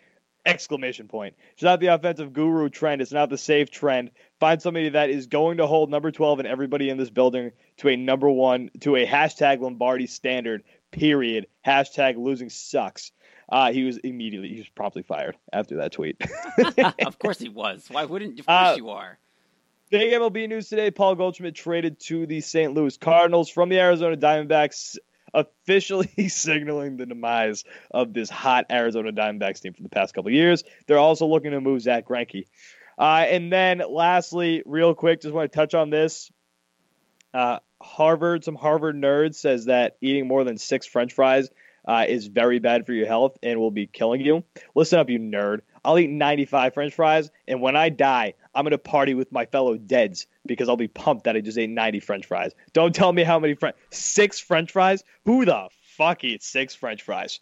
Exclamation 0.46 1.08
point. 1.08 1.34
It's 1.54 1.62
not 1.62 1.80
the 1.80 1.88
offensive 1.88 2.32
guru 2.32 2.68
trend. 2.68 3.02
It's 3.02 3.10
not 3.12 3.30
the 3.30 3.38
safe 3.38 3.70
trend. 3.70 4.12
Find 4.38 4.62
somebody 4.62 4.90
that 4.90 5.10
is 5.10 5.26
going 5.26 5.56
to 5.56 5.66
hold 5.66 5.90
number 5.90 6.12
twelve 6.12 6.38
and 6.38 6.46
everybody 6.46 6.88
in 6.88 6.98
this 6.98 7.10
building 7.10 7.50
to 7.78 7.88
a 7.88 7.96
number 7.96 8.30
one 8.30 8.70
to 8.80 8.94
a 8.94 9.04
hashtag 9.06 9.60
Lombardi 9.60 10.06
standard. 10.06 10.62
Period. 10.92 11.48
Hashtag 11.66 12.16
losing 12.16 12.48
sucks. 12.48 13.10
Uh, 13.48 13.72
he 13.72 13.82
was 13.82 13.96
immediately 13.98 14.50
he 14.50 14.58
was 14.58 14.68
promptly 14.68 15.02
fired 15.02 15.36
after 15.52 15.76
that 15.78 15.90
tweet. 15.90 16.22
of 17.04 17.18
course 17.18 17.40
he 17.40 17.48
was. 17.48 17.86
Why 17.90 18.04
wouldn't? 18.04 18.38
Of 18.38 18.46
course 18.46 18.68
Uh, 18.68 18.74
you 18.76 18.90
are. 18.90 19.18
Big 19.94 20.12
MLB 20.12 20.48
news 20.48 20.68
today. 20.68 20.90
Paul 20.90 21.14
Goldschmidt 21.14 21.54
traded 21.54 22.00
to 22.00 22.26
the 22.26 22.40
St. 22.40 22.74
Louis 22.74 22.96
Cardinals 22.96 23.48
from 23.48 23.68
the 23.68 23.78
Arizona 23.78 24.16
Diamondbacks, 24.16 24.96
officially 25.32 26.10
signaling 26.28 26.96
the 26.96 27.06
demise 27.06 27.62
of 27.92 28.12
this 28.12 28.28
hot 28.28 28.66
Arizona 28.72 29.12
Diamondbacks 29.12 29.60
team 29.60 29.72
for 29.72 29.84
the 29.84 29.88
past 29.88 30.12
couple 30.12 30.32
years. 30.32 30.64
They're 30.88 30.98
also 30.98 31.28
looking 31.28 31.52
to 31.52 31.60
move 31.60 31.80
Zack 31.80 32.08
Greinke. 32.08 32.46
Uh, 32.98 33.24
and 33.28 33.52
then, 33.52 33.82
lastly, 33.88 34.64
real 34.66 34.96
quick, 34.96 35.22
just 35.22 35.32
want 35.32 35.52
to 35.52 35.56
touch 35.56 35.74
on 35.74 35.90
this. 35.90 36.28
Uh, 37.32 37.60
Harvard, 37.80 38.42
some 38.42 38.56
Harvard 38.56 38.96
nerds 38.96 39.36
says 39.36 39.66
that 39.66 39.96
eating 40.00 40.26
more 40.26 40.42
than 40.42 40.58
six 40.58 40.86
French 40.86 41.12
fries 41.12 41.50
uh, 41.86 42.04
is 42.08 42.26
very 42.26 42.58
bad 42.58 42.84
for 42.84 42.92
your 42.92 43.06
health 43.06 43.38
and 43.44 43.60
will 43.60 43.70
be 43.70 43.86
killing 43.86 44.22
you. 44.22 44.42
Listen 44.74 44.98
up, 44.98 45.08
you 45.08 45.20
nerd. 45.20 45.60
I'll 45.84 46.00
eat 46.00 46.10
95 46.10 46.74
French 46.74 46.94
fries, 46.94 47.30
and 47.46 47.60
when 47.60 47.76
I 47.76 47.90
die, 47.90 48.34
I'm 48.54 48.64
going 48.64 48.70
to 48.72 48.78
party 48.78 49.14
with 49.14 49.30
my 49.32 49.46
fellow 49.46 49.76
deads 49.76 50.26
because 50.46 50.68
I'll 50.68 50.76
be 50.76 50.88
pumped 50.88 51.24
that 51.24 51.36
I 51.36 51.40
just 51.40 51.58
ate 51.58 51.70
90 51.70 52.00
French 52.00 52.26
fries. 52.26 52.52
Don't 52.72 52.94
tell 52.94 53.12
me 53.12 53.22
how 53.24 53.38
many 53.38 53.54
French 53.54 53.76
six 53.90 54.38
French 54.40 54.72
fries. 54.72 55.02
Who 55.24 55.44
the 55.44 55.68
fuck 55.96 56.24
eats 56.24 56.46
six 56.46 56.74
French 56.74 57.02
fries? 57.02 57.40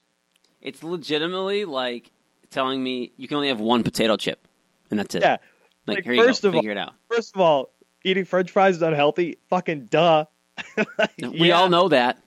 It's 0.60 0.82
legitimately 0.82 1.64
like 1.64 2.10
telling 2.50 2.82
me 2.82 3.12
you 3.16 3.26
can 3.28 3.36
only 3.36 3.48
have 3.48 3.60
one 3.60 3.82
potato 3.82 4.16
chip, 4.16 4.46
and 4.90 4.98
that's 4.98 5.14
it. 5.14 5.22
Yeah. 5.22 5.38
Like, 5.86 5.96
Like, 5.98 6.04
here 6.04 6.12
you 6.14 6.24
first 6.24 6.42
go. 6.42 6.48
of 6.48 6.54
all- 6.54 6.60
Figure 6.60 6.72
it 6.72 6.78
out. 6.78 6.94
First 7.10 7.34
of 7.34 7.40
all, 7.40 7.72
eating 8.04 8.24
French 8.24 8.50
fries 8.50 8.76
is 8.76 8.82
unhealthy. 8.82 9.38
Fucking 9.48 9.86
duh. 9.86 10.26
Like, 10.76 11.10
We 11.18 11.48
yeah. 11.48 11.54
all 11.60 11.68
know 11.68 11.88
that. 11.88 12.18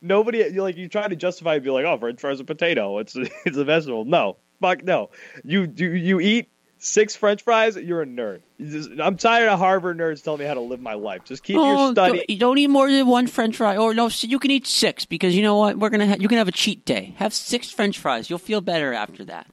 nobody 0.00 0.38
you 0.52 0.62
like 0.62 0.76
you 0.76 0.88
try 0.88 1.06
to 1.08 1.16
justify 1.16 1.54
it, 1.54 1.60
be 1.64 1.70
like, 1.70 1.84
oh, 1.84 1.96
French 1.98 2.20
fries 2.20 2.40
are 2.40 2.42
a 2.42 2.46
potato. 2.46 2.98
It's 2.98 3.14
it's 3.46 3.56
a 3.56 3.64
vegetable. 3.64 4.04
No, 4.04 4.36
fuck 4.60 4.84
no. 4.84 5.10
You 5.44 5.66
do 5.66 5.86
you 5.94 6.20
eat 6.20 6.48
six 6.84 7.14
French 7.16 7.42
fries? 7.42 7.76
You're 7.76 8.02
a 8.02 8.06
nerd. 8.06 8.40
You 8.58 8.66
just- 8.70 8.90
I'm 9.00 9.16
tired 9.16 9.48
of 9.48 9.58
Harvard 9.58 9.98
nerds 9.98 10.22
telling 10.22 10.40
me 10.40 10.46
how 10.46 10.54
to 10.54 10.60
live 10.60 10.80
my 10.80 10.94
life. 10.94 11.22
Just 11.24 11.42
keep 11.44 11.54
your 11.56 11.92
study. 11.92 12.24
don't, 12.28 12.38
don't 12.38 12.58
eat 12.58 12.68
more 12.68 12.90
than 12.90 13.06
one 13.06 13.26
French 13.26 13.56
fry, 13.56 13.76
or 13.76 13.94
no, 13.94 14.08
you 14.20 14.38
can 14.38 14.50
eat 14.50 14.66
six 14.66 15.04
because 15.04 15.34
you 15.36 15.42
know 15.42 15.56
what? 15.58 15.78
We're 15.78 15.90
gonna 15.90 16.06
ha- 16.08 16.16
you 16.18 16.28
can 16.28 16.38
have 16.38 16.48
a 16.48 16.52
cheat 16.52 16.84
day. 16.84 17.14
Have 17.16 17.32
six 17.32 17.70
French 17.70 17.98
fries. 17.98 18.28
You'll 18.28 18.38
feel 18.38 18.60
better 18.60 18.92
after 18.92 19.24
that. 19.26 19.46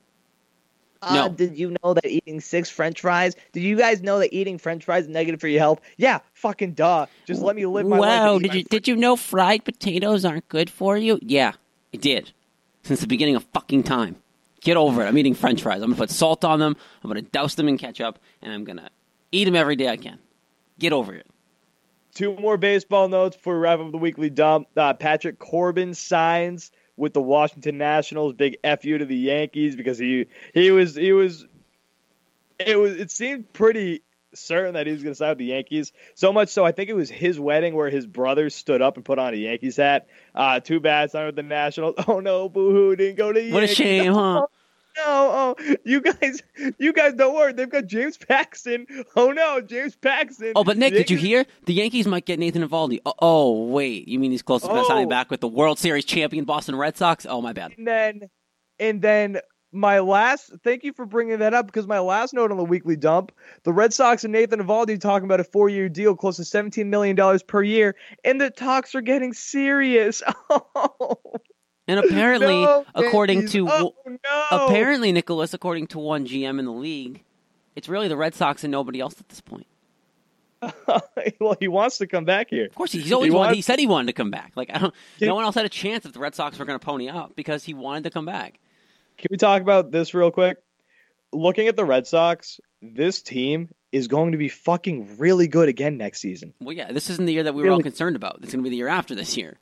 Uh, 1.01 1.13
No. 1.15 1.29
did 1.29 1.57
you 1.57 1.73
know 1.81 1.93
that 1.93 2.05
eating 2.05 2.41
six 2.41 2.69
French 2.69 2.99
fries? 2.99 3.33
Did 3.53 3.63
you 3.63 3.77
guys 3.77 4.01
know 4.01 4.19
that 4.19 4.33
eating 4.35 4.57
French 4.57 4.83
fries 4.83 5.03
is 5.03 5.09
negative 5.09 5.39
for 5.39 5.47
your 5.47 5.61
health? 5.61 5.79
Yeah, 5.95 6.19
fucking 6.33 6.73
duh. 6.73 7.05
Just 7.25 7.41
let 7.41 7.55
me 7.55 7.65
live 7.65 7.85
my 7.87 7.97
life. 7.99 8.09
wow, 8.09 8.39
did 8.39 8.53
you 8.53 8.63
did 8.65 8.87
you 8.87 8.95
know 8.97 9.15
fried 9.15 9.63
potatoes 9.63 10.25
aren't 10.25 10.49
good 10.49 10.69
for 10.69 10.97
you? 10.97 11.17
Yeah, 11.21 11.53
it 11.93 12.01
did. 12.01 12.31
Since 12.83 12.99
the 13.01 13.07
beginning 13.07 13.35
of 13.37 13.45
fucking 13.53 13.83
time. 13.83 14.17
Get 14.61 14.77
over 14.77 15.03
it. 15.03 15.07
I'm 15.07 15.17
eating 15.17 15.33
French 15.33 15.61
fries. 15.61 15.81
I'm 15.81 15.89
gonna 15.89 15.95
put 15.95 16.09
salt 16.09 16.43
on 16.43 16.59
them. 16.59 16.75
I'm 17.03 17.09
gonna 17.09 17.21
douse 17.21 17.55
them 17.55 17.67
in 17.67 17.77
ketchup, 17.77 18.19
and 18.41 18.51
I'm 18.51 18.63
gonna 18.63 18.89
eat 19.31 19.45
them 19.45 19.55
every 19.55 19.75
day 19.75 19.87
I 19.87 19.97
can. 19.97 20.19
Get 20.79 20.93
over 20.93 21.13
it. 21.13 21.27
Two 22.13 22.35
more 22.35 22.57
baseball 22.57 23.07
notes 23.07 23.35
before 23.35 23.55
we 23.55 23.61
wrap 23.61 23.79
up 23.79 23.91
the 23.91 23.97
weekly 23.97 24.29
dump. 24.29 24.67
Uh, 24.75 24.93
Patrick 24.93 25.39
Corbin 25.39 25.93
signs 25.93 26.71
with 26.97 27.13
the 27.13 27.21
Washington 27.21 27.77
Nationals. 27.77 28.33
Big 28.33 28.57
fu 28.81 28.97
to 28.97 29.05
the 29.05 29.15
Yankees 29.15 29.75
because 29.75 29.97
he 29.97 30.27
he 30.53 30.71
was 30.71 30.95
he 30.95 31.13
was 31.13 31.45
it 32.59 32.77
was 32.77 32.97
it 32.97 33.11
seemed 33.11 33.51
pretty 33.53 34.01
certain 34.33 34.73
that 34.75 34.85
he 34.87 34.93
was 34.93 35.01
going 35.03 35.11
to 35.11 35.15
sign 35.17 35.29
with 35.29 35.37
the 35.39 35.45
Yankees. 35.45 35.91
So 36.15 36.31
much 36.33 36.49
so, 36.49 36.65
I 36.65 36.71
think 36.71 36.89
it 36.89 36.95
was 36.95 37.09
his 37.09 37.39
wedding 37.39 37.75
where 37.75 37.89
his 37.89 38.05
brother 38.05 38.49
stood 38.49 38.81
up 38.81 38.95
and 38.95 39.05
put 39.05 39.19
on 39.19 39.33
a 39.33 39.37
Yankees 39.37 39.77
hat. 39.77 40.07
Uh, 40.35 40.59
too 40.59 40.79
bad, 40.79 41.11
signed 41.11 41.27
with 41.27 41.35
the 41.35 41.43
Nationals. 41.43 41.95
Oh 42.07 42.19
no, 42.19 42.49
boo 42.49 42.71
hoo, 42.71 42.95
didn't 42.95 43.17
go 43.17 43.31
to 43.33 43.39
the 43.39 43.51
What 43.51 43.63
a 43.63 43.67
shame, 43.67 44.13
huh? 44.13 44.45
No, 44.97 45.55
oh, 45.59 45.75
you 45.85 46.01
guys, 46.01 46.41
you 46.77 46.91
guys 46.91 47.13
don't 47.13 47.33
worry. 47.33 47.53
They've 47.53 47.69
got 47.69 47.85
James 47.85 48.17
Paxton. 48.17 48.85
Oh 49.15 49.31
no, 49.31 49.61
James 49.61 49.95
Paxton. 49.95 50.53
Oh, 50.55 50.63
but 50.65 50.77
Nick, 50.77 50.93
did 50.93 51.09
you 51.09 51.15
hear? 51.17 51.45
The 51.67 51.73
Yankees 51.73 52.05
might 52.07 52.25
get 52.25 52.37
Nathan 52.39 52.67
Eovaldi. 52.67 52.99
Oh, 53.05 53.13
oh 53.19 53.65
wait, 53.67 54.07
you 54.09 54.19
mean 54.19 54.31
he's 54.31 54.41
close 54.41 54.63
to 54.63 54.69
Oh. 54.69 54.83
signing 54.87 55.07
back 55.07 55.29
with 55.29 55.39
the 55.39 55.47
World 55.47 55.79
Series 55.79 56.03
champion 56.03 56.43
Boston 56.43 56.75
Red 56.75 56.97
Sox? 56.97 57.25
Oh, 57.29 57.41
my 57.41 57.53
bad. 57.53 57.75
And 57.77 57.87
then, 57.87 58.29
and 58.79 59.01
then 59.01 59.39
my 59.71 59.99
last. 59.99 60.51
Thank 60.63 60.83
you 60.83 60.93
for 60.93 61.05
bringing 61.05 61.39
that 61.39 61.53
up 61.53 61.65
because 61.67 61.87
my 61.87 61.99
last 61.99 62.33
note 62.33 62.51
on 62.51 62.57
the 62.57 62.63
weekly 62.63 62.95
dump: 62.95 63.31
the 63.63 63.73
Red 63.73 63.93
Sox 63.93 64.23
and 64.23 64.31
Nathan 64.33 64.59
Eovaldi 64.61 64.99
talking 64.99 65.25
about 65.25 65.39
a 65.39 65.43
four-year 65.43 65.89
deal, 65.89 66.15
close 66.15 66.37
to 66.37 66.45
seventeen 66.45 66.89
million 66.89 67.15
dollars 67.15 67.43
per 67.43 67.61
year, 67.61 67.95
and 68.23 68.39
the 68.39 68.49
talks 68.49 68.95
are 68.95 69.01
getting 69.01 69.33
serious. 69.33 70.21
And 71.87 71.99
apparently, 71.99 72.61
no, 72.61 72.85
according 72.93 73.47
to 73.47 73.67
oh, 73.67 73.95
no. 74.05 74.45
apparently 74.51 75.11
Nicholas, 75.11 75.55
according 75.55 75.87
to 75.87 75.97
one 75.97 76.27
GM 76.27 76.59
in 76.59 76.65
the 76.65 76.71
league, 76.71 77.23
it's 77.75 77.89
really 77.89 78.07
the 78.07 78.15
Red 78.15 78.35
Sox 78.35 78.63
and 78.63 78.69
nobody 78.69 78.99
else 78.99 79.19
at 79.19 79.27
this 79.27 79.41
point. 79.41 79.65
well, 81.39 81.57
he 81.59 81.67
wants 81.67 81.97
to 81.97 82.05
come 82.05 82.25
back 82.25 82.51
here. 82.51 82.65
Of 82.65 82.75
course, 82.75 82.91
he's 82.91 83.11
always 83.11 83.29
He 83.31 83.35
wanted. 83.35 83.47
wants- 83.47 83.55
He 83.55 83.61
said 83.63 83.79
he 83.79 83.87
wanted 83.87 84.05
to 84.05 84.13
come 84.13 84.29
back. 84.29 84.51
Like 84.55 84.69
I 84.71 84.77
don't. 84.77 84.93
Can- 85.17 85.29
no 85.29 85.33
one 85.33 85.45
else 85.45 85.55
had 85.55 85.65
a 85.65 85.69
chance 85.69 86.05
if 86.05 86.13
the 86.13 86.19
Red 86.19 86.35
Sox 86.35 86.59
were 86.59 86.65
going 86.65 86.77
to 86.77 86.85
pony 86.85 87.09
up 87.09 87.35
because 87.35 87.63
he 87.63 87.73
wanted 87.73 88.03
to 88.03 88.11
come 88.11 88.25
back. 88.25 88.59
Can 89.19 89.27
we 89.31 89.37
talk 89.37 89.61
about 89.61 89.91
this 89.91 90.13
real 90.13 90.31
quick? 90.31 90.57
Looking 91.31 91.67
at 91.67 91.75
the 91.75 91.85
Red 91.85 92.07
Sox, 92.07 92.59
this 92.81 93.21
team 93.21 93.69
is 93.91 94.07
going 94.07 94.31
to 94.31 94.37
be 94.37 94.49
fucking 94.49 95.17
really 95.17 95.47
good 95.47 95.69
again 95.69 95.97
next 95.97 96.21
season. 96.21 96.53
Well, 96.59 96.75
yeah, 96.75 96.91
this 96.91 97.09
isn't 97.09 97.25
the 97.25 97.33
year 97.33 97.43
that 97.43 97.53
we 97.53 97.63
were 97.63 97.71
all 97.71 97.81
concerned 97.81 98.15
about. 98.15 98.39
It's 98.41 98.53
going 98.53 98.63
to 98.63 98.69
be 98.69 98.69
the 98.69 98.77
year 98.77 98.87
after 98.87 99.13
this 99.13 99.35
year. 99.37 99.57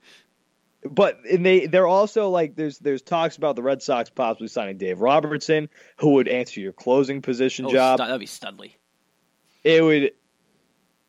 But 0.89 1.17
and 1.29 1.45
they 1.45 1.65
they're 1.65 1.87
also 1.87 2.29
like 2.29 2.55
there's 2.55 2.77
there's 2.77 3.01
talks 3.01 3.35
about 3.35 3.55
the 3.55 3.63
Red 3.63 3.81
Sox 3.81 4.09
possibly 4.11 4.47
signing 4.47 4.77
Dave 4.77 5.01
Robertson, 5.01 5.69
who 5.97 6.11
would 6.13 6.27
answer 6.27 6.61
your 6.61 6.71
closing 6.71 7.21
position 7.21 7.65
Oh, 7.65 7.71
job. 7.71 7.97
Stud- 7.97 8.07
that'd 8.09 8.19
be 8.19 8.27
Studley. 8.27 8.77
It 9.63 9.83
would. 9.83 10.11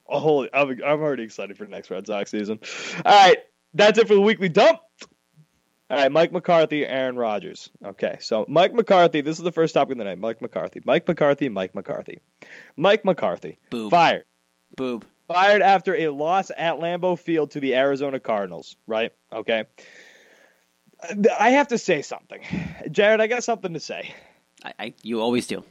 Oh, 0.09 0.19
holy! 0.21 0.49
I'm, 0.55 0.71
I'm 0.71 1.01
already 1.01 1.23
excited 1.25 1.59
for 1.59 1.65
the 1.65 1.71
next 1.71 1.91
Red 1.91 2.07
Sox 2.07 2.31
season. 2.31 2.59
All 3.05 3.13
right, 3.13 3.37
that's 3.75 3.99
it 3.99 4.09
for 4.09 4.15
the 4.15 4.21
weekly 4.23 4.49
dump. 4.49 4.81
All 5.91 5.97
right, 5.97 6.13
Mike 6.13 6.33
McCarthy, 6.33 6.85
Aaron 6.87 7.17
Rodgers. 7.17 7.71
Okay, 7.83 8.19
so 8.21 8.45
Mike 8.47 8.75
McCarthy. 8.75 9.23
This 9.23 9.39
is 9.39 9.45
the 9.45 9.53
first 9.53 9.73
topic 9.73 9.93
of 9.93 9.99
the 9.99 10.05
night. 10.05 10.19
Mike 10.19 10.43
McCarthy. 10.43 10.83
Mike 10.85 11.09
McCarthy. 11.09 11.49
Mike 11.49 11.75
McCarthy. 11.75 12.21
Mike 12.77 13.05
McCarthy. 13.07 13.59
Boob. 13.71 13.91
Fired. 13.91 14.25
Boob. 14.77 15.07
Fired 15.29 15.63
after 15.63 15.95
a 15.95 16.09
loss 16.09 16.51
at 16.57 16.77
Lambeau 16.79 17.19
Field 17.19 17.53
to 17.53 17.61
the 17.61 17.75
Arizona 17.75 18.21
Cardinals. 18.21 18.77
Right? 18.87 19.13
Okay. 19.33 19.65
I 21.39 21.51
have 21.51 21.69
to 21.69 21.79
say 21.79 22.03
something, 22.03 22.43
Jared. 22.91 23.21
I 23.21 23.27
got 23.29 23.45
something 23.45 23.73
to 23.75 23.81
say. 23.81 24.15
I, 24.65 24.73
I, 24.79 24.95
you 25.03 25.21
always 25.21 25.47
do. 25.47 25.65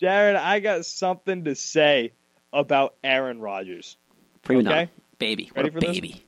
Jared, 0.00 0.36
I 0.36 0.58
got 0.60 0.84
something 0.84 1.44
to 1.44 1.54
say 1.54 2.12
about 2.52 2.96
Aaron 3.04 3.40
Rodgers. 3.40 3.96
Prima 4.42 4.68
Okay. 4.68 4.90
Baby. 5.18 5.50
What 5.54 5.62
Ready 5.64 5.68
a 5.68 5.72
for 5.72 5.80
this? 5.80 5.94
baby. 5.94 6.24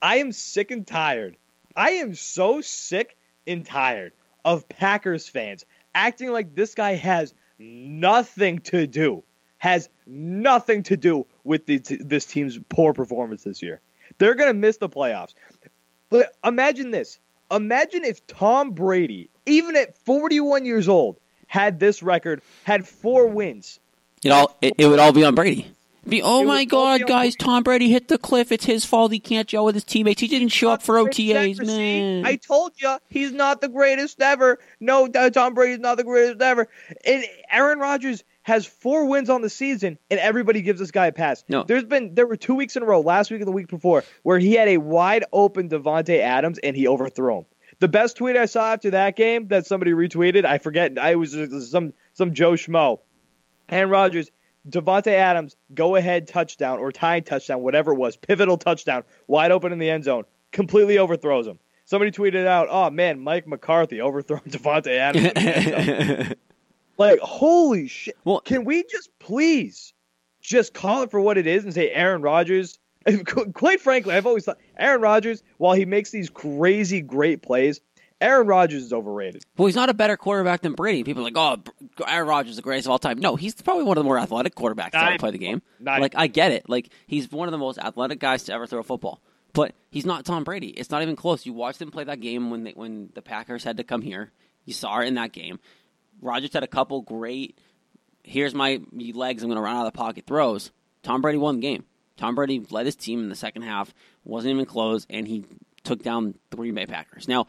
I 0.00 0.18
am 0.18 0.30
sick 0.32 0.70
and 0.70 0.86
tired. 0.86 1.36
I 1.78 1.90
am 1.90 2.16
so 2.16 2.60
sick 2.60 3.16
and 3.46 3.64
tired 3.64 4.12
of 4.44 4.68
Packers 4.68 5.28
fans 5.28 5.64
acting 5.94 6.32
like 6.32 6.52
this 6.52 6.74
guy 6.74 6.94
has 6.94 7.32
nothing 7.56 8.58
to 8.58 8.88
do, 8.88 9.22
has 9.58 9.88
nothing 10.04 10.82
to 10.82 10.96
do 10.96 11.24
with 11.44 11.66
the, 11.66 11.78
this 11.78 12.26
team's 12.26 12.58
poor 12.68 12.92
performance 12.92 13.44
this 13.44 13.62
year. 13.62 13.80
They're 14.18 14.34
going 14.34 14.50
to 14.50 14.54
miss 14.54 14.78
the 14.78 14.88
playoffs. 14.88 15.34
But 16.10 16.34
imagine 16.44 16.90
this. 16.90 17.20
Imagine 17.48 18.04
if 18.04 18.26
Tom 18.26 18.72
Brady, 18.72 19.30
even 19.46 19.76
at 19.76 19.96
41 19.98 20.64
years 20.64 20.88
old, 20.88 21.20
had 21.46 21.78
this 21.78 22.02
record, 22.02 22.42
had 22.64 22.88
four 22.88 23.28
wins. 23.28 23.78
It 24.24 24.30
all 24.30 24.56
it, 24.60 24.74
it 24.78 24.88
would 24.88 24.98
all 24.98 25.12
be 25.12 25.24
on 25.24 25.36
Brady. 25.36 25.70
Be, 26.06 26.22
oh 26.22 26.42
It 26.42 26.46
my 26.46 26.64
God, 26.64 27.02
guys! 27.06 27.34
Tom 27.36 27.62
Brady 27.62 27.90
hit 27.90 28.08
the 28.08 28.18
cliff. 28.18 28.50
It's 28.52 28.64
his 28.64 28.84
fault. 28.84 29.12
He 29.12 29.20
can't 29.20 29.46
gel 29.48 29.64
with 29.64 29.74
his 29.74 29.84
teammates. 29.84 30.20
He 30.20 30.28
didn't 30.28 30.48
show 30.48 30.70
up 30.70 30.82
for 30.82 30.96
OTAs, 30.96 31.64
man. 31.64 32.24
I 32.24 32.36
told 32.36 32.72
you 32.76 32.96
he's 33.08 33.32
not 33.32 33.60
the 33.60 33.68
greatest 33.68 34.20
ever. 34.22 34.58
No, 34.80 35.06
uh, 35.06 35.30
Tom 35.30 35.54
Brady's 35.54 35.80
not 35.80 35.96
the 35.96 36.04
greatest 36.04 36.40
ever. 36.40 36.68
And 37.04 37.24
Aaron 37.50 37.78
Rodgers 37.78 38.24
has 38.42 38.64
four 38.64 39.04
wins 39.06 39.28
on 39.28 39.42
the 39.42 39.50
season, 39.50 39.98
and 40.10 40.18
everybody 40.18 40.62
gives 40.62 40.80
this 40.80 40.90
guy 40.90 41.08
a 41.08 41.12
pass. 41.12 41.44
No. 41.48 41.64
there's 41.64 41.84
been 41.84 42.14
there 42.14 42.26
were 42.26 42.36
two 42.36 42.54
weeks 42.54 42.76
in 42.76 42.82
a 42.82 42.86
row, 42.86 43.00
last 43.00 43.30
week 43.30 43.40
and 43.40 43.48
the 43.48 43.52
week 43.52 43.68
before, 43.68 44.04
where 44.22 44.38
he 44.38 44.54
had 44.54 44.68
a 44.68 44.78
wide 44.78 45.24
open 45.32 45.68
Davante 45.68 46.20
Adams 46.20 46.58
and 46.58 46.74
he 46.74 46.88
overthrew 46.88 47.38
him. 47.38 47.46
The 47.80 47.88
best 47.88 48.16
tweet 48.16 48.36
I 48.36 48.46
saw 48.46 48.72
after 48.72 48.90
that 48.90 49.14
game 49.16 49.48
that 49.48 49.66
somebody 49.66 49.92
retweeted, 49.92 50.44
I 50.46 50.58
forget, 50.58 50.98
I 50.98 51.16
was 51.16 51.36
some 51.70 51.92
some 52.14 52.32
Joe 52.32 52.52
Schmo. 52.52 53.00
Aaron 53.68 53.90
Rodgers, 53.90 54.30
Davante 54.68 55.12
Adams, 55.12 55.56
go 55.74 55.96
ahead 55.96 56.28
touchdown 56.28 56.78
or 56.78 56.92
tying 56.92 57.24
touchdown, 57.24 57.62
whatever 57.62 57.92
it 57.92 57.96
was, 57.96 58.16
pivotal 58.16 58.58
touchdown, 58.58 59.04
wide 59.26 59.50
open 59.50 59.72
in 59.72 59.78
the 59.78 59.90
end 59.90 60.04
zone, 60.04 60.24
completely 60.52 60.98
overthrows 60.98 61.46
him. 61.46 61.58
Somebody 61.84 62.10
tweeted 62.10 62.46
out, 62.46 62.68
"Oh 62.70 62.90
man, 62.90 63.20
Mike 63.20 63.46
McCarthy 63.46 64.02
overthrown 64.02 64.40
Davante 64.48 64.96
Adams." 64.98 65.26
in 65.26 65.34
the 65.34 65.56
end 65.56 66.26
zone." 66.26 66.34
like, 66.98 67.18
holy 67.20 67.88
shit! 67.88 68.16
Well- 68.24 68.40
can 68.40 68.64
we 68.64 68.84
just 68.84 69.10
please 69.18 69.94
just 70.40 70.74
call 70.74 71.02
it 71.02 71.10
for 71.10 71.20
what 71.20 71.38
it 71.38 71.46
is 71.46 71.64
and 71.64 71.72
say 71.72 71.90
Aaron 71.90 72.22
Rodgers? 72.22 72.78
Quite 73.54 73.80
frankly, 73.80 74.14
I've 74.14 74.26
always 74.26 74.44
thought 74.44 74.58
Aaron 74.78 75.00
Rodgers, 75.00 75.42
while 75.56 75.74
he 75.74 75.84
makes 75.86 76.10
these 76.10 76.28
crazy 76.28 77.00
great 77.00 77.42
plays, 77.42 77.80
Aaron 78.20 78.46
Rodgers 78.46 78.82
is 78.84 78.92
overrated. 78.92 79.44
well, 79.56 79.66
he's 79.66 79.76
not 79.76 79.90
a 79.90 79.94
better 79.94 80.16
quarterback 80.16 80.62
than 80.62 80.72
Brady. 80.72 81.04
People 81.04 81.22
are 81.22 81.30
like, 81.30 81.36
oh, 81.36 81.58
Aaron 82.06 82.28
Rodgers 82.28 82.50
is 82.50 82.56
the 82.56 82.62
greatest 82.62 82.86
of 82.86 82.90
all 82.90 82.98
time. 82.98 83.18
No, 83.18 83.36
he's 83.36 83.54
probably 83.54 83.84
one 83.84 83.96
of 83.96 84.02
the 84.02 84.08
more 84.08 84.18
athletic 84.18 84.54
quarterbacks 84.54 84.90
to 84.90 85.02
ever 85.02 85.18
play 85.18 85.30
the 85.30 85.38
game. 85.38 85.62
Nine. 85.78 86.00
Like, 86.00 86.14
I 86.16 86.26
get 86.26 86.50
it. 86.50 86.68
Like, 86.68 86.90
he's 87.06 87.30
one 87.30 87.46
of 87.46 87.52
the 87.52 87.58
most 87.58 87.78
athletic 87.78 88.18
guys 88.18 88.42
to 88.44 88.52
ever 88.52 88.66
throw 88.66 88.80
a 88.80 88.82
football. 88.82 89.20
But 89.52 89.74
he's 89.90 90.04
not 90.04 90.24
Tom 90.24 90.44
Brady. 90.44 90.68
It's 90.68 90.90
not 90.90 91.02
even 91.02 91.16
close. 91.16 91.46
You 91.46 91.52
watched 91.52 91.80
him 91.80 91.90
play 91.90 92.04
that 92.04 92.20
game 92.20 92.50
when 92.50 92.64
they, 92.64 92.72
when 92.72 93.10
the 93.14 93.22
Packers 93.22 93.64
had 93.64 93.76
to 93.76 93.84
come 93.84 94.02
here. 94.02 94.32
You 94.64 94.72
saw 94.72 94.98
it 95.00 95.06
in 95.06 95.14
that 95.14 95.32
game. 95.32 95.60
Rodgers 96.20 96.52
had 96.52 96.64
a 96.64 96.68
couple 96.68 97.02
great. 97.02 97.56
Here's 98.24 98.54
my 98.54 98.80
legs. 98.92 99.42
I'm 99.42 99.48
going 99.48 99.56
to 99.56 99.62
run 99.62 99.76
out 99.76 99.86
of 99.86 99.92
the 99.92 99.96
pocket 99.96 100.26
throws. 100.26 100.70
Tom 101.02 101.22
Brady 101.22 101.38
won 101.38 101.56
the 101.56 101.62
game. 101.62 101.84
Tom 102.16 102.34
Brady 102.34 102.66
led 102.70 102.86
his 102.86 102.96
team 102.96 103.20
in 103.20 103.28
the 103.28 103.36
second 103.36 103.62
half. 103.62 103.94
wasn't 104.24 104.52
even 104.52 104.66
close, 104.66 105.06
and 105.08 105.26
he 105.26 105.44
took 105.84 106.02
down 106.02 106.34
the 106.50 106.56
Green 106.56 106.74
Bay 106.74 106.84
Packers. 106.86 107.28
Now, 107.28 107.46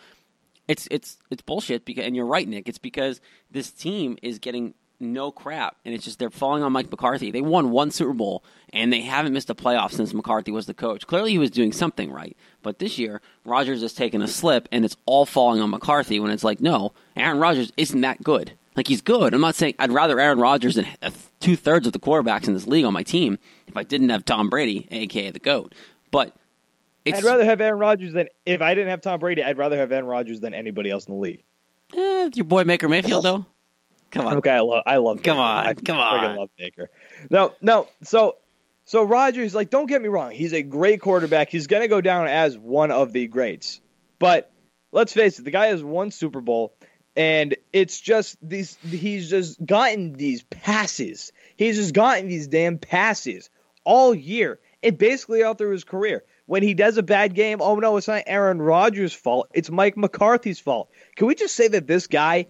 it's 0.70 0.88
it's 0.92 1.18
it's 1.32 1.42
bullshit 1.42 1.84
because 1.84 2.06
and 2.06 2.16
you're 2.16 2.26
right, 2.26 2.48
Nick. 2.48 2.70
It's 2.70 2.78
because 2.78 3.20
this 3.52 3.72
team 3.72 4.18
is 4.22 4.40
getting 4.40 4.76
no 5.02 5.32
crap, 5.32 5.78
and 5.84 5.96
it's 5.96 6.04
just 6.06 6.20
they're 6.20 6.30
falling 6.30 6.62
on 6.62 6.72
Mike 6.72 6.92
McCarthy. 6.92 7.32
They 7.32 7.42
won 7.42 7.72
one 7.72 7.90
Super 7.90 8.14
Bowl, 8.14 8.44
and 8.72 8.94
they 8.94 9.02
haven't 9.02 9.34
missed 9.34 9.50
a 9.50 9.56
playoff 9.56 9.92
since 9.92 10.14
McCarthy 10.14 10.52
was 10.52 10.68
the 10.68 10.74
coach. 10.74 11.08
Clearly, 11.08 11.32
he 11.32 11.38
was 11.40 11.50
doing 11.50 11.74
something 11.74 12.12
right, 12.12 12.38
but 12.62 12.80
this 12.80 13.00
year 13.00 13.20
Rodgers 13.44 13.82
has 13.82 13.94
taken 13.94 14.22
a 14.22 14.28
slip, 14.28 14.70
and 14.72 14.86
it's 14.86 14.96
all 15.06 15.26
falling 15.26 15.60
on 15.60 15.72
McCarthy. 15.72 16.20
When 16.20 16.32
it's 16.32 16.44
like, 16.44 16.62
no, 16.62 16.94
Aaron 17.18 17.40
Rodgers 17.40 17.74
isn't 17.76 18.02
that 18.02 18.24
good. 18.24 18.54
Like 18.76 18.88
he's 18.88 19.02
good. 19.02 19.34
I'm 19.34 19.42
not 19.42 19.56
saying 19.56 19.74
I'd 19.80 19.92
rather 19.92 20.20
Aaron 20.20 20.40
Rodgers 20.40 20.76
than 20.76 20.86
two 21.40 21.56
thirds 21.56 21.88
of 21.88 21.94
the 21.94 22.00
quarterbacks 22.00 22.48
in 22.48 22.54
this 22.54 22.68
league 22.68 22.86
on 22.86 22.94
my 22.94 23.04
team 23.04 23.40
if 23.68 23.76
I 23.76 23.84
didn't 23.84 24.10
have 24.10 24.24
Tom 24.24 24.50
Brady, 24.50 24.88
aka 24.92 25.32
the 25.32 25.40
goat. 25.40 25.74
But 26.12 26.36
I'd 27.08 27.24
rather 27.24 27.46
have 27.46 27.62
Aaron 27.62 27.80
Rodgers 27.80 28.14
than 28.14 28.28
if 28.46 28.62
I 28.62 28.74
didn't 28.76 28.90
have 28.90 29.02
Tom 29.02 29.20
Brady. 29.20 29.44
I'd 29.44 29.58
rather 29.58 29.78
have 29.78 29.92
Aaron 29.92 30.06
Rodgers 30.06 30.40
than 30.40 30.54
anybody 30.54 30.90
else 30.90 31.06
in 31.06 31.16
the 31.16 31.20
league. 31.20 31.44
eh, 31.96 32.30
your 32.36 32.46
boy 32.46 32.64
Baker 32.64 32.88
Mayfield 32.90 33.24
though. 33.26 33.46
Come 34.12 34.26
on. 34.28 34.38
Okay, 34.38 34.50
I 34.52 34.60
love, 34.62 34.84
I 34.86 34.98
love. 34.98 35.22
Come 35.24 35.38
Baker. 35.38 35.42
on, 35.44 35.68
I 35.68 35.74
come 35.76 35.98
on. 35.98 36.36
love 36.36 36.50
Baker. 36.58 36.90
No, 37.30 37.54
no. 37.62 37.88
So, 38.04 38.38
so 38.86 39.04
Rodgers, 39.04 39.54
like, 39.54 39.70
don't 39.70 39.86
get 39.86 40.02
me 40.02 40.08
wrong. 40.08 40.32
He's 40.32 40.54
a 40.54 40.62
great 40.64 41.00
quarterback. 41.02 41.50
He's 41.50 41.68
gonna 41.68 41.88
go 41.88 42.02
down 42.02 42.28
as 42.28 42.58
one 42.58 42.92
of 42.92 43.14
the 43.14 43.28
greats. 43.28 43.82
But 44.18 44.52
let's 44.92 45.14
face 45.14 45.40
it, 45.40 45.46
the 45.46 45.52
guy 45.52 45.68
has 45.68 45.84
one 45.84 46.10
Super 46.12 46.42
Bowl, 46.42 46.74
and 47.16 47.56
it's 47.72 48.00
just 48.02 48.38
these. 48.42 48.76
He's 48.78 49.30
just 49.30 49.64
gotten 49.64 50.14
these 50.14 50.42
passes. 50.44 51.32
He's 51.56 51.76
just 51.76 51.94
gotten 51.94 52.28
these 52.28 52.48
damn 52.48 52.78
passes 52.80 53.50
all 53.84 54.14
year, 54.16 54.60
and 54.82 54.98
basically 54.98 55.44
all 55.44 55.54
through 55.54 55.72
his 55.72 55.84
career. 55.84 56.24
When 56.50 56.64
he 56.64 56.74
does 56.74 56.98
a 56.98 57.04
bad 57.04 57.36
game, 57.36 57.60
oh 57.62 57.76
no, 57.76 57.96
it's 57.98 58.08
not 58.08 58.24
Aaron 58.26 58.60
Rodgers' 58.60 59.14
fault. 59.14 59.50
It's 59.54 59.70
Mike 59.70 59.96
McCarthy's 59.96 60.60
fault. 60.60 60.90
Can 61.16 61.28
we 61.28 61.36
just 61.36 61.56
say 61.56 61.68
that 61.68 61.86
this 61.86 62.08
guy 62.08 62.48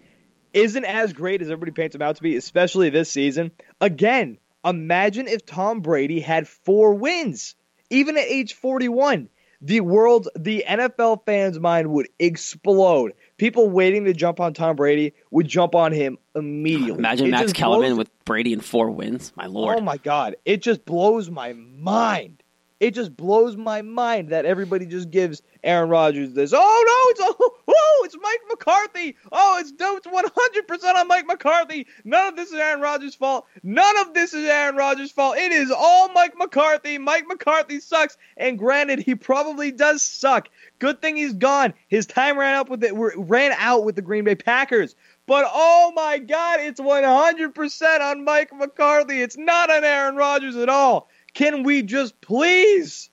isn't 0.53 0.85
as 0.85 1.11
great 1.11 1.41
as 1.41 1.49
everybody 1.49 1.71
paints 1.73 1.95
him 1.95 2.01
out 2.01 2.15
to 2.15 2.23
be, 2.23 2.37
especially 2.37 2.89
this 2.89 3.11
season. 3.11 3.51
Again, 3.81 4.37
imagine 4.63 5.27
if 5.27 5.45
Tom 5.45 5.81
Brady 5.81 6.21
had 6.21 6.47
four 6.47 6.93
wins, 6.95 7.55
even 7.89 8.17
at 8.17 8.23
age 8.23 8.53
41. 8.53 9.27
The 9.61 9.81
world, 9.81 10.29
the 10.37 10.63
NFL 10.65 11.25
fans' 11.25 11.59
mind 11.59 11.91
would 11.91 12.07
explode. 12.17 13.11
People 13.35 13.69
waiting 13.69 14.05
to 14.05 14.13
jump 14.13 14.39
on 14.39 14.53
Tom 14.53 14.77
Brady 14.77 15.13
would 15.31 15.49
jump 15.49 15.75
on 15.75 15.91
him 15.91 16.17
immediately. 16.33 16.99
Imagine 16.99 17.27
It 17.27 17.31
Max 17.31 17.51
Kellerman 17.51 17.89
blows- 17.89 17.97
with 17.97 18.23
Brady 18.23 18.53
and 18.53 18.63
four 18.63 18.89
wins. 18.91 19.33
My 19.35 19.47
lord. 19.47 19.77
Oh 19.77 19.81
my 19.81 19.97
god, 19.97 20.37
it 20.45 20.61
just 20.61 20.85
blows 20.85 21.29
my 21.29 21.51
mind. 21.51 22.38
It 22.79 22.91
just 22.91 23.15
blows 23.15 23.57
my 23.57 23.81
mind 23.81 24.29
that 24.29 24.45
everybody 24.45 24.85
just 24.85 25.11
gives 25.11 25.41
Aaron 25.63 25.89
Rodgers 25.89 26.33
this. 26.33 26.53
Oh 26.55 26.57
no, 26.87 27.11
it's 27.11 27.37
oh, 27.39 27.55
oh 27.67 28.01
it's 28.05 28.15
Mike 28.21 28.39
McCarthy. 28.49 29.17
Oh, 29.31 29.57
it's 29.59 29.73
it's 29.77 30.07
one 30.07 30.23
hundred 30.33 30.67
percent 30.67 30.97
on 30.97 31.07
Mike 31.09 31.27
McCarthy. 31.27 31.87
None 32.05 32.27
of 32.27 32.35
this 32.37 32.49
is 32.49 32.55
Aaron 32.55 32.79
Rodgers' 32.79 33.15
fault. 33.15 33.47
None 33.63 33.97
of 33.99 34.13
this 34.13 34.33
is 34.33 34.47
Aaron 34.47 34.77
Rodgers' 34.77 35.11
fault. 35.11 35.37
It 35.37 35.51
is 35.51 35.71
all 35.71 36.09
Mike 36.13 36.37
McCarthy. 36.37 36.97
Mike 36.97 37.25
McCarthy 37.27 37.81
sucks. 37.81 38.17
And 38.37 38.57
granted, 38.57 38.99
he 38.99 39.15
probably 39.15 39.71
does 39.71 40.01
suck. 40.01 40.47
Good 40.79 41.01
thing 41.01 41.17
he's 41.17 41.33
gone. 41.33 41.73
His 41.89 42.05
time 42.05 42.39
ran 42.39 42.55
up 42.55 42.69
with 42.69 42.83
it. 42.83 42.93
Ran 42.95 43.51
out 43.57 43.83
with 43.83 43.95
the 43.95 44.01
Green 44.01 44.23
Bay 44.23 44.35
Packers. 44.35 44.95
But 45.25 45.45
oh 45.47 45.91
my 45.95 46.17
God, 46.17 46.61
it's 46.61 46.79
100% 46.79 47.99
on 48.01 48.23
Mike 48.23 48.51
McCarthy. 48.55 49.21
It's 49.21 49.37
not 49.37 49.69
on 49.69 49.83
Aaron 49.83 50.15
Rodgers 50.15 50.55
at 50.55 50.69
all. 50.69 51.08
Can 51.33 51.63
we 51.63 51.81
just 51.83 52.19
please, 52.21 53.09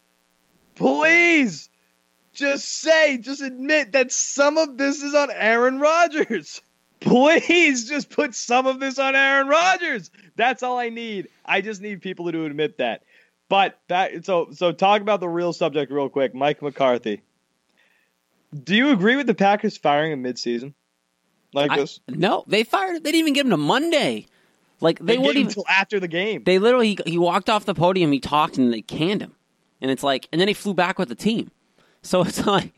please, 0.75 1.69
just 2.33 2.69
say, 2.69 3.19
just 3.19 3.43
admit 3.43 3.93
that 3.93 4.13
some 4.13 4.59
of 4.59 4.77
this 4.77 5.03
is 5.03 5.15
on 5.15 5.31
Aaron 5.31 5.79
Rodgers? 5.79 6.61
Please 7.01 7.89
just 7.89 8.09
put 8.09 8.35
some 8.35 8.67
of 8.67 8.81
this 8.81 8.99
on 8.99 9.15
Aaron 9.15 9.49
Rodgers. 9.49 10.11
That's 10.35 10.63
all 10.63 10.79
I 10.79 10.89
need. 10.89 11.29
I 11.45 11.61
just 11.61 11.83
need 11.83 12.01
people 12.01 12.33
to 12.33 12.47
admit 12.47 12.79
that. 12.79 13.03
But 13.49 13.79
that 13.89 14.25
so 14.25 14.49
so 14.53 14.73
talk 14.73 15.03
about 15.03 15.21
the 15.21 15.29
real 15.29 15.53
subject 15.53 15.93
real 15.93 16.09
quick. 16.09 16.35
Mike 16.35 16.63
McCarthy. 16.63 17.23
Do 18.65 18.75
you 18.75 18.91
agree 18.91 19.17
with 19.17 19.27
the 19.27 19.35
Packers 19.35 19.77
firing 19.77 20.13
him 20.13 20.25
midseason? 20.25 20.73
Like 21.53 21.71
I- 21.71 21.77
this? 21.77 22.01
no, 22.09 22.45
they 22.47 22.65
fired. 22.65 23.05
They 23.05 23.13
didn't 23.13 23.21
even 23.21 23.33
give 23.35 23.47
him 23.47 23.53
a 23.53 23.59
Monday. 23.59 24.27
Like 24.81 24.99
they, 24.99 25.15
They, 25.15 25.19
wouldn't 25.19 25.37
even. 25.37 25.47
until 25.49 25.65
after 25.69 25.99
the 26.01 26.09
game. 26.09 26.43
They 26.45 26.59
literally 26.59 26.99
he 27.07 27.19
walked 27.19 27.49
off 27.49 27.65
the 27.65 27.75
podium. 27.75 28.13
He 28.13 28.21
talked 28.21 28.59
and 28.59 28.73
they 28.73 28.83
canned 28.83 29.23
him, 29.23 29.35
and 29.81 29.91
it's 29.91 30.03
like, 30.03 30.29
and 30.33 30.41
then 30.41 30.49
he 30.49 30.55
flew 30.55 30.75
back 30.75 30.99
with 30.99 31.09
the 31.09 31.15
team. 31.15 31.51
So 32.03 32.23
it's 32.23 32.47
like, 32.47 32.73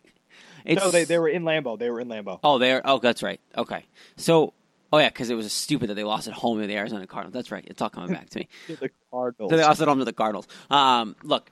it's 0.64 0.82
no, 0.82 0.90
they, 0.90 1.04
they 1.04 1.18
were 1.18 1.28
in 1.28 1.42
Lambeau. 1.42 1.78
They 1.78 1.90
were 1.90 2.00
in 2.00 2.08
Lambeau. 2.08 2.40
Oh, 2.42 2.56
they're 2.56 2.80
oh, 2.82 2.98
that's 2.98 3.22
right. 3.22 3.38
Okay, 3.54 3.84
so 4.16 4.54
oh 4.90 4.96
yeah, 4.98 5.10
because 5.10 5.28
it 5.28 5.34
was 5.34 5.52
stupid 5.52 5.90
that 5.90 5.94
they 5.94 6.04
lost 6.04 6.28
at 6.28 6.32
home 6.32 6.58
to 6.62 6.66
the 6.66 6.74
Arizona 6.74 7.06
Cardinals. 7.06 7.34
That's 7.34 7.50
right. 7.52 7.62
It's 7.66 7.82
all 7.82 7.90
coming 7.90 8.10
back 8.14 8.30
to 8.30 8.38
me. 8.38 8.48
The 8.80 8.90
Cardinals. 9.10 9.50
So 9.50 9.56
they 9.58 9.64
lost 9.64 9.82
at 9.82 9.88
home 9.88 9.98
to 9.98 10.06
the 10.06 10.14
Cardinals. 10.14 10.48
Um, 10.70 11.14
look, 11.22 11.50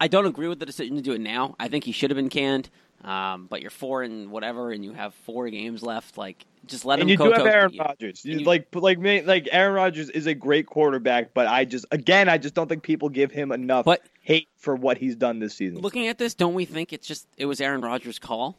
I 0.00 0.08
don't 0.08 0.26
agree 0.26 0.48
with 0.48 0.58
the 0.58 0.66
decision 0.66 0.96
to 0.96 1.02
do 1.02 1.12
it 1.12 1.20
now. 1.20 1.54
I 1.60 1.68
think 1.68 1.84
he 1.84 1.92
should 1.92 2.10
have 2.10 2.16
been 2.16 2.28
canned. 2.30 2.70
Um, 3.04 3.46
but 3.48 3.60
you're 3.62 3.70
four 3.70 4.02
and 4.02 4.32
whatever, 4.32 4.72
and 4.72 4.84
you 4.84 4.92
have 4.94 5.14
four 5.14 5.48
games 5.48 5.82
left. 5.82 6.18
Like, 6.18 6.44
just 6.66 6.84
let 6.84 7.00
and 7.00 7.10
him. 7.10 7.20
you 7.20 7.26
do 7.26 7.32
have 7.32 7.46
Aaron. 7.46 7.76
Rodgers. 7.78 8.24
You, 8.24 8.38
you- 8.38 8.44
like, 8.44 8.68
like 8.74 8.98
like 9.26 9.48
Aaron 9.52 9.74
Rodgers 9.74 10.10
is 10.10 10.26
a 10.26 10.34
great 10.34 10.66
quarterback, 10.66 11.34
but 11.34 11.46
I 11.46 11.64
just, 11.64 11.86
again, 11.90 12.28
I 12.28 12.38
just 12.38 12.54
don't 12.54 12.68
think 12.68 12.82
people 12.82 13.08
give 13.08 13.30
him 13.32 13.50
enough 13.52 13.84
But- 13.84 14.02
hate 14.20 14.48
for 14.56 14.74
what 14.76 14.98
he's 14.98 15.16
done 15.16 15.38
this 15.40 15.54
season. 15.54 15.80
Looking 15.80 16.06
at 16.08 16.18
this, 16.18 16.34
don't 16.34 16.54
we 16.54 16.64
think 16.64 16.92
it's 16.92 17.06
just 17.06 17.26
it 17.36 17.46
was 17.46 17.60
Aaron 17.60 17.80
Rodgers' 17.80 18.18
call? 18.18 18.56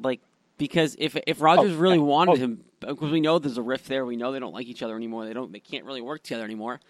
Like 0.00 0.20
because 0.58 0.96
if 0.98 1.16
if 1.26 1.40
Rodgers 1.40 1.72
Oh, 1.72 1.78
really 1.78 1.98
wanted 1.98 2.32
Oh. 2.32 2.36
him, 2.36 2.64
because 2.80 3.10
we 3.12 3.20
know 3.20 3.38
there's 3.38 3.58
a 3.58 3.62
rift 3.62 3.86
there, 3.88 4.04
we 4.04 4.16
know 4.16 4.32
they 4.32 4.40
don't 4.40 4.52
like 4.52 4.66
each 4.66 4.82
other 4.82 4.96
anymore. 4.96 5.24
They 5.24 5.32
don't, 5.32 5.52
they 5.52 5.60
can't 5.60 5.84
really 5.84 6.00
work 6.00 6.22
together 6.22 6.44
anymore. 6.44 6.80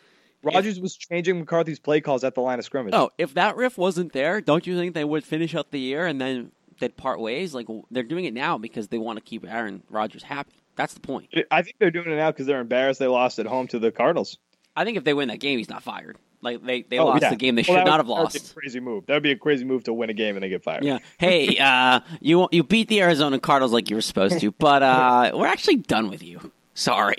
Rodgers 0.42 0.78
was 0.78 0.94
changing 0.96 1.38
McCarthy's 1.38 1.78
play 1.78 2.02
calls 2.02 2.22
at 2.24 2.34
the 2.34 2.42
line 2.42 2.58
of 2.58 2.64
scrimmage. 2.66 2.92
Oh, 2.94 3.10
if 3.16 3.32
that 3.34 3.56
rift 3.56 3.78
wasn't 3.78 4.12
there, 4.12 4.40
don't 4.42 4.66
you 4.66 4.76
think 4.76 4.92
they 4.92 5.04
would 5.04 5.24
finish 5.24 5.54
out 5.54 5.70
the 5.70 5.80
year 5.80 6.04
and 6.06 6.20
then 6.20 6.50
they'd 6.78 6.96
part 6.96 7.20
ways. 7.20 7.54
Like 7.54 7.66
they're 7.90 8.02
doing 8.02 8.24
it 8.24 8.34
now 8.34 8.58
because 8.58 8.88
they 8.88 8.98
want 8.98 9.18
to 9.18 9.24
keep 9.24 9.46
Aaron 9.46 9.82
Rodgers 9.90 10.22
happy. 10.22 10.52
That's 10.76 10.94
the 10.94 11.00
point. 11.00 11.32
I 11.50 11.62
think 11.62 11.76
they're 11.78 11.90
doing 11.90 12.10
it 12.10 12.16
now 12.16 12.30
because 12.32 12.46
they're 12.46 12.60
embarrassed 12.60 12.98
they 12.98 13.06
lost 13.06 13.38
at 13.38 13.46
home 13.46 13.68
to 13.68 13.78
the 13.78 13.92
Cardinals. 13.92 14.38
I 14.76 14.84
think 14.84 14.96
if 14.96 15.04
they 15.04 15.14
win 15.14 15.28
that 15.28 15.38
game, 15.40 15.58
he's 15.58 15.68
not 15.70 15.82
fired. 15.84 16.16
Like 16.42 16.62
they, 16.64 16.82
they 16.82 16.98
Oh, 16.98 17.06
lost 17.06 17.22
yeah. 17.22 17.30
the 17.30 17.36
game 17.36 17.54
they 17.54 17.64
Well, 17.66 17.78
should 17.78 17.86
not 17.86 17.98
have 18.00 18.08
would- 18.08 18.16
that 18.16 18.32
be 18.32 18.38
lost. 18.40 18.50
a 18.50 18.54
crazy 18.54 18.80
move. 18.80 19.06
That 19.06 19.14
would 19.14 19.22
be 19.22 19.30
a 19.30 19.36
crazy 19.36 19.64
move 19.64 19.84
to 19.84 19.92
win 19.94 20.10
a 20.10 20.14
game 20.14 20.36
and 20.36 20.42
they 20.42 20.48
get 20.48 20.62
fired. 20.64 20.84
Yeah. 20.84 20.98
Hey, 21.18 21.56
uh, 21.60 22.00
you 22.20 22.48
you 22.50 22.64
beat 22.64 22.88
the 22.88 23.00
Arizona 23.02 23.38
Cardinals 23.38 23.72
like 23.72 23.88
you 23.88 23.96
were 23.96 24.02
supposed 24.02 24.40
to, 24.40 24.50
but 24.52 24.82
uh, 24.82 25.30
we're 25.34 25.46
actually 25.46 25.76
done 25.76 26.10
with 26.10 26.22
you. 26.22 26.52
Sorry, 26.74 27.14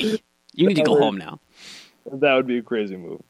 you 0.54 0.68
need 0.68 0.76
to 0.76 0.84
go 0.84 1.00
home 1.00 1.18
now. 1.18 1.40
That 2.12 2.34
would 2.36 2.46
be 2.46 2.58
a 2.58 2.62
crazy 2.62 2.98
move. 2.98 3.22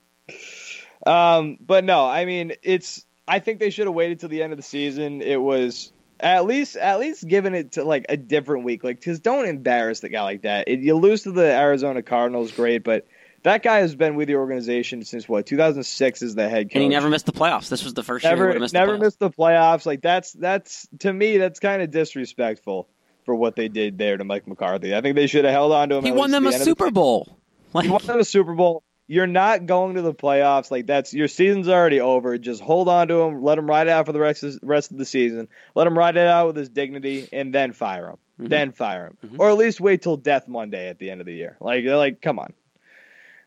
Um, 1.05 1.57
but 1.61 1.84
no, 1.84 2.05
I 2.05 2.26
mean, 2.26 2.53
it's. 2.63 3.05
I 3.28 3.39
think 3.39 3.59
they 3.59 3.69
should 3.69 3.88
have 3.88 3.95
waited 3.95 4.19
till 4.19 4.30
the 4.30 4.43
end 4.43 4.53
of 4.53 4.57
the 4.57 4.63
season. 4.63 5.21
It 5.21 5.38
was 5.41 5.91
at 6.20 6.45
least 6.45 6.76
at 6.76 6.99
least 6.99 7.28
giving 7.28 7.53
it 7.53 7.74
to 7.74 7.84
like 7.84 8.05
a 8.09 8.18
different 8.18 8.63
week, 8.63 8.84
like 8.84 8.99
because 8.99 9.20
don't 9.20 9.45
embarrass 9.45 9.99
the 9.99 10.09
guy 10.09 10.24
like 10.24 10.41
that. 10.43 10.68
It, 10.68 10.80
you 10.80 10.95
lose 10.95 11.24
to 11.24 11.32
the 11.32 11.45
Arizona 11.45 12.01
Cardinals, 12.01 12.51
great, 12.51 12.84
but 12.84 13.05
that 13.43 13.61
guy 13.61 13.78
has 13.78 13.95
been 13.95 14.16
with 14.16 14.28
the 14.28 14.36
organization 14.36 15.03
since 15.03 15.30
what 15.30 15.45
2006 15.45 16.22
is 16.22 16.36
the 16.36 16.49
head 16.49 16.70
coach. 16.70 16.76
And 16.76 16.84
he 16.84 16.89
never 16.89 17.09
missed 17.09 17.28
the 17.28 17.32
playoffs. 17.32 17.70
This 17.70 17.84
was 17.84 17.93
the 17.93 18.03
first 18.03 18.26
year 18.26 18.34
he 18.34 18.39
never 18.39 18.59
missed 18.59 18.74
never 18.74 18.93
the 18.93 18.99
missed 18.99 19.20
the 19.20 19.30
playoffs. 19.30 19.86
Like 19.86 20.01
that's 20.01 20.34
that's 20.34 20.88
to 20.99 21.13
me 21.13 21.38
that's 21.38 21.59
kind 21.59 21.82
of 21.82 21.91
disrespectful 21.91 22.88
for 23.26 23.36
what 23.36 23.55
they 23.55 23.68
did 23.68 23.97
there 23.97 24.18
to 24.18 24.24
Mike 24.24 24.47
McCarthy. 24.47 24.95
I 24.95 25.01
think 25.01 25.16
they 25.16 25.28
should 25.28 25.45
have 25.45 25.53
held 25.53 25.74
on 25.74 25.89
to 25.89 25.95
him. 25.97 26.05
He 26.05 26.11
won 26.11 26.32
them 26.32 26.45
a 26.45 26.49
the 26.49 26.55
end 26.55 26.61
of 26.61 26.66
the 26.66 26.72
Super 26.72 26.91
Bowl. 26.91 27.38
Like, 27.74 27.86
you 27.86 27.91
won 27.91 28.05
them 28.05 28.20
a 28.20 28.26
Super 28.26 28.53
Bowl. 28.53 28.84
You're 29.08 29.28
not 29.28 29.68
going 29.68 29.95
to 29.95 30.01
the 30.01 30.14
playoffs. 30.14 30.72
Like 30.72 30.88
that's 30.88 31.14
your 31.14 31.28
season's 31.28 31.70
already 31.70 31.99
over. 32.01 32.38
Just 32.39 32.62
hold 32.62 32.89
on 32.89 33.08
to 33.10 33.22
him. 33.22 33.43
Let 33.43 33.58
him 33.60 33.68
ride 33.68 33.88
it 33.88 33.91
out 33.91 34.08
for 34.08 34.14
the 34.14 34.20
rest 34.20 34.43
of, 34.43 34.58
rest 34.64 34.91
of 34.91 34.97
the 34.97 35.06
season. 35.06 35.47
Let 35.76 35.86
him 35.86 35.97
ride 35.97 36.18
it 36.18 36.28
out 36.28 36.47
with 36.47 36.56
his 36.56 36.70
dignity, 36.70 37.30
and 37.32 37.53
then 37.53 37.74
fire 37.74 38.10
him. 38.10 38.18
Mhm. 38.39 38.49
Then 38.49 38.72
fire 38.72 39.08
him, 39.08 39.18
Mhm. 39.32 39.39
or 39.39 39.49
at 39.49 39.58
least 39.58 39.80
wait 39.80 40.01
till 40.01 40.18
Death 40.18 40.47
Monday 40.47 40.89
at 40.89 40.97
the 40.97 41.12
end 41.12 41.22
of 41.22 41.28
the 41.28 41.34
year. 41.36 41.56
Like 41.62 41.86
like 41.86 42.22
come 42.22 42.39
on. 42.39 42.53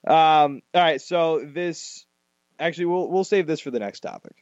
Um. 0.06 0.62
All 0.74 0.80
right. 0.82 1.00
So 1.00 1.40
this 1.44 2.06
actually 2.60 2.86
we'll 2.86 3.08
we'll 3.10 3.24
save 3.24 3.46
this 3.46 3.60
for 3.60 3.70
the 3.70 3.80
next 3.80 4.00
topic. 4.00 4.36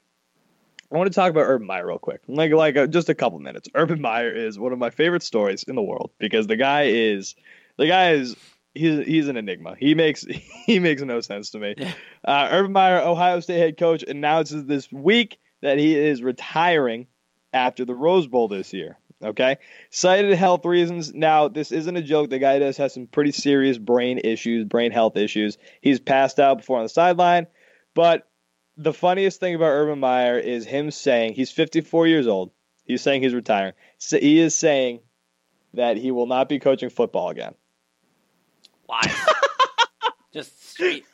I 0.93 0.97
want 0.99 1.11
to 1.11 1.15
talk 1.15 1.31
about 1.31 1.41
Urban 1.47 1.67
Meyer 1.67 1.87
real 1.87 1.99
quick, 1.99 2.21
like 2.29 2.53
like 2.53 2.77
uh, 2.77 2.87
just 2.87 3.09
a 3.09 3.15
couple 3.15 3.39
minutes. 3.41 3.69
Urban 3.75 4.01
Meyer 4.01 4.31
is 4.31 4.59
one 4.59 4.73
of 4.73 4.79
my 4.79 4.91
favorite 4.91 5.23
stories 5.23 5.63
in 5.65 5.75
the 5.75 5.83
world 5.83 6.11
because 6.19 6.47
the 6.47 6.57
guy 6.57 6.85
is 6.85 7.35
the 7.77 7.89
guy 7.89 8.13
is 8.13 8.37
he's 8.77 9.07
he's 9.07 9.29
an 9.29 9.37
enigma. 9.37 9.77
He 9.79 9.95
makes 9.95 10.25
he 10.67 10.79
makes 10.79 11.03
no 11.03 11.21
sense 11.21 11.51
to 11.51 11.59
me. 11.59 11.75
Yeah. 11.77 11.93
Uh, 12.25 12.49
Urban 12.51 12.73
Meyer, 12.73 13.01
Ohio 13.01 13.41
State 13.41 13.59
head 13.59 13.77
coach, 13.77 14.03
announces 14.03 14.65
this 14.65 14.91
week 14.93 15.39
that 15.63 15.79
he 15.79 15.97
is 15.97 16.23
retiring 16.23 17.07
after 17.53 17.85
the 17.85 17.95
Rose 17.95 18.27
Bowl 18.27 18.49
this 18.49 18.73
year. 18.73 18.99
Okay, 19.25 19.57
cited 19.91 20.37
health 20.37 20.67
reasons. 20.67 21.15
Now 21.15 21.49
this 21.49 21.73
isn't 21.73 21.97
a 21.97 22.03
joke. 22.03 22.29
The 22.29 22.39
guy 22.39 22.59
does 22.59 22.77
have 22.77 22.93
some 22.93 23.07
pretty 23.07 23.33
serious 23.33 23.79
brain 23.79 24.19
issues, 24.23 24.65
brain 24.65 24.93
health 24.93 25.17
issues. 25.17 25.57
He's 25.81 26.01
passed 26.01 26.39
out 26.39 26.59
before 26.59 26.79
on 26.79 26.85
the 26.85 26.91
sideline, 26.91 27.47
but 27.95 28.29
the 28.77 28.93
funniest 28.93 29.41
thing 29.41 29.55
about 29.55 29.71
Urban 29.71 30.01
Meyer 30.01 30.39
is 30.39 30.67
him 30.67 30.91
saying 30.91 31.33
he's 31.33 31.51
54 31.51 32.07
years 32.07 32.27
old. 32.27 32.51
He's 32.85 33.01
saying 33.03 33.23
he's 33.23 33.35
retiring. 33.35 33.73
So 33.99 34.19
he 34.19 34.39
is 34.39 34.55
saying 34.55 35.01
that 35.75 35.97
he 35.97 36.11
will 36.11 36.27
not 36.27 36.49
be 36.49 36.59
coaching 36.59 36.91
football 36.91 37.31
again. 37.31 37.55
Lies. 38.89 39.17
Just 40.33 40.71
straight 40.71 41.05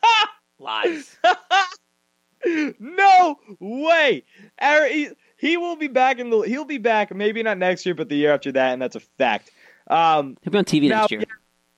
lies. 0.59 1.17
no 2.79 3.37
way. 3.61 4.25
Aaron, 4.61 4.93
he, 4.93 5.09
he 5.37 5.57
will 5.57 5.77
be 5.77 5.89
back 5.89 6.19
in 6.19 6.31
the. 6.31 6.41
He'll 6.41 6.65
be 6.65 6.79
back. 6.79 7.15
Maybe 7.15 7.43
not 7.43 7.59
next 7.59 7.87
year, 7.87 7.95
but 7.95 8.09
the 8.09 8.17
year 8.17 8.33
after 8.33 8.53
that, 8.53 8.73
and 8.73 8.83
that's 8.83 8.97
a 8.97 9.01
fact. 9.01 9.51
Um, 9.89 10.37
He'll 10.43 10.53
be 10.53 10.59
on 10.59 10.65
TV 10.65 10.89
Now, 10.89 11.01
next 11.03 11.13
year. 11.13 11.23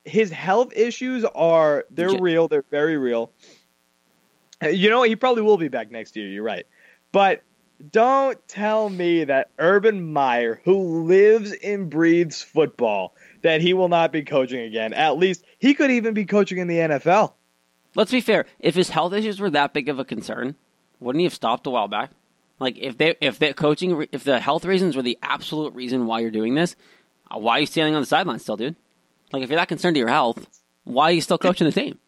his 0.05 0.31
health 0.31 0.73
issues 0.77 1.25
are 1.25 1.85
they're 1.91 2.09
Legit. 2.09 2.23
real. 2.23 2.49
They're 2.49 2.65
very 2.71 2.97
real. 2.97 3.31
You 4.63 4.89
know, 4.89 5.03
he 5.03 5.17
probably 5.17 5.43
will 5.43 5.59
be 5.59 5.69
back 5.69 5.91
next 5.91 6.17
year. 6.17 6.29
You're 6.29 6.43
right, 6.45 6.67
but 7.13 7.43
don't 7.91 8.39
tell 8.49 8.89
me 8.89 9.25
that 9.25 9.51
Urban 9.59 10.13
Meyer, 10.13 10.61
who 10.65 11.05
lives 11.05 11.53
and 11.53 11.91
breathes 11.91 12.43
football, 12.43 13.15
that 13.43 13.61
he 13.61 13.75
will 13.75 13.89
not 13.89 14.13
be 14.13 14.23
coaching 14.23 14.61
again. 14.61 14.93
At 14.93 15.19
least 15.19 15.45
he 15.59 15.75
could 15.75 15.91
even 15.91 16.15
be 16.15 16.25
coaching 16.25 16.59
in 16.59 16.69
the 16.69 16.79
NFL. 16.79 17.33
Let's 17.95 18.11
be 18.11 18.21
fair. 18.21 18.47
If 18.59 18.75
his 18.75 18.91
health 18.91 19.13
issues 19.13 19.41
were 19.41 19.51
that 19.51 19.73
big 19.73 19.89
of 19.89 19.99
a 19.99 20.05
concern, 20.05 20.57
wouldn't 21.01 21.21
he 21.21 21.25
have 21.25 21.35
stopped 21.35 21.67
a 21.67 21.71
while 21.71 21.89
back? 21.89 22.11
Like 22.59 22.79
if 22.79 22.99
they 22.99 23.17
if 23.21 23.39
the 23.39 23.53
coaching 23.53 24.07
if 24.13 24.25
the 24.25 24.41
health 24.41 24.65
reasons 24.65 24.97
were 24.97 25.03
the 25.03 25.19
absolute 25.23 25.75
reason 25.75 26.07
why 26.07 26.21
you're 26.21 26.31
doing 26.31 26.55
this, 26.55 26.77
uh, 27.31 27.39
why 27.39 27.59
are 27.59 27.61
you 27.61 27.67
standing 27.67 27.95
on 27.95 28.03
the 28.03 28.07
sideline 28.07 28.39
still, 28.39 28.57
dude? 28.57 28.77
Like 29.33 29.43
if 29.43 29.51
you're 29.51 29.59
that 29.59 29.69
concerned 29.69 29.97
to 29.97 29.99
your 29.99 30.09
health, 30.09 30.47
why 30.85 31.05
are 31.05 31.13
you 31.13 31.21
still 31.21 31.39
coaching 31.39 31.67
the 31.67 31.73
team? 31.73 31.99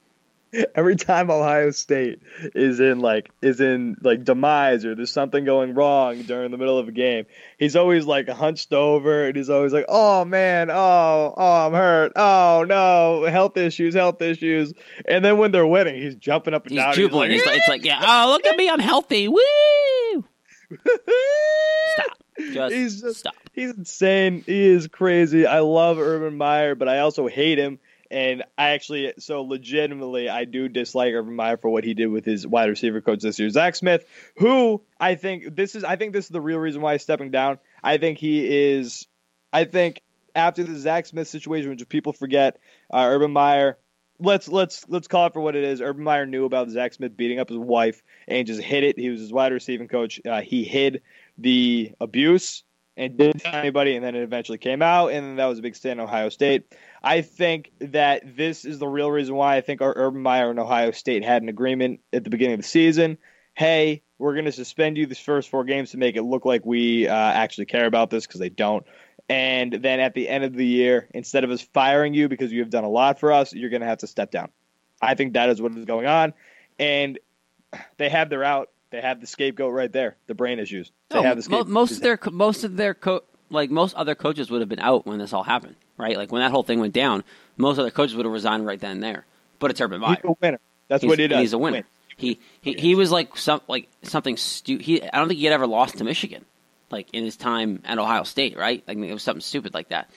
every 0.74 0.96
time 0.96 1.30
Ohio 1.30 1.70
State 1.70 2.20
is 2.54 2.80
in 2.80 3.00
like 3.00 3.30
is 3.42 3.60
in 3.60 3.96
like 4.02 4.24
demise 4.24 4.84
or 4.84 4.94
there's 4.94 5.10
something 5.10 5.44
going 5.44 5.74
wrong 5.74 6.22
during 6.22 6.50
the 6.50 6.58
middle 6.58 6.78
of 6.78 6.88
a 6.88 6.92
game, 6.92 7.26
he's 7.58 7.76
always 7.76 8.04
like 8.06 8.28
hunched 8.28 8.72
over 8.72 9.26
and 9.26 9.36
he's 9.36 9.50
always 9.50 9.72
like, 9.72 9.86
"Oh 9.88 10.24
man, 10.24 10.70
oh 10.70 11.34
oh 11.36 11.66
I'm 11.66 11.72
hurt, 11.72 12.12
oh 12.16 12.64
no, 12.68 13.24
health 13.30 13.56
issues, 13.56 13.94
health 13.94 14.20
issues." 14.22 14.72
And 15.06 15.24
then 15.24 15.38
when 15.38 15.52
they're 15.52 15.66
winning, 15.66 16.00
he's 16.00 16.14
jumping 16.16 16.54
up 16.54 16.64
and 16.64 16.72
He's 16.72 16.80
down. 16.80 16.94
jubilant. 16.94 17.32
He's 17.32 17.44
like, 17.46 17.58
it's 17.58 17.68
like, 17.68 17.84
yeah, 17.84 18.00
oh 18.02 18.30
look 18.30 18.46
at 18.46 18.56
me, 18.56 18.68
I'm 18.70 18.80
healthy. 18.80 19.28
Woo! 19.28 20.24
Stop. 21.94 22.18
Just, 22.52 22.74
He's 22.74 23.00
just- 23.00 23.20
stop. 23.20 23.34
He's 23.52 23.70
insane. 23.70 24.42
He 24.44 24.66
is 24.66 24.86
crazy. 24.88 25.46
I 25.46 25.60
love 25.60 25.98
Urban 25.98 26.36
Meyer, 26.36 26.74
but 26.74 26.88
I 26.88 26.98
also 26.98 27.26
hate 27.26 27.56
him. 27.58 27.78
And 28.10 28.44
I 28.56 28.70
actually, 28.70 29.14
so 29.18 29.42
legitimately, 29.42 30.28
I 30.28 30.44
do 30.44 30.68
dislike 30.68 31.12
Urban 31.12 31.34
Meyer 31.34 31.56
for 31.56 31.68
what 31.68 31.84
he 31.84 31.94
did 31.94 32.08
with 32.08 32.24
his 32.24 32.46
wide 32.46 32.68
receiver 32.68 33.00
coach 33.00 33.20
this 33.20 33.38
year, 33.38 33.50
Zach 33.50 33.74
Smith, 33.76 34.06
who 34.36 34.82
I 35.00 35.14
think 35.14 35.56
this 35.56 35.74
is. 35.74 35.84
I 35.84 35.96
think 35.96 36.12
this 36.12 36.26
is 36.26 36.30
the 36.30 36.40
real 36.40 36.58
reason 36.58 36.82
why 36.82 36.92
he's 36.92 37.02
stepping 37.02 37.30
down. 37.30 37.58
I 37.82 37.98
think 37.98 38.18
he 38.18 38.72
is. 38.74 39.06
I 39.52 39.64
think 39.64 40.02
after 40.34 40.62
the 40.64 40.76
Zach 40.76 41.06
Smith 41.06 41.28
situation, 41.28 41.70
which 41.70 41.88
people 41.88 42.12
forget, 42.12 42.58
uh, 42.92 43.06
Urban 43.08 43.32
Meyer. 43.32 43.78
Let's 44.18 44.48
let's 44.48 44.86
let's 44.88 45.08
call 45.08 45.26
it 45.26 45.34
for 45.34 45.40
what 45.40 45.56
it 45.56 45.64
is. 45.64 45.82
Urban 45.82 46.02
Meyer 46.02 46.24
knew 46.24 46.46
about 46.46 46.70
Zach 46.70 46.94
Smith 46.94 47.14
beating 47.18 47.38
up 47.38 47.50
his 47.50 47.58
wife 47.58 48.02
and 48.26 48.46
just 48.46 48.62
hid 48.62 48.82
it. 48.82 48.98
He 48.98 49.10
was 49.10 49.20
his 49.20 49.32
wide 49.32 49.52
receiving 49.52 49.88
coach. 49.88 50.20
Uh, 50.24 50.40
he 50.40 50.64
hid 50.64 51.02
the 51.36 51.92
abuse 52.00 52.64
and 52.96 53.16
didn't 53.16 53.40
tell 53.40 53.54
anybody, 53.54 53.94
and 53.94 54.04
then 54.04 54.14
it 54.14 54.22
eventually 54.22 54.58
came 54.58 54.82
out, 54.82 55.08
and 55.08 55.38
that 55.38 55.46
was 55.46 55.58
a 55.58 55.62
big 55.62 55.76
stand 55.76 56.00
in 56.00 56.04
Ohio 56.04 56.28
State. 56.28 56.74
I 57.02 57.20
think 57.20 57.70
that 57.80 58.36
this 58.36 58.64
is 58.64 58.78
the 58.78 58.88
real 58.88 59.10
reason 59.10 59.34
why 59.34 59.56
I 59.56 59.60
think 59.60 59.82
our 59.82 59.92
Urban 59.96 60.22
Meyer 60.22 60.50
and 60.50 60.58
Ohio 60.58 60.90
State 60.92 61.24
had 61.24 61.42
an 61.42 61.48
agreement 61.48 62.00
at 62.12 62.24
the 62.24 62.30
beginning 62.30 62.54
of 62.54 62.60
the 62.60 62.66
season. 62.66 63.18
Hey, 63.54 64.02
we're 64.18 64.32
going 64.32 64.46
to 64.46 64.52
suspend 64.52 64.96
you 64.96 65.06
these 65.06 65.18
first 65.18 65.50
four 65.50 65.64
games 65.64 65.90
to 65.90 65.98
make 65.98 66.16
it 66.16 66.22
look 66.22 66.44
like 66.44 66.64
we 66.64 67.06
uh, 67.06 67.14
actually 67.14 67.66
care 67.66 67.86
about 67.86 68.10
this 68.10 68.26
because 68.26 68.40
they 68.40 68.48
don't. 68.48 68.86
And 69.28 69.72
then 69.72 70.00
at 70.00 70.14
the 70.14 70.28
end 70.28 70.44
of 70.44 70.54
the 70.54 70.66
year, 70.66 71.08
instead 71.12 71.44
of 71.44 71.50
us 71.50 71.60
firing 71.60 72.14
you 72.14 72.28
because 72.28 72.52
you 72.52 72.60
have 72.60 72.70
done 72.70 72.84
a 72.84 72.88
lot 72.88 73.18
for 73.18 73.32
us, 73.32 73.52
you're 73.52 73.70
going 73.70 73.80
to 73.80 73.86
have 73.86 73.98
to 73.98 74.06
step 74.06 74.30
down. 74.30 74.50
I 75.02 75.14
think 75.14 75.34
that 75.34 75.48
is 75.50 75.60
what 75.60 75.76
is 75.76 75.84
going 75.84 76.06
on. 76.06 76.32
And 76.78 77.18
they 77.98 78.08
have 78.08 78.30
their 78.30 78.44
out. 78.44 78.70
They 78.96 79.02
have 79.02 79.20
the 79.20 79.26
scapegoat 79.26 79.74
right 79.74 79.92
there. 79.92 80.16
The 80.26 80.34
brain 80.34 80.58
issues. 80.58 80.90
They 81.10 81.16
No, 81.18 81.22
have 81.22 81.36
the 81.36 81.42
scapegoat. 81.42 81.68
most 81.68 81.92
of 81.92 82.00
their 82.00 82.18
most 82.32 82.64
of 82.64 82.76
their 82.78 82.94
co- 82.94 83.24
like 83.50 83.70
most 83.70 83.94
other 83.94 84.14
coaches 84.14 84.50
would 84.50 84.60
have 84.62 84.70
been 84.70 84.78
out 84.80 85.06
when 85.06 85.18
this 85.18 85.34
all 85.34 85.42
happened, 85.42 85.76
right? 85.98 86.16
Like 86.16 86.32
when 86.32 86.40
that 86.40 86.50
whole 86.50 86.62
thing 86.62 86.80
went 86.80 86.94
down, 86.94 87.22
most 87.58 87.78
other 87.78 87.90
coaches 87.90 88.16
would 88.16 88.24
have 88.24 88.32
resigned 88.32 88.64
right 88.64 88.80
then 88.80 88.92
and 88.92 89.02
there. 89.02 89.26
But 89.58 89.70
it's 89.70 89.82
Urban 89.82 90.00
Meyer. 90.00 90.16
He's 90.22 90.30
a 90.30 90.34
winner. 90.40 90.58
That's 90.88 91.02
He's, 91.02 91.08
what 91.10 91.18
he 91.18 91.28
does. 91.28 91.40
He's 91.40 91.52
a 91.52 91.58
winner. 91.58 91.76
Win. 91.76 91.84
He 92.16 92.40
he 92.62 92.72
he 92.72 92.94
was 92.94 93.12
like 93.12 93.36
some 93.36 93.60
like 93.68 93.86
something 94.02 94.38
stupid. 94.38 94.86
He 94.86 95.02
I 95.02 95.18
don't 95.18 95.28
think 95.28 95.40
he 95.40 95.44
had 95.44 95.52
ever 95.52 95.66
lost 95.66 95.98
to 95.98 96.04
Michigan, 96.04 96.46
like 96.90 97.08
in 97.12 97.22
his 97.22 97.36
time 97.36 97.82
at 97.84 97.98
Ohio 97.98 98.22
State, 98.22 98.56
right? 98.56 98.82
Like 98.88 98.96
it 98.96 99.12
was 99.12 99.22
something 99.22 99.42
stupid 99.42 99.74
like 99.74 99.90
that. 99.90 100.08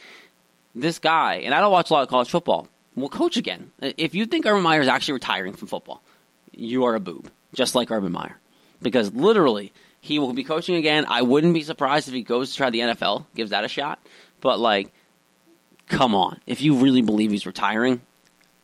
This 0.74 1.00
guy, 1.00 1.42
and 1.44 1.54
I 1.54 1.60
don't 1.60 1.74
watch 1.74 1.90
a 1.90 1.94
lot 1.94 2.04
of 2.04 2.08
college 2.08 2.30
football. 2.30 2.70
Will 2.96 3.10
coach 3.10 3.36
again. 3.36 3.72
If 3.82 4.16
you 4.16 4.26
think 4.26 4.46
Urban 4.46 4.64
Meyer 4.64 4.80
is 4.80 4.88
actually 4.88 5.16
retiring 5.16 5.52
from 5.54 5.68
football, 5.68 6.02
you 6.54 6.86
are 6.86 6.96
a 6.96 7.00
boob, 7.02 7.30
just 7.54 7.76
like 7.76 7.92
Urban 7.92 8.12
Meyer, 8.12 8.39
because 8.82 9.14
literally 9.14 9.72
he 10.02 10.20
will 10.20 10.34
be 10.34 10.44
coaching 10.44 10.76
again. 10.76 11.06
I 11.08 11.22
wouldn't 11.22 11.54
be 11.54 11.62
surprised 11.64 12.08
if 12.08 12.14
he 12.14 12.22
goes 12.22 12.52
to 12.52 12.58
try 12.58 12.70
the 12.70 12.80
NFL, 12.80 13.26
gives 13.36 13.52
that 13.52 13.64
a 13.64 13.68
shot. 13.68 14.00
But 14.42 14.60
like, 14.60 14.92
come 15.88 16.16
on, 16.16 16.40
if 16.46 16.62
you 16.62 16.76
really 16.76 17.02
believe 17.02 17.32
he's 17.32 17.46
retiring, 17.46 18.02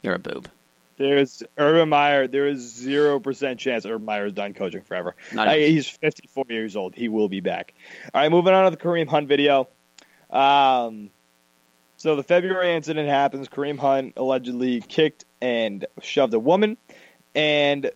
you're 0.01 0.15
a 0.15 0.19
boob. 0.19 0.49
There's 0.97 1.43
Urban 1.57 1.89
Meyer. 1.89 2.27
There 2.27 2.47
is 2.47 2.61
zero 2.61 3.19
percent 3.19 3.59
chance 3.59 3.85
Urban 3.85 4.05
Meyer 4.05 4.27
is 4.27 4.33
done 4.33 4.53
coaching 4.53 4.81
forever. 4.81 5.15
Not 5.33 5.49
Uh, 5.49 5.53
he's 5.53 5.89
54 5.89 6.45
years 6.49 6.75
old. 6.77 6.95
He 6.95 7.09
will 7.09 7.27
be 7.27 7.41
back. 7.41 7.73
All 8.13 8.21
right, 8.21 8.31
moving 8.31 8.53
on 8.53 8.71
to 8.71 8.77
the 8.77 8.81
Kareem 8.81 9.07
Hunt 9.07 9.27
video. 9.27 9.67
Um, 10.29 11.09
so 11.97 12.15
the 12.15 12.23
February 12.23 12.73
incident 12.73 13.09
happens. 13.09 13.49
Kareem 13.49 13.77
Hunt 13.77 14.13
allegedly 14.15 14.79
kicked 14.81 15.25
and 15.41 15.85
shoved 16.01 16.33
a 16.33 16.39
woman, 16.39 16.77
and 17.33 17.91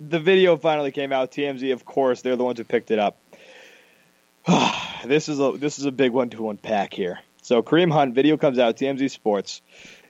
the 0.00 0.20
video 0.20 0.56
finally 0.56 0.90
came 0.90 1.12
out. 1.12 1.32
TMZ, 1.32 1.72
of 1.72 1.84
course, 1.84 2.22
they're 2.22 2.36
the 2.36 2.44
ones 2.44 2.58
who 2.58 2.64
picked 2.64 2.90
it 2.90 2.98
up. 2.98 3.18
this 5.04 5.28
is 5.28 5.40
a 5.40 5.52
this 5.56 5.78
is 5.78 5.86
a 5.86 5.92
big 5.92 6.12
one 6.12 6.30
to 6.30 6.50
unpack 6.50 6.92
here. 6.92 7.20
So 7.42 7.62
Kareem 7.62 7.92
Hunt 7.92 8.14
video 8.14 8.36
comes 8.36 8.58
out 8.58 8.76
TMZ 8.76 9.10
Sports, 9.10 9.60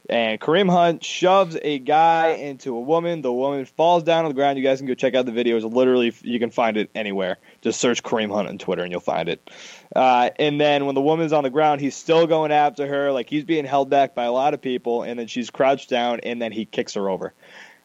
and 0.09 0.41
Kareem 0.41 0.71
Hunt 0.71 1.03
shoves 1.03 1.57
a 1.61 1.79
guy 1.79 2.29
into 2.29 2.77
a 2.77 2.81
woman. 2.81 3.23
The 3.23 3.33
woman 3.33 3.65
falls 3.65 4.03
down 4.03 4.25
on 4.25 4.31
the 4.31 4.35
ground. 4.35 4.59
You 4.59 4.65
guys 4.65 4.79
can 4.79 4.87
go 4.87 4.95
check 4.95 5.15
out 5.15 5.25
the 5.25 5.33
video. 5.33 5.57
It's 5.57 5.65
literally 5.65 6.13
you 6.23 6.39
can 6.39 6.51
find 6.51 6.77
it 6.77 6.91
anywhere. 6.95 7.39
Just 7.63 7.81
search 7.81 8.03
Kareem 8.03 8.33
Hunt 8.33 8.49
on 8.49 8.59
Twitter 8.59 8.83
and 8.83 8.93
you'll 8.93 9.01
find 9.01 9.29
it. 9.29 9.51
Uh, 9.95 10.31
and 10.39 10.61
then 10.61 10.87
when 10.87 10.95
the 10.95 11.01
woman's 11.01 11.33
on 11.33 11.43
the 11.43 11.51
ground, 11.51 11.81
he's 11.81 11.97
still 11.97 12.27
going 12.27 12.53
after 12.53 12.87
her. 12.87 13.13
Like 13.13 13.31
he's 13.31 13.45
being 13.45 13.65
held 13.65 13.89
back 13.89 14.15
by 14.15 14.25
a 14.25 14.33
lot 14.33 14.53
of 14.53 14.61
people. 14.61 15.03
And 15.05 15.19
then 15.19 15.27
she's 15.27 15.51
crouched 15.51 15.89
down, 15.89 16.21
and 16.21 16.41
then 16.41 16.53
he 16.53 16.67
kicks 16.67 16.95
her 16.95 17.09
over. 17.09 17.33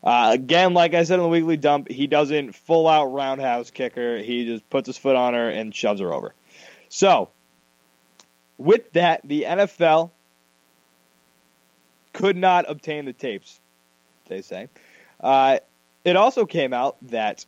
Uh, 0.04 0.32
again, 0.34 0.74
like 0.74 0.94
I 0.94 1.04
said 1.04 1.16
in 1.16 1.24
the 1.24 1.30
weekly 1.30 1.58
dump, 1.58 1.90
he 1.90 2.08
doesn't 2.08 2.56
full 2.56 2.88
out 2.88 3.08
roundhouse 3.08 3.70
kick 3.70 3.96
her. 3.96 4.18
He 4.18 4.46
just 4.46 4.70
puts 4.70 4.88
his 4.88 4.98
foot 4.98 5.16
on 5.16 5.34
her 5.34 5.50
and 5.50 5.76
shoves 5.76 6.00
her 6.00 6.14
over. 6.14 6.34
So, 6.88 7.30
with 8.58 8.92
that, 8.94 9.22
the 9.24 9.44
NFL 9.44 10.12
could 12.14 12.38
not 12.38 12.66
obtain 12.70 13.06
the 13.06 13.14
tapes, 13.14 13.60
they 14.28 14.42
say. 14.42 14.70
Uh, 15.20 15.60
it 16.06 16.16
also 16.16 16.46
came 16.46 16.74
out 16.74 16.98
that 17.10 17.46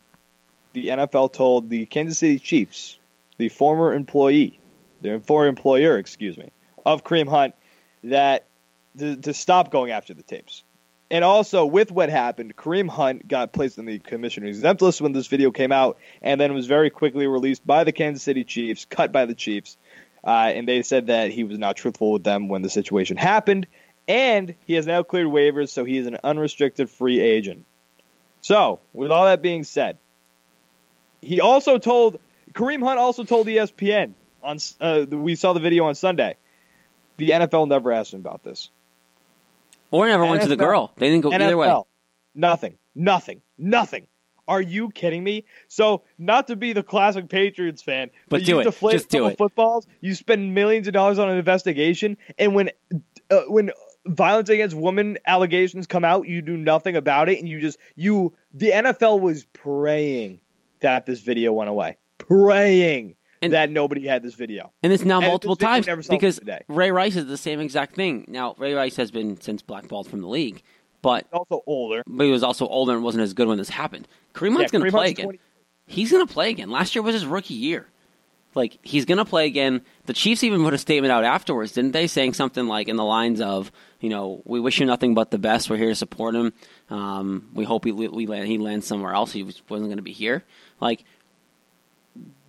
the 0.74 0.88
NFL 0.88 1.34
told 1.34 1.70
the 1.70 1.86
Kansas 1.86 2.20
City 2.20 2.39
Chiefs, 2.39 2.97
the 3.38 3.49
former 3.49 3.93
employee, 3.93 4.60
their 5.02 5.20
former 5.20 5.47
employer, 5.47 5.97
excuse 5.97 6.38
me, 6.38 6.52
of 6.86 7.04
Kareem 7.04 7.28
Hunt, 7.28 7.56
that 8.04 8.45
to, 8.97 9.16
to 9.16 9.34
stop 9.34 9.72
going 9.72 9.91
after 9.91 10.14
the 10.14 10.24
tapes. 10.24 10.64
And 11.12 11.26
also, 11.26 11.66
with 11.66 11.91
what 11.91 12.09
happened, 12.09 12.55
Kareem 12.55 12.88
Hunt 12.88 13.28
got 13.28 13.51
placed 13.51 13.78
on 13.78 13.84
the 13.84 13.99
commissioner's 13.99 14.55
exempt 14.55 14.82
list 14.82 15.01
when 15.01 15.12
this 15.12 15.28
video 15.28 15.51
came 15.51 15.74
out, 15.74 15.97
and 16.22 16.39
then 16.39 16.53
was 16.53 16.68
very 16.68 16.89
quickly 16.89 17.28
released 17.28 17.68
by 17.68 17.84
the 17.84 17.91
Kansas 17.91 18.24
City 18.24 18.45
Chiefs, 18.45 18.86
cut 18.86 19.12
by 19.12 19.26
the 19.26 19.36
Chiefs. 19.36 19.76
Uh, 20.24 20.53
and 20.55 20.66
they 20.66 20.84
said 20.84 21.07
that 21.07 21.30
he 21.30 21.43
was 21.43 21.57
not 21.57 21.76
truthful 21.76 22.14
with 22.14 22.24
them 22.24 22.47
when 22.47 22.62
the 22.62 22.70
situation 22.70 23.18
happened, 23.18 23.68
and 24.07 24.55
he 24.66 24.76
has 24.76 24.88
now 24.88 25.03
cleared 25.03 25.28
waivers, 25.28 25.68
so 25.68 25.84
he 25.84 25.97
is 25.97 26.07
an 26.07 26.18
unrestricted 26.24 26.89
free 26.89 27.20
agent. 27.20 27.66
So, 28.39 28.80
with 28.93 29.12
all 29.12 29.26
that 29.26 29.41
being 29.41 29.66
said, 29.66 29.97
he 31.22 31.41
also 31.41 31.78
told 31.78 32.22
Kareem 32.53 32.82
Hunt 32.82 32.99
also 32.99 33.26
told 33.26 33.47
ESPN 33.47 34.14
on 34.41 34.59
uh, 34.80 35.05
we 35.09 35.36
saw 35.36 35.51
the 35.51 35.59
video 35.59 35.86
on 35.86 35.95
Sunday. 35.95 36.38
The 37.18 37.32
NFL 37.32 37.68
never 37.68 37.91
asked 37.91 38.14
him 38.14 38.22
about 38.22 38.43
this. 38.43 38.70
Or 39.92 40.08
never 40.08 40.26
went 40.26 40.42
to 40.44 40.48
the 40.48 40.56
girl. 40.58 40.94
They 40.98 41.10
didn't 41.10 41.24
go 41.24 41.34
either 41.34 41.58
way. 41.58 41.68
NFL, 41.68 41.86
Nothing. 42.34 42.78
Nothing. 42.96 43.42
Nothing. 43.58 44.08
Are 44.48 44.62
you 44.62 44.89
kidding 44.89 45.24
me? 45.24 45.46
So, 45.68 46.04
not 46.18 46.48
to 46.48 46.56
be 46.56 46.74
the 46.74 46.84
classic 46.84 47.30
Patriots 47.30 47.82
fan, 47.82 48.10
But 48.28 48.42
you 48.42 48.48
do 48.48 48.60
it. 48.60 48.64
deflate 48.66 48.94
Just 48.94 49.10
do 49.10 49.28
it. 49.28 49.38
Footballs. 49.38 49.88
You 50.02 50.16
spend 50.16 50.54
millions 50.54 50.88
of 50.88 50.94
dollars 50.94 51.20
on 51.20 51.30
an 51.30 51.38
investigation, 51.38 52.18
and 52.38 52.56
when 52.56 52.72
uh, 53.30 53.42
when 53.48 53.72
violence 54.06 54.50
against 54.50 54.76
women 54.76 55.18
allegations 55.26 55.88
come 55.88 56.04
out, 56.04 56.28
you 56.28 56.42
do 56.42 56.58
nothing 56.58 56.96
about 56.96 57.30
it, 57.30 57.39
and 57.39 57.48
you 57.48 57.62
just 57.62 57.78
you. 57.96 58.34
The 58.54 58.72
NFL 58.72 59.22
was 59.22 59.46
praying 59.54 60.42
that 60.82 61.06
this 61.06 61.22
video 61.22 61.54
went 61.54 61.70
away, 61.70 61.98
praying 62.18 63.16
And- 63.42 63.54
that 63.54 63.70
nobody 63.72 64.06
had 64.06 64.22
this 64.24 64.36
video. 64.36 64.72
And 64.84 64.94
it's 64.94 65.04
now 65.04 65.18
And 65.20 65.28
multiple 65.28 65.56
times 65.56 65.88
never 65.88 66.04
saw 66.04 66.14
the 66.14 66.18
because. 66.18 66.39
Ray 66.68 66.92
Rice 66.92 67.16
is 67.16 67.26
the 67.28 67.38
same 67.38 67.60
exact 67.60 67.96
thing. 67.96 68.26
Now, 68.28 68.56
Ray 68.58 68.74
Rice 68.74 68.96
has 68.98 69.12
been 69.12 69.39
since 69.42 69.62
blackballed 69.62 70.08
from 70.08 70.22
the 70.22 70.28
league, 70.28 70.62
but 71.02 71.26
Also 71.34 71.64
older. 71.66 72.04
but 72.08 72.24
he 72.26 72.32
was 72.32 72.44
also 72.44 72.68
older 72.68 72.94
and 72.94 73.04
wasn't 73.04 73.24
as 73.24 73.34
good 73.34 73.48
when 73.48 73.58
this 73.58 73.70
happened. 73.70 74.08
Kareem 74.36 74.54
Hunt's 74.54 74.72
Yeah, 74.72 74.80
going 74.80 74.92
to 74.92 74.98
play 74.98 75.10
again. 75.10 75.26
20 75.26 75.39
He's 75.88 76.12
going 76.12 76.26
to 76.26 76.32
play 76.32 76.50
again. 76.52 76.70
Last 76.70 76.96
year 76.96 77.02
was 77.02 77.14
his 77.14 77.26
rookie 77.26 77.54
year. 77.56 77.88
Like 78.54 78.78
he's 78.82 79.06
going 79.06 79.18
to 79.18 79.26
play 79.26 79.46
again. 79.48 79.82
The 80.06 80.14
Chiefs 80.14 80.44
even 80.44 80.62
put 80.64 80.74
a 80.74 80.78
statement 80.78 81.12
out 81.12 81.24
afterwards, 81.24 81.72
didn't 81.72 81.94
they? 81.94 82.08
Saying 82.08 82.34
something 82.34 82.68
like 82.68 82.89
in 82.89 82.98
the 82.98 83.04
lines 83.04 83.39
of, 83.42 83.72
you 84.02 84.10
know, 84.10 84.42
we 84.46 84.60
wish 84.60 84.80
you 84.80 84.86
nothing 84.86 85.14
but 85.14 85.32
the 85.32 85.38
best. 85.39 85.70
We're 85.70 85.78
here 85.78 85.89
to 85.89 85.96
support 85.96 86.36
him. 86.36 86.52
Um, 86.89 87.50
we 87.54 87.64
hope 87.64 87.86
he 87.86 87.92
we 87.94 88.28
land, 88.28 88.48
he 88.48 88.58
lands 88.58 88.86
somewhere 88.86 89.14
else. 89.14 89.32
He 89.32 89.44
was, 89.44 89.62
wasn't 89.70 89.88
going 89.89 89.98
to 89.98 90.04
be 90.04 90.12
here. 90.12 90.44
Like 90.82 91.06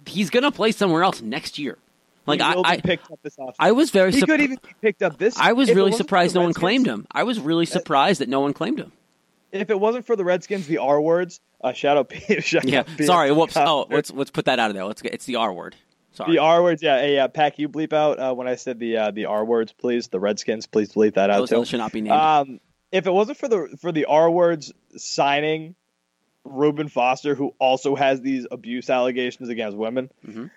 he's 0.07 0.30
going 0.30 0.42
to 0.44 0.53
play 0.53 0.72
somewhere 0.72 1.03
else 1.03 1.22
next 1.22 1.59
year. 1.59 1.78
Like 2.26 2.40
I, 2.40 2.55
I, 2.64 2.80
picked 2.80 3.11
up 3.11 3.18
this 3.22 3.36
offseason. 3.36 3.55
I 3.59 3.72
was 3.72 3.90
very. 3.90 4.12
He 4.12 4.22
surp- 4.22 4.26
could 4.26 4.40
even 4.40 4.59
be 4.62 4.74
picked 4.80 5.03
up 5.03 5.18
this. 5.18 5.36
I 5.36 5.55
was 5.55 5.72
really 5.72 5.92
surprised 5.92 6.34
no 6.34 6.42
one 6.42 6.53
claimed 6.53 6.86
him. 6.86 7.07
I 7.11 7.24
was 7.24 7.40
really 7.40 7.66
surprised 7.66 8.20
that 8.20 8.28
no 8.28 8.40
one 8.40 8.53
claimed 8.53 8.78
him. 8.78 8.92
If 9.50 9.70
it 9.70 9.78
wasn't 9.78 10.07
for 10.07 10.14
the 10.14 10.24
Redskins, 10.24 10.66
the 10.66 10.78
R 10.78 11.00
words. 11.00 11.40
Uh, 11.61 11.72
shout 11.72 11.96
out, 11.96 12.12
shout 12.40 12.64
Yeah, 12.64 12.80
out 12.80 12.86
Peter 12.86 13.05
sorry. 13.05 13.32
Whoops. 13.32 13.57
Oh, 13.57 13.86
let's 13.90 14.12
let's 14.12 14.30
put 14.30 14.44
that 14.44 14.59
out 14.59 14.70
of 14.70 14.74
there. 14.74 14.84
Let's 14.84 15.03
get. 15.03 15.14
It's 15.14 15.26
the 15.26 15.36
R 15.36 15.53
word. 15.53 15.74
Sorry. 16.12 16.32
the 16.32 16.38
R 16.38 16.62
words. 16.62 16.82
Yeah, 16.82 17.00
hey, 17.00 17.18
uh, 17.18 17.28
Pack, 17.28 17.59
you 17.59 17.68
bleep 17.68 17.92
out 17.92 18.18
uh, 18.18 18.34
when 18.34 18.46
I 18.46 18.55
said 18.55 18.78
the 18.78 18.96
uh, 18.96 19.11
the 19.11 19.24
R 19.24 19.44
words, 19.44 19.72
please. 19.72 20.09
The 20.09 20.20
Redskins, 20.20 20.66
please 20.66 20.92
bleep 20.92 21.14
that 21.14 21.30
out 21.30 21.38
Those, 21.38 21.48
too. 21.48 21.55
those 21.57 21.68
should 21.68 21.78
not 21.78 21.92
be 21.92 22.03
named. 22.03 22.14
Um, 22.14 22.61
if 22.92 23.07
it 23.07 23.12
wasn't 23.12 23.38
for 23.38 23.48
the 23.48 23.76
for 23.80 23.90
the 23.90 24.05
R 24.05 24.30
words 24.30 24.72
signing 24.96 25.74
Reuben 26.45 26.88
Foster, 26.88 27.34
who 27.34 27.55
also 27.59 27.95
has 27.95 28.20
these 28.20 28.47
abuse 28.51 28.90
allegations 28.90 29.49
against 29.49 29.76
women, 29.76 30.11
Mhm. 30.26 30.51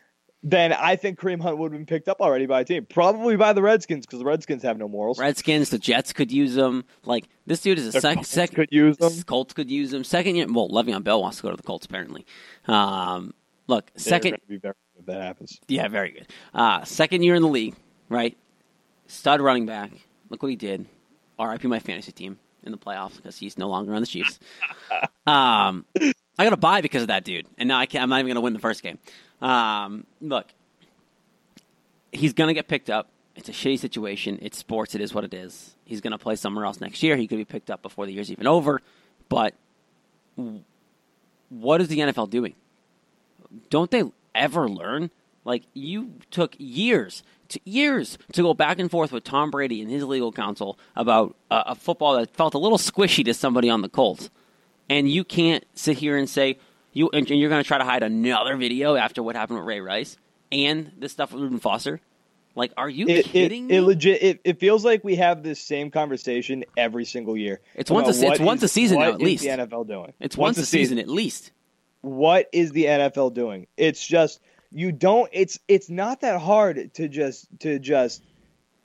then 0.44 0.74
I 0.74 0.96
think 0.96 1.20
Kareem 1.20 1.42
Hunt 1.42 1.58
would 1.58 1.72
have 1.72 1.80
been 1.80 1.86
picked 1.86 2.08
up 2.08 2.22
already 2.22 2.46
by 2.46 2.62
a 2.62 2.66
team, 2.66 2.86
probably 2.88 3.36
by 3.36 3.54
the 3.54 3.62
Redskins, 3.62 4.06
because 4.06 4.20
the 4.20 4.26
Redskins 4.26 4.64
have 4.64 4.78
no 4.78 4.88
morals. 4.88 5.20
Redskins, 5.20 5.70
the 5.70 5.78
Jets 5.80 6.14
could 6.14 6.32
use 6.32 6.56
him. 6.58 6.84
Like 7.04 7.26
this 7.46 7.62
dude 7.62 7.78
is 7.80 7.88
a 7.88 7.92
The 7.92 8.02
sec- 8.02 8.26
second. 8.26 8.56
could 8.56 8.70
use 8.72 8.98
them. 8.98 9.12
Colts 9.24 9.54
could 9.54 9.70
use 9.72 9.94
him. 9.94 10.04
Second 10.04 10.36
year. 10.36 10.48
Well, 10.52 10.70
Le'Veon 10.70 11.04
Bell 11.04 11.22
wants 11.22 11.38
to 11.38 11.44
go 11.44 11.52
to 11.52 11.58
the 11.58 11.64
Colts 11.64 11.86
apparently. 11.86 12.26
Um, 12.68 13.34
look, 13.68 13.92
second. 13.96 14.38
be 14.48 14.58
very 14.58 14.74
good 14.96 15.00
if 15.00 15.06
that 15.08 15.22
happens. 15.22 15.60
Yeah, 15.68 15.88
very 15.88 16.12
good. 16.12 16.28
Uh, 16.54 16.84
second 16.84 17.24
year 17.24 17.36
in 17.36 17.42
the 17.42 17.48
league, 17.48 17.76
right? 18.10 18.36
Stud 19.08 19.40
running 19.42 19.66
back. 19.66 19.92
Look 20.30 20.42
what 20.42 20.50
he 20.50 20.56
did. 20.56 20.86
R.I.P. 21.38 21.68
my 21.68 21.80
fantasy 21.80 22.12
team 22.12 22.40
in 22.66 22.72
the 22.72 22.78
playoffs 22.78 23.16
because 23.18 23.38
he's 23.38 23.58
no 23.58 23.68
longer 23.68 23.94
on 23.94 24.02
the 24.02 24.08
Chiefs. 24.08 24.40
um, 25.28 25.86
I 26.38 26.44
got 26.44 26.54
a 26.54 26.58
buy 26.58 26.82
because 26.82 27.02
of 27.02 27.08
that 27.10 27.24
dude, 27.24 27.48
and 27.58 27.68
now 27.68 27.80
I 27.80 27.86
can't, 27.86 28.04
I'm 28.04 28.10
not 28.10 28.20
even 28.20 28.28
going 28.28 28.36
to 28.36 28.42
win 28.42 28.54
the 28.54 28.60
first 28.60 28.84
game. 28.84 28.98
Um, 29.42 30.06
look, 30.22 30.48
he's 32.12 32.34
going 32.34 32.48
to 32.48 32.54
get 32.54 32.68
picked 32.68 32.90
up. 32.90 33.10
It's 33.36 33.50
a 33.50 33.52
shitty 33.52 33.80
situation. 33.80 34.40
It's 34.42 34.58
sports. 34.58 34.96
It 34.96 35.02
is 35.02 35.14
what 35.14 35.24
it 35.24 35.34
is. 35.34 35.76
He's 35.84 36.02
going 36.02 36.12
to 36.12 36.18
play 36.18 36.36
somewhere 36.36 36.66
else 36.66 36.80
next 36.80 37.04
year. 37.04 37.18
He 37.18 37.28
could 37.28 37.38
be 37.38 37.46
picked 37.46 37.70
up 37.70 37.82
before 37.82 38.06
the 38.06 38.14
year's 38.14 38.32
even 38.32 38.48
over. 38.48 38.82
But 39.28 39.54
what 41.50 41.82
is 41.82 41.90
the 41.90 42.00
NFL 42.00 42.30
doing? 42.30 42.56
don't 43.70 43.92
they 43.92 44.04
ever 44.34 44.70
learn? 44.70 45.10
Like 45.44 45.64
you 45.74 46.14
took 46.32 46.56
years, 46.58 47.22
to 47.22 47.26
years 47.64 48.18
to 48.34 48.42
go 48.42 48.54
back 48.54 48.80
and 48.80 48.90
forth 48.90 49.12
with 49.12 49.24
Tom 49.24 49.52
Brady 49.52 49.82
and 49.82 49.90
his 49.90 50.04
legal 50.04 50.32
counsel 50.32 50.78
about 50.96 51.36
a, 51.52 51.64
a 51.68 51.76
football 51.76 52.18
that 52.18 52.30
felt 52.36 52.54
a 52.54 52.58
little 52.58 52.78
squishy 52.78 53.24
to 53.26 53.34
somebody 53.34 53.70
on 53.70 53.82
the 53.82 53.90
Colts, 53.90 54.30
and 54.90 55.10
you 55.10 55.24
can't 55.24 55.66
sit 55.74 55.98
here 55.98 56.18
and 56.18 56.30
say 56.30 56.58
you 56.94 57.10
and 57.12 57.30
you're 57.30 57.50
going 57.50 57.62
to 57.64 57.68
try 57.68 57.78
to 57.78 57.84
hide 57.84 58.04
another 58.04 58.56
video 58.56 58.96
after 58.96 59.22
what 59.22 59.36
happened 59.36 59.60
with 59.60 59.68
Ray 59.68 59.82
Rice 59.82 60.18
and 60.52 60.92
this 60.98 61.12
stuff 61.12 61.34
with 61.34 61.42
Reuben 61.44 61.60
Foster. 61.60 62.00
Like, 62.58 62.72
are 62.78 62.88
you 62.88 63.06
It, 63.10 63.18
it, 63.18 63.26
kidding 63.26 63.66
it 63.70 63.74
me? 63.74 63.80
legit. 63.82 64.24
It, 64.24 64.40
it 64.46 64.60
feels 64.62 64.86
like 64.86 65.04
we 65.04 65.18
have 65.18 65.44
this 65.44 65.60
same 65.60 65.92
conversation 65.92 66.64
every 66.78 67.04
single 67.04 67.36
year. 67.36 67.60
It's 67.76 67.92
once 67.92 68.08
a 68.22 68.32
it's 68.32 68.40
once 68.40 68.64
is- 68.64 68.72
a 68.72 68.74
season 68.74 69.00
now, 69.00 69.12
at 69.12 69.20
least. 69.20 69.44
the 69.44 69.50
NFL 69.50 69.88
doing. 69.88 70.14
it's 70.22 70.38
once, 70.38 70.58
a 70.58 70.66
season 70.66 70.98
at 70.98 71.10
least. 71.10 71.52
what 72.00 72.48
is 72.54 72.72
the 72.72 72.86
NFL 72.86 73.34
doing? 73.34 73.68
It's 73.76 74.06
just 74.08 74.40
you 74.72 74.92
don't. 74.92 75.30
It's 75.32 75.60
it's 75.68 75.90
not 75.90 76.22
that 76.22 76.42
hard 76.42 76.94
to 76.96 77.08
just 77.08 77.48
to 77.60 77.80
just 77.80 78.22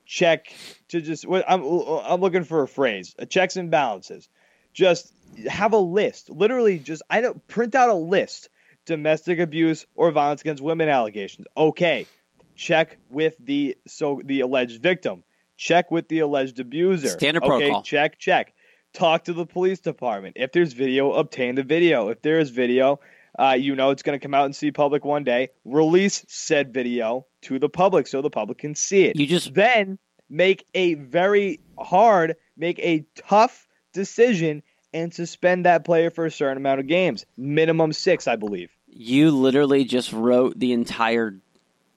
check 0.05 0.53
to 0.89 1.01
just. 1.01 1.27
what- 1.27 1.45
I'm 1.47 1.63
I'm 1.63 2.21
looking 2.21 2.43
for 2.43 2.63
a 2.63 2.67
phrase. 2.67 3.15
A 3.17 3.25
checks 3.25 3.55
and 3.55 3.71
balances. 3.71 4.29
Just 4.73 5.13
have 5.47 5.73
a 5.73 5.77
list. 5.77 6.29
Literally, 6.29 6.79
just 6.79 7.01
I 7.09 7.21
don't 7.21 7.45
print 7.47 7.75
out 7.75 7.89
a 7.89 7.95
list. 7.95 8.49
Domestic 8.85 9.39
abuse 9.39 9.85
or 9.95 10.09
violence 10.11 10.41
against 10.41 10.61
women 10.61 10.89
allegations. 10.89 11.45
Okay, 11.55 12.07
check 12.55 12.97
with 13.09 13.35
the 13.39 13.77
so 13.87 14.21
the 14.23 14.41
alleged 14.41 14.81
victim. 14.81 15.23
Check 15.55 15.91
with 15.91 16.07
the 16.07 16.19
alleged 16.19 16.59
abuser. 16.59 17.09
Standard 17.09 17.43
okay, 17.43 17.49
protocol. 17.49 17.83
Check 17.83 18.17
check. 18.17 18.53
Talk 18.93 19.25
to 19.25 19.33
the 19.33 19.45
police 19.45 19.79
department. 19.79 20.35
If 20.37 20.51
there's 20.51 20.73
video, 20.73 21.13
obtain 21.13 21.55
the 21.55 21.63
video. 21.63 22.09
If 22.09 22.21
there 22.21 22.39
is 22.39 22.49
video, 22.49 22.99
uh, 23.39 23.55
you 23.57 23.75
know 23.75 23.91
it's 23.91 24.03
going 24.03 24.19
to 24.19 24.23
come 24.23 24.33
out 24.33 24.45
and 24.45 24.55
see 24.55 24.71
public 24.71 25.05
one 25.05 25.23
day. 25.23 25.49
Release 25.65 26.25
said 26.27 26.73
video 26.73 27.25
to 27.43 27.59
the 27.59 27.69
public 27.69 28.07
so 28.07 28.21
the 28.21 28.29
public 28.29 28.57
can 28.59 28.75
see 28.75 29.05
it. 29.05 29.15
You 29.15 29.27
just 29.27 29.53
then 29.53 29.97
make 30.29 30.65
a 30.73 30.95
very 30.95 31.59
hard, 31.77 32.35
make 32.57 32.79
a 32.79 33.05
tough 33.15 33.67
decision 33.93 34.63
and 34.93 35.13
suspend 35.13 35.65
that 35.65 35.85
player 35.85 36.09
for 36.09 36.25
a 36.25 36.31
certain 36.31 36.57
amount 36.57 36.79
of 36.79 36.87
games, 36.87 37.25
minimum 37.37 37.93
six, 37.93 38.27
I 38.27 38.35
believe. 38.35 38.71
you 38.87 39.31
literally 39.31 39.85
just 39.85 40.11
wrote 40.11 40.59
the 40.59 40.73
entire 40.73 41.35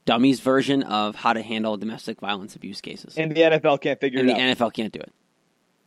dummies 0.05 0.41
version 0.41 0.83
of 0.85 1.15
how 1.17 1.33
to 1.33 1.43
handle 1.43 1.77
domestic 1.77 2.21
violence 2.21 2.55
abuse 2.55 2.81
cases. 2.81 3.17
And 3.17 3.35
the 3.35 3.41
NFL 3.41 3.81
can't 3.81 3.99
figure 4.01 4.21
and 4.21 4.31
it 4.31 4.35
the 4.35 4.41
out. 4.41 4.57
NFL 4.57 4.73
can't 4.75 4.93
do 4.93 5.01
it. 5.01 5.13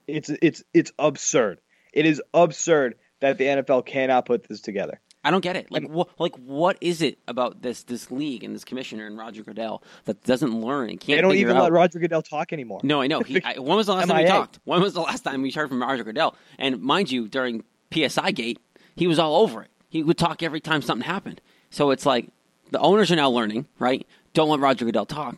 It's 0.07 0.29
it's 0.41 0.63
it's 0.73 0.91
absurd. 0.97 1.59
It 1.93 2.05
is 2.05 2.21
absurd 2.33 2.95
that 3.19 3.37
the 3.37 3.45
NFL 3.45 3.85
cannot 3.85 4.25
put 4.25 4.47
this 4.47 4.61
together. 4.61 4.99
I 5.27 5.31
don't 5.31 5.41
get 5.41 5.57
it. 5.57 5.69
Like, 5.69 5.91
wh- 5.91 6.19
like 6.21 6.35
what 6.37 6.77
is 6.79 7.01
it 7.01 7.19
about 7.27 7.61
this 7.61 7.83
this 7.83 8.09
league 8.09 8.45
and 8.45 8.55
this 8.55 8.63
commissioner 8.63 9.05
and 9.05 9.17
Roger 9.17 9.43
Goodell 9.43 9.83
that 10.05 10.23
doesn't 10.23 10.61
learn 10.61 10.89
and 10.89 10.99
can't? 10.99 11.17
They 11.17 11.21
don't 11.21 11.35
even 11.35 11.57
out? 11.57 11.63
let 11.63 11.71
Roger 11.73 11.99
Goodell 11.99 12.21
talk 12.21 12.53
anymore. 12.53 12.79
No, 12.81 13.01
I 13.01 13.07
know. 13.07 13.19
He, 13.23 13.43
I, 13.43 13.59
when 13.59 13.75
was 13.75 13.87
the 13.87 13.93
last 13.93 14.07
time 14.07 14.23
we 14.23 14.25
talked? 14.25 14.59
When 14.63 14.81
was 14.81 14.93
the 14.93 15.01
last 15.01 15.25
time 15.25 15.41
we 15.41 15.51
heard 15.51 15.67
from 15.67 15.81
Roger 15.81 16.05
Goodell? 16.05 16.33
And 16.57 16.81
mind 16.81 17.11
you, 17.11 17.27
during 17.27 17.65
PSI 17.93 18.31
Gate, 18.31 18.59
he 18.95 19.05
was 19.05 19.19
all 19.19 19.35
over 19.41 19.63
it. 19.63 19.69
He 19.89 20.01
would 20.01 20.17
talk 20.17 20.41
every 20.41 20.61
time 20.61 20.81
something 20.81 21.05
happened. 21.05 21.41
So 21.71 21.91
it's 21.91 22.05
like 22.05 22.29
the 22.71 22.79
owners 22.79 23.11
are 23.11 23.17
now 23.17 23.29
learning, 23.29 23.67
right? 23.79 24.07
Don't 24.33 24.47
let 24.47 24.61
Roger 24.61 24.85
Goodell 24.85 25.05
talk. 25.05 25.35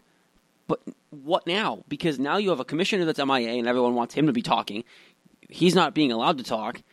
But 0.67 0.81
what 1.09 1.47
now? 1.47 1.83
Because 1.87 2.19
now 2.19 2.37
you 2.37 2.51
have 2.51 2.59
a 2.59 2.65
commissioner 2.65 3.05
that's 3.05 3.17
MIA 3.17 3.53
and 3.53 3.67
everyone 3.67 3.95
wants 3.95 4.13
him 4.13 4.27
to 4.27 4.33
be 4.33 4.43
talking. 4.43 4.83
He's 5.49 5.73
not 5.73 5.95
being 5.95 6.11
allowed 6.11 6.37
to 6.37 6.43
talk. 6.43 6.83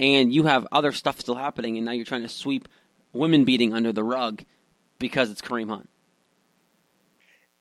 And 0.00 0.32
you 0.32 0.44
have 0.44 0.66
other 0.72 0.92
stuff 0.92 1.20
still 1.20 1.34
happening, 1.36 1.76
and 1.76 1.84
now 1.84 1.92
you're 1.92 2.06
trying 2.06 2.22
to 2.22 2.28
sweep 2.28 2.66
women 3.12 3.44
beating 3.44 3.74
under 3.74 3.92
the 3.92 4.02
rug 4.02 4.42
because 4.98 5.30
it's 5.30 5.42
Kareem 5.42 5.68
Hunt. 5.68 5.88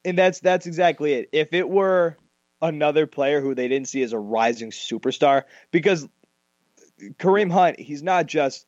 and 0.06 0.18
that's 0.18 0.40
that's 0.40 0.66
exactly 0.66 1.14
it. 1.14 1.30
If 1.32 1.54
it 1.54 1.68
were 1.70 2.18
another 2.62 3.08
player 3.08 3.42
who 3.42 3.54
they 3.56 3.68
didn't 3.68 3.88
see 3.90 4.02
as 4.02 4.14
a 4.14 4.20
rising 4.20 4.72
superstar, 4.72 5.44
because 5.72 6.08
Kareem 7.18 7.52
Hunt, 7.52 7.80
he's 7.80 8.02
not 8.04 8.26
just 8.26 8.66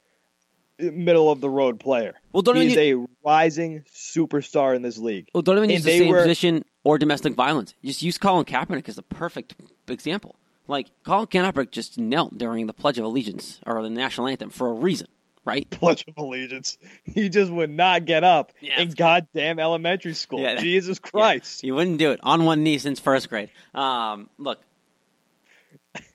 middle 0.79 1.31
of 1.31 1.41
the 1.41 1.49
road 1.49 1.79
player. 1.79 2.15
Well, 2.33 2.41
don't 2.41 2.57
even 2.57 2.69
he's 2.69 2.77
a 2.77 3.05
rising 3.23 3.83
superstar 3.93 4.75
in 4.75 4.81
this 4.81 4.97
league. 4.97 5.27
Well, 5.33 5.41
don't 5.43 5.57
even 5.57 5.69
use 5.69 5.83
the 5.83 5.97
same 5.97 6.09
were- 6.09 6.21
position 6.21 6.65
or 6.83 6.97
domestic 6.97 7.35
violence. 7.35 7.73
Just 7.85 8.01
use 8.01 8.17
Colin 8.17 8.45
Kaepernick 8.45 8.89
as 8.89 8.97
a 8.97 9.03
perfect 9.03 9.55
example. 9.87 10.35
Like 10.71 10.87
Colin 11.03 11.27
Kaepernick 11.27 11.71
just 11.71 11.97
knelt 11.97 12.37
during 12.37 12.65
the 12.65 12.73
Pledge 12.73 12.97
of 12.97 13.03
Allegiance 13.03 13.59
or 13.65 13.83
the 13.83 13.89
national 13.89 14.27
anthem 14.27 14.49
for 14.49 14.69
a 14.69 14.73
reason, 14.73 15.07
right? 15.43 15.69
Pledge 15.69 16.05
of 16.07 16.17
Allegiance. 16.17 16.77
He 17.03 17.27
just 17.27 17.51
would 17.51 17.69
not 17.69 18.05
get 18.05 18.23
up 18.23 18.53
Yeah, 18.61 18.81
in 18.81 18.91
goddamn 18.91 19.59
elementary 19.59 20.13
school. 20.13 20.39
Yeah, 20.39 20.55
that- 20.55 20.63
Jesus 20.63 20.97
Christ. 21.11 21.61
He 21.61 21.71
wouldn't 21.71 21.97
do 21.97 22.11
it 22.11 22.19
on 22.23 22.45
one 22.45 22.63
knee 22.63 22.77
since 22.77 22.99
first 23.01 23.27
grade. 23.29 23.49
Um, 23.73 24.29
look, 24.37 24.59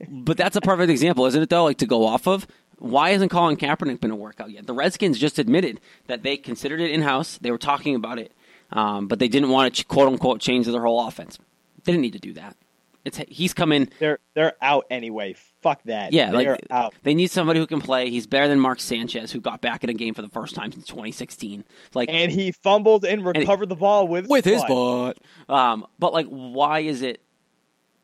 but 0.08 0.36
that's 0.38 0.56
a 0.56 0.60
perfect 0.62 0.90
example, 0.90 1.26
isn't 1.26 1.42
it? 1.42 1.50
Though, 1.50 1.64
like 1.64 1.78
to 1.78 1.86
go 1.86 2.06
off 2.06 2.26
of. 2.26 2.46
Why 2.78 3.10
hasn't 3.10 3.30
Colin 3.30 3.56
Kaepernick 3.56 4.00
been 4.00 4.10
a 4.10 4.16
workout 4.16 4.50
yet? 4.50 4.66
The 4.66 4.72
Redskins 4.74 5.18
just 5.18 5.38
admitted 5.38 5.80
that 6.06 6.22
they 6.22 6.36
considered 6.36 6.80
it 6.80 6.90
in 6.90 7.02
house. 7.02 7.38
They 7.38 7.50
were 7.50 7.58
talking 7.58 7.94
about 7.94 8.18
it, 8.18 8.32
um, 8.72 9.06
but 9.08 9.18
they 9.18 9.28
didn't 9.28 9.48
want 9.50 9.74
to 9.74 9.84
quote 9.84 10.08
unquote 10.08 10.40
change 10.40 10.66
their 10.66 10.82
whole 10.82 11.06
offense. 11.06 11.38
They 11.84 11.92
didn't 11.92 12.02
need 12.02 12.12
to 12.14 12.18
do 12.18 12.32
that. 12.34 12.56
It's 13.06 13.18
he's 13.28 13.54
coming. 13.54 13.88
They're 14.00 14.18
they're 14.34 14.54
out 14.60 14.86
anyway. 14.90 15.36
Fuck 15.62 15.80
that. 15.84 16.12
Yeah, 16.12 16.32
they're 16.32 16.54
like 16.54 16.66
out. 16.72 16.92
they 17.04 17.14
need 17.14 17.30
somebody 17.30 17.60
who 17.60 17.66
can 17.68 17.80
play. 17.80 18.10
He's 18.10 18.26
better 18.26 18.48
than 18.48 18.58
Mark 18.58 18.80
Sanchez, 18.80 19.30
who 19.30 19.40
got 19.40 19.60
back 19.60 19.84
in 19.84 19.90
a 19.90 19.94
game 19.94 20.12
for 20.12 20.22
the 20.22 20.28
first 20.28 20.56
time 20.56 20.72
since 20.72 20.86
2016. 20.86 21.64
Like 21.94 22.08
And 22.10 22.32
he 22.32 22.50
fumbled 22.50 23.04
and 23.04 23.24
recovered 23.24 23.68
the 23.68 23.76
ball 23.76 24.08
with 24.08 24.28
with 24.28 24.44
his 24.44 24.64
butt. 24.64 25.18
Um, 25.48 25.86
but 26.00 26.12
like, 26.12 26.26
why 26.26 26.80
is 26.80 27.02
it 27.02 27.20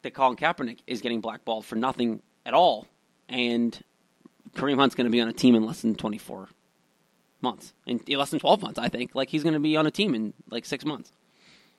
that 0.03 0.13
Colin 0.13 0.37
Kaepernick 0.37 0.79
is 0.87 1.01
getting 1.01 1.21
blackballed 1.21 1.67
for 1.67 1.75
nothing 1.75 2.23
at 2.47 2.55
all, 2.55 2.87
and 3.29 3.77
Kareem 4.55 4.77
Hunt's 4.77 4.95
going 4.95 5.07
to 5.07 5.11
be 5.11 5.21
on 5.21 5.29
a 5.29 5.33
team 5.33 5.57
in 5.57 5.67
less 5.67 5.83
than 5.83 5.97
24 5.97 6.49
months, 7.41 7.75
in 7.87 7.99
in 8.07 8.19
less 8.19 8.31
than 8.31 8.39
12 8.39 8.63
months, 8.63 8.79
I 8.79 8.89
think. 8.89 9.17
Like 9.17 9.31
he's 9.31 9.43
going 9.43 9.55
to 9.55 9.61
be 9.61 9.77
on 9.77 9.85
a 9.85 9.91
team 9.91 10.15
in 10.15 10.33
like 10.49 10.65
six 10.65 10.85
months. 10.85 11.11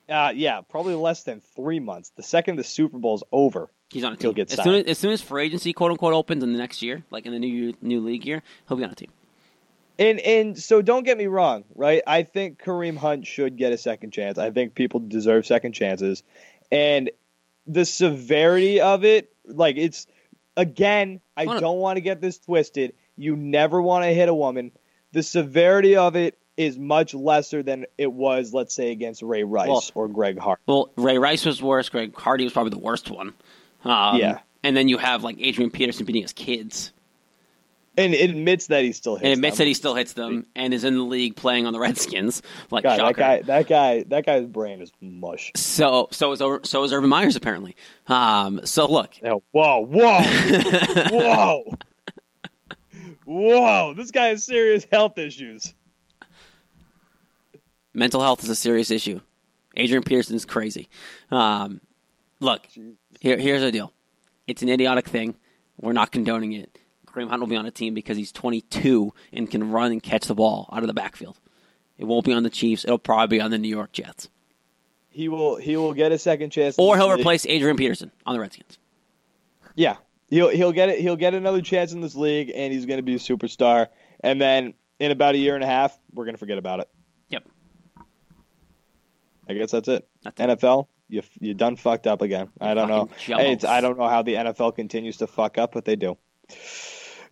Uh, 0.08 0.32
yeah, 0.34 0.60
probably 0.60 0.94
less 0.94 1.22
than 1.22 1.40
three 1.56 1.80
months. 1.80 2.10
The 2.16 2.22
second 2.22 2.56
the 2.56 2.64
Super 2.64 2.98
Bowl's 2.98 3.24
over, 3.32 3.70
He's 3.90 4.04
on 4.04 4.12
a 4.12 4.16
team. 4.16 4.26
He'll 4.26 4.32
get 4.32 4.50
as 4.50 4.56
signed. 4.56 4.64
soon 4.64 4.74
as, 4.74 4.84
as 4.86 4.98
soon 4.98 5.12
as 5.12 5.22
free 5.22 5.44
agency 5.44 5.72
quote 5.72 5.90
unquote 5.90 6.14
opens 6.14 6.42
in 6.42 6.52
the 6.52 6.58
next 6.58 6.82
year, 6.82 7.04
like 7.10 7.26
in 7.26 7.32
the 7.32 7.38
new 7.38 7.74
new 7.80 8.00
league 8.00 8.26
year, 8.26 8.42
he'll 8.68 8.76
be 8.76 8.84
on 8.84 8.90
a 8.90 8.94
team. 8.94 9.10
And 9.98 10.18
and 10.20 10.58
so 10.58 10.82
don't 10.82 11.04
get 11.04 11.16
me 11.16 11.26
wrong, 11.26 11.64
right? 11.74 12.02
I 12.06 12.24
think 12.24 12.60
Kareem 12.60 12.96
Hunt 12.96 13.26
should 13.26 13.56
get 13.56 13.72
a 13.72 13.78
second 13.78 14.10
chance. 14.10 14.36
I 14.38 14.50
think 14.50 14.74
people 14.74 15.00
deserve 15.00 15.46
second 15.46 15.72
chances. 15.72 16.22
And 16.72 17.10
the 17.66 17.84
severity 17.84 18.80
of 18.80 19.04
it, 19.04 19.32
like 19.46 19.76
it's 19.76 20.06
again, 20.56 21.20
I 21.36 21.44
don't 21.44 21.78
want 21.78 21.96
to 21.96 22.00
get 22.00 22.20
this 22.20 22.38
twisted. 22.38 22.94
You 23.16 23.36
never 23.36 23.80
want 23.80 24.04
to 24.04 24.12
hit 24.12 24.28
a 24.28 24.34
woman. 24.34 24.72
The 25.12 25.22
severity 25.22 25.96
of 25.96 26.16
it 26.16 26.36
is 26.56 26.78
much 26.78 27.14
lesser 27.14 27.62
than 27.62 27.84
it 27.98 28.12
was, 28.12 28.54
let's 28.54 28.74
say, 28.74 28.90
against 28.92 29.22
Ray 29.22 29.42
Rice 29.44 29.68
Well- 29.68 29.82
or 29.94 30.08
Greg 30.08 30.38
Hart. 30.38 30.60
Well, 30.66 30.90
Ray 30.96 31.18
Rice 31.18 31.44
was 31.44 31.60
worse. 31.62 31.88
Greg 31.88 32.14
Hardy 32.14 32.44
was 32.44 32.52
probably 32.52 32.70
the 32.70 32.78
worst 32.78 33.10
one. 33.10 33.32
Um, 33.84 34.18
Yeah. 34.18 34.38
And 34.62 34.76
then 34.76 34.88
you 34.88 34.96
have 34.98 35.22
like 35.24 35.36
Adrian 35.40 35.70
Peterson 35.70 36.06
beating 36.06 36.22
his 36.22 36.32
kids, 36.32 36.90
And 37.98 38.14
it 38.14 38.30
admits 38.30 38.68
that 38.68 38.82
he 38.82 38.92
still 38.92 39.16
hits. 39.16 39.24
and 39.24 39.32
admits 39.34 39.58
them. 39.58 39.64
that 39.64 39.68
he 39.68 39.74
still 39.74 39.94
hits 39.94 40.14
them, 40.14 40.46
and 40.56 40.72
is 40.72 40.84
in 40.84 40.94
the 40.96 41.02
league 41.02 41.36
playing 41.36 41.66
on 41.66 41.72
the 41.74 41.78
Redskins. 41.86 42.40
Like 42.70 42.82
God, 42.84 42.98
that 42.98 43.14
guy, 43.16 43.42
that 43.42 43.68
guy, 43.68 44.02
that 44.04 44.24
guy's 44.24 44.46
brain 44.46 44.80
is 44.80 44.90
mush. 45.02 45.52
So 45.54 46.08
so 46.12 46.32
is 46.32 46.38
so 46.38 46.82
is 46.84 46.92
Urban 46.94 47.10
Myers 47.10 47.36
apparently. 47.36 47.76
Um, 48.06 48.60
so 48.64 48.90
look, 48.90 49.14
whoa, 49.22 49.40
whoa, 49.52 50.22
whoa, 51.10 51.74
whoa! 53.24 53.94
This 53.94 54.10
guy 54.10 54.28
has 54.28 54.44
serious 54.44 54.86
health 54.90 55.18
issues. 55.18 55.74
Mental 57.94 58.20
health 58.20 58.42
is 58.42 58.50
a 58.50 58.56
serious 58.56 58.90
issue. 58.90 59.20
Adrian 59.76 60.02
Peterson's 60.02 60.44
crazy. 60.44 60.88
Um, 61.30 61.80
look, 62.40 62.66
here, 63.20 63.38
here's 63.38 63.62
the 63.62 63.72
deal. 63.72 63.92
It's 64.46 64.62
an 64.62 64.68
idiotic 64.68 65.08
thing. 65.08 65.34
We're 65.80 65.92
not 65.92 66.12
condoning 66.12 66.52
it. 66.52 66.78
Kareem 67.06 67.28
Hunt 67.28 67.40
will 67.40 67.48
be 67.48 67.56
on 67.56 67.66
a 67.66 67.70
team 67.70 67.94
because 67.94 68.16
he's 68.16 68.32
22 68.32 69.12
and 69.32 69.50
can 69.50 69.70
run 69.70 69.92
and 69.92 70.02
catch 70.02 70.26
the 70.26 70.34
ball 70.34 70.68
out 70.72 70.82
of 70.82 70.88
the 70.88 70.94
backfield. 70.94 71.38
It 71.96 72.04
won't 72.04 72.24
be 72.24 72.32
on 72.32 72.42
the 72.42 72.50
Chiefs. 72.50 72.84
It'll 72.84 72.98
probably 72.98 73.38
be 73.38 73.40
on 73.40 73.50
the 73.50 73.58
New 73.58 73.68
York 73.68 73.92
Jets. 73.92 74.28
He 75.10 75.28
will, 75.28 75.56
he 75.56 75.76
will 75.76 75.94
get 75.94 76.10
a 76.10 76.18
second 76.18 76.50
chance. 76.50 76.74
Or 76.76 76.96
he'll 76.96 77.12
replace 77.12 77.46
Adrian 77.46 77.76
Peterson 77.76 78.10
on 78.26 78.34
the 78.34 78.40
Redskins. 78.40 78.78
Yeah, 79.76 79.96
he'll 80.28 80.48
he'll 80.48 80.72
get 80.72 80.88
it. 80.88 81.00
He'll 81.00 81.16
get 81.16 81.34
another 81.34 81.60
chance 81.62 81.92
in 81.92 82.00
this 82.00 82.14
league, 82.14 82.50
and 82.54 82.72
he's 82.72 82.86
going 82.86 82.98
to 82.98 83.02
be 83.02 83.14
a 83.14 83.18
superstar. 83.18 83.88
And 84.20 84.40
then 84.40 84.74
in 84.98 85.10
about 85.10 85.34
a 85.34 85.38
year 85.38 85.54
and 85.54 85.64
a 85.64 85.66
half, 85.66 85.96
we're 86.12 86.24
going 86.24 86.34
to 86.34 86.38
forget 86.38 86.58
about 86.58 86.80
it. 86.80 86.88
I 89.48 89.54
guess 89.54 89.70
that's 89.70 89.88
it. 89.88 90.06
That's. 90.22 90.40
NFL, 90.40 90.86
you 91.08 91.22
you 91.40 91.54
done 91.54 91.76
fucked 91.76 92.06
up 92.06 92.22
again. 92.22 92.48
I 92.60 92.74
don't 92.74 92.88
know. 92.88 93.08
It's. 93.28 93.64
I 93.64 93.80
don't 93.80 93.98
know 93.98 94.08
how 94.08 94.22
the 94.22 94.34
NFL 94.34 94.76
continues 94.76 95.18
to 95.18 95.26
fuck 95.26 95.58
up, 95.58 95.72
but 95.72 95.84
they 95.84 95.96
do. 95.96 96.16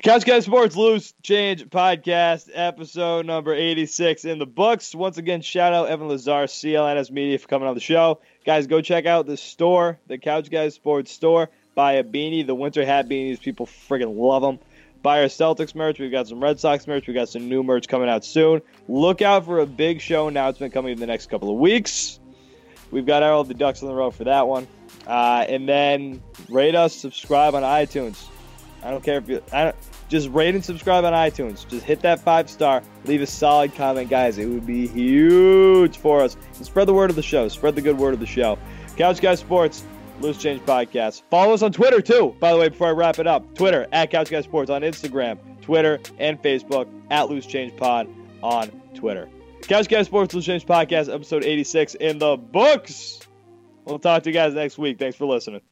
Couch 0.03 0.25
Guys 0.25 0.47
Sports 0.47 0.75
Loose 0.75 1.15
Change 1.23 1.67
Podcast, 1.71 2.51
episode 2.53 3.25
number 3.25 3.55
86 3.55 4.25
in 4.25 4.41
the 4.41 4.47
books. 4.47 4.97
Once 4.97 5.17
again, 5.17 5.43
shout 5.43 5.73
out 5.73 5.89
Evan 5.89 6.09
Lazar, 6.09 6.47
CLNS 6.47 7.13
Media, 7.13 7.39
for 7.39 7.47
coming 7.47 7.69
on 7.69 7.75
the 7.75 7.81
show. 7.81 8.21
Guys, 8.45 8.67
go 8.67 8.81
check 8.81 9.07
out 9.07 9.27
the 9.27 9.37
store, 9.37 10.01
the 10.09 10.19
Couch 10.19 10.51
Guys 10.51 10.75
Sports 10.75 11.13
store. 11.13 11.51
Buy 11.77 11.93
a 11.93 12.05
beanie, 12.05 12.45
the 12.45 12.55
winter 12.55 12.85
hat 12.85 13.09
beanies. 13.09 13.41
People 13.41 13.67
friggin' 13.67 14.17
love 14.17 14.43
them. 14.43 14.59
Buy 15.03 15.21
our 15.21 15.27
Celtics 15.27 15.75
merch. 15.75 15.99
We've 15.99 16.13
got 16.13 16.29
some 16.29 16.41
Red 16.41 16.61
Sox 16.61 16.87
merch. 16.87 17.07
We've 17.07 17.17
got 17.17 17.29
some 17.29 17.49
new 17.49 17.63
merch 17.63 17.89
coming 17.89 18.09
out 18.09 18.25
soon. 18.25 18.63
Look 18.89 19.21
out 19.21 19.45
for 19.45 19.59
a 19.59 19.67
big 19.67 20.01
show 20.01 20.29
announcement 20.29 20.73
coming 20.73 20.93
in 20.93 21.01
the 21.01 21.07
next 21.07 21.29
couple 21.29 21.51
of 21.51 21.59
weeks. 21.59 22.21
We've 22.93 23.07
got 23.07 23.23
all 23.23 23.43
the 23.43 23.55
ducks 23.55 23.83
on 23.83 23.89
the 23.89 23.95
row 23.95 24.11
for 24.11 24.25
that 24.25 24.47
one. 24.47 24.69
Uh, 25.07 25.45
and 25.49 25.69
then 25.69 26.23
rate 26.49 26.75
us, 26.75 26.95
subscribe 26.95 27.55
on 27.55 27.63
iTunes. 27.63 28.23
I 28.85 28.91
don't 28.91 29.03
care 29.03 29.19
if 29.19 29.29
you 29.29 29.43
I 29.53 29.65
don't, 29.65 29.77
just 30.09 30.29
rate 30.29 30.55
and 30.55 30.65
subscribe 30.65 31.05
on 31.05 31.13
iTunes. 31.13 31.67
Just 31.69 31.85
hit 31.85 32.01
that 32.01 32.21
five 32.21 32.51
star. 32.51 32.83
Leave 33.05 33.23
a 33.23 33.27
solid 33.27 33.75
comment, 33.75 34.11
guys. 34.11 34.39
It 34.39 34.47
would 34.47 34.67
be 34.67 34.87
huge 34.87 35.97
for 35.97 36.21
us. 36.21 36.37
And 36.57 36.67
spread 36.67 36.87
the 36.87 36.95
word 36.95 37.11
of 37.11 37.17
the 37.17 37.23
show. 37.23 37.49
Spread 37.49 37.75
the 37.75 37.81
good 37.81 37.97
word 37.99 38.13
of 38.13 38.21
the 38.21 38.27
show. 38.27 38.59
Couch 38.97 39.21
Guys 39.21 39.41
Sports, 39.41 39.85
Loose 40.23 40.39
Change 40.39 40.61
Podcast. 40.63 41.23
Follow 41.31 41.53
us 41.53 41.63
on 41.63 41.73
Twitter 41.73 42.01
too. 42.01 42.35
By 42.41 42.53
the 42.53 42.59
way, 42.59 42.69
before 42.69 42.89
I 42.89 42.93
wrap 42.93 43.19
it 43.19 43.27
up, 43.27 43.55
Twitter 43.55 43.87
at 43.93 44.11
Couch 44.11 44.31
Guy 44.31 44.41
Sports 44.41 44.71
on 44.71 44.83
Instagram, 44.83 45.39
Twitter 45.61 45.99
and 46.19 46.41
Facebook 46.41 46.89
at 47.11 47.29
Loose 47.29 47.47
Change 47.47 47.77
Pod 47.77 48.09
on 48.43 48.69
Twitter. 48.95 49.29
Couch 49.63 49.89
Guy 49.89 50.03
Sports 50.03 50.35
Loose 50.35 50.45
Change 50.47 50.67
Podcast, 50.67 51.13
episode 51.13 51.45
86 51.45 51.95
in 51.97 52.19
the 52.19 52.37
books. 52.37 53.21
We'll 53.85 53.99
talk 53.99 54.23
to 54.23 54.31
you 54.31 54.35
guys 54.35 54.55
next 54.55 54.79
week. 54.79 54.99
Thanks 54.99 55.17
for 55.17 55.27
listening. 55.27 55.63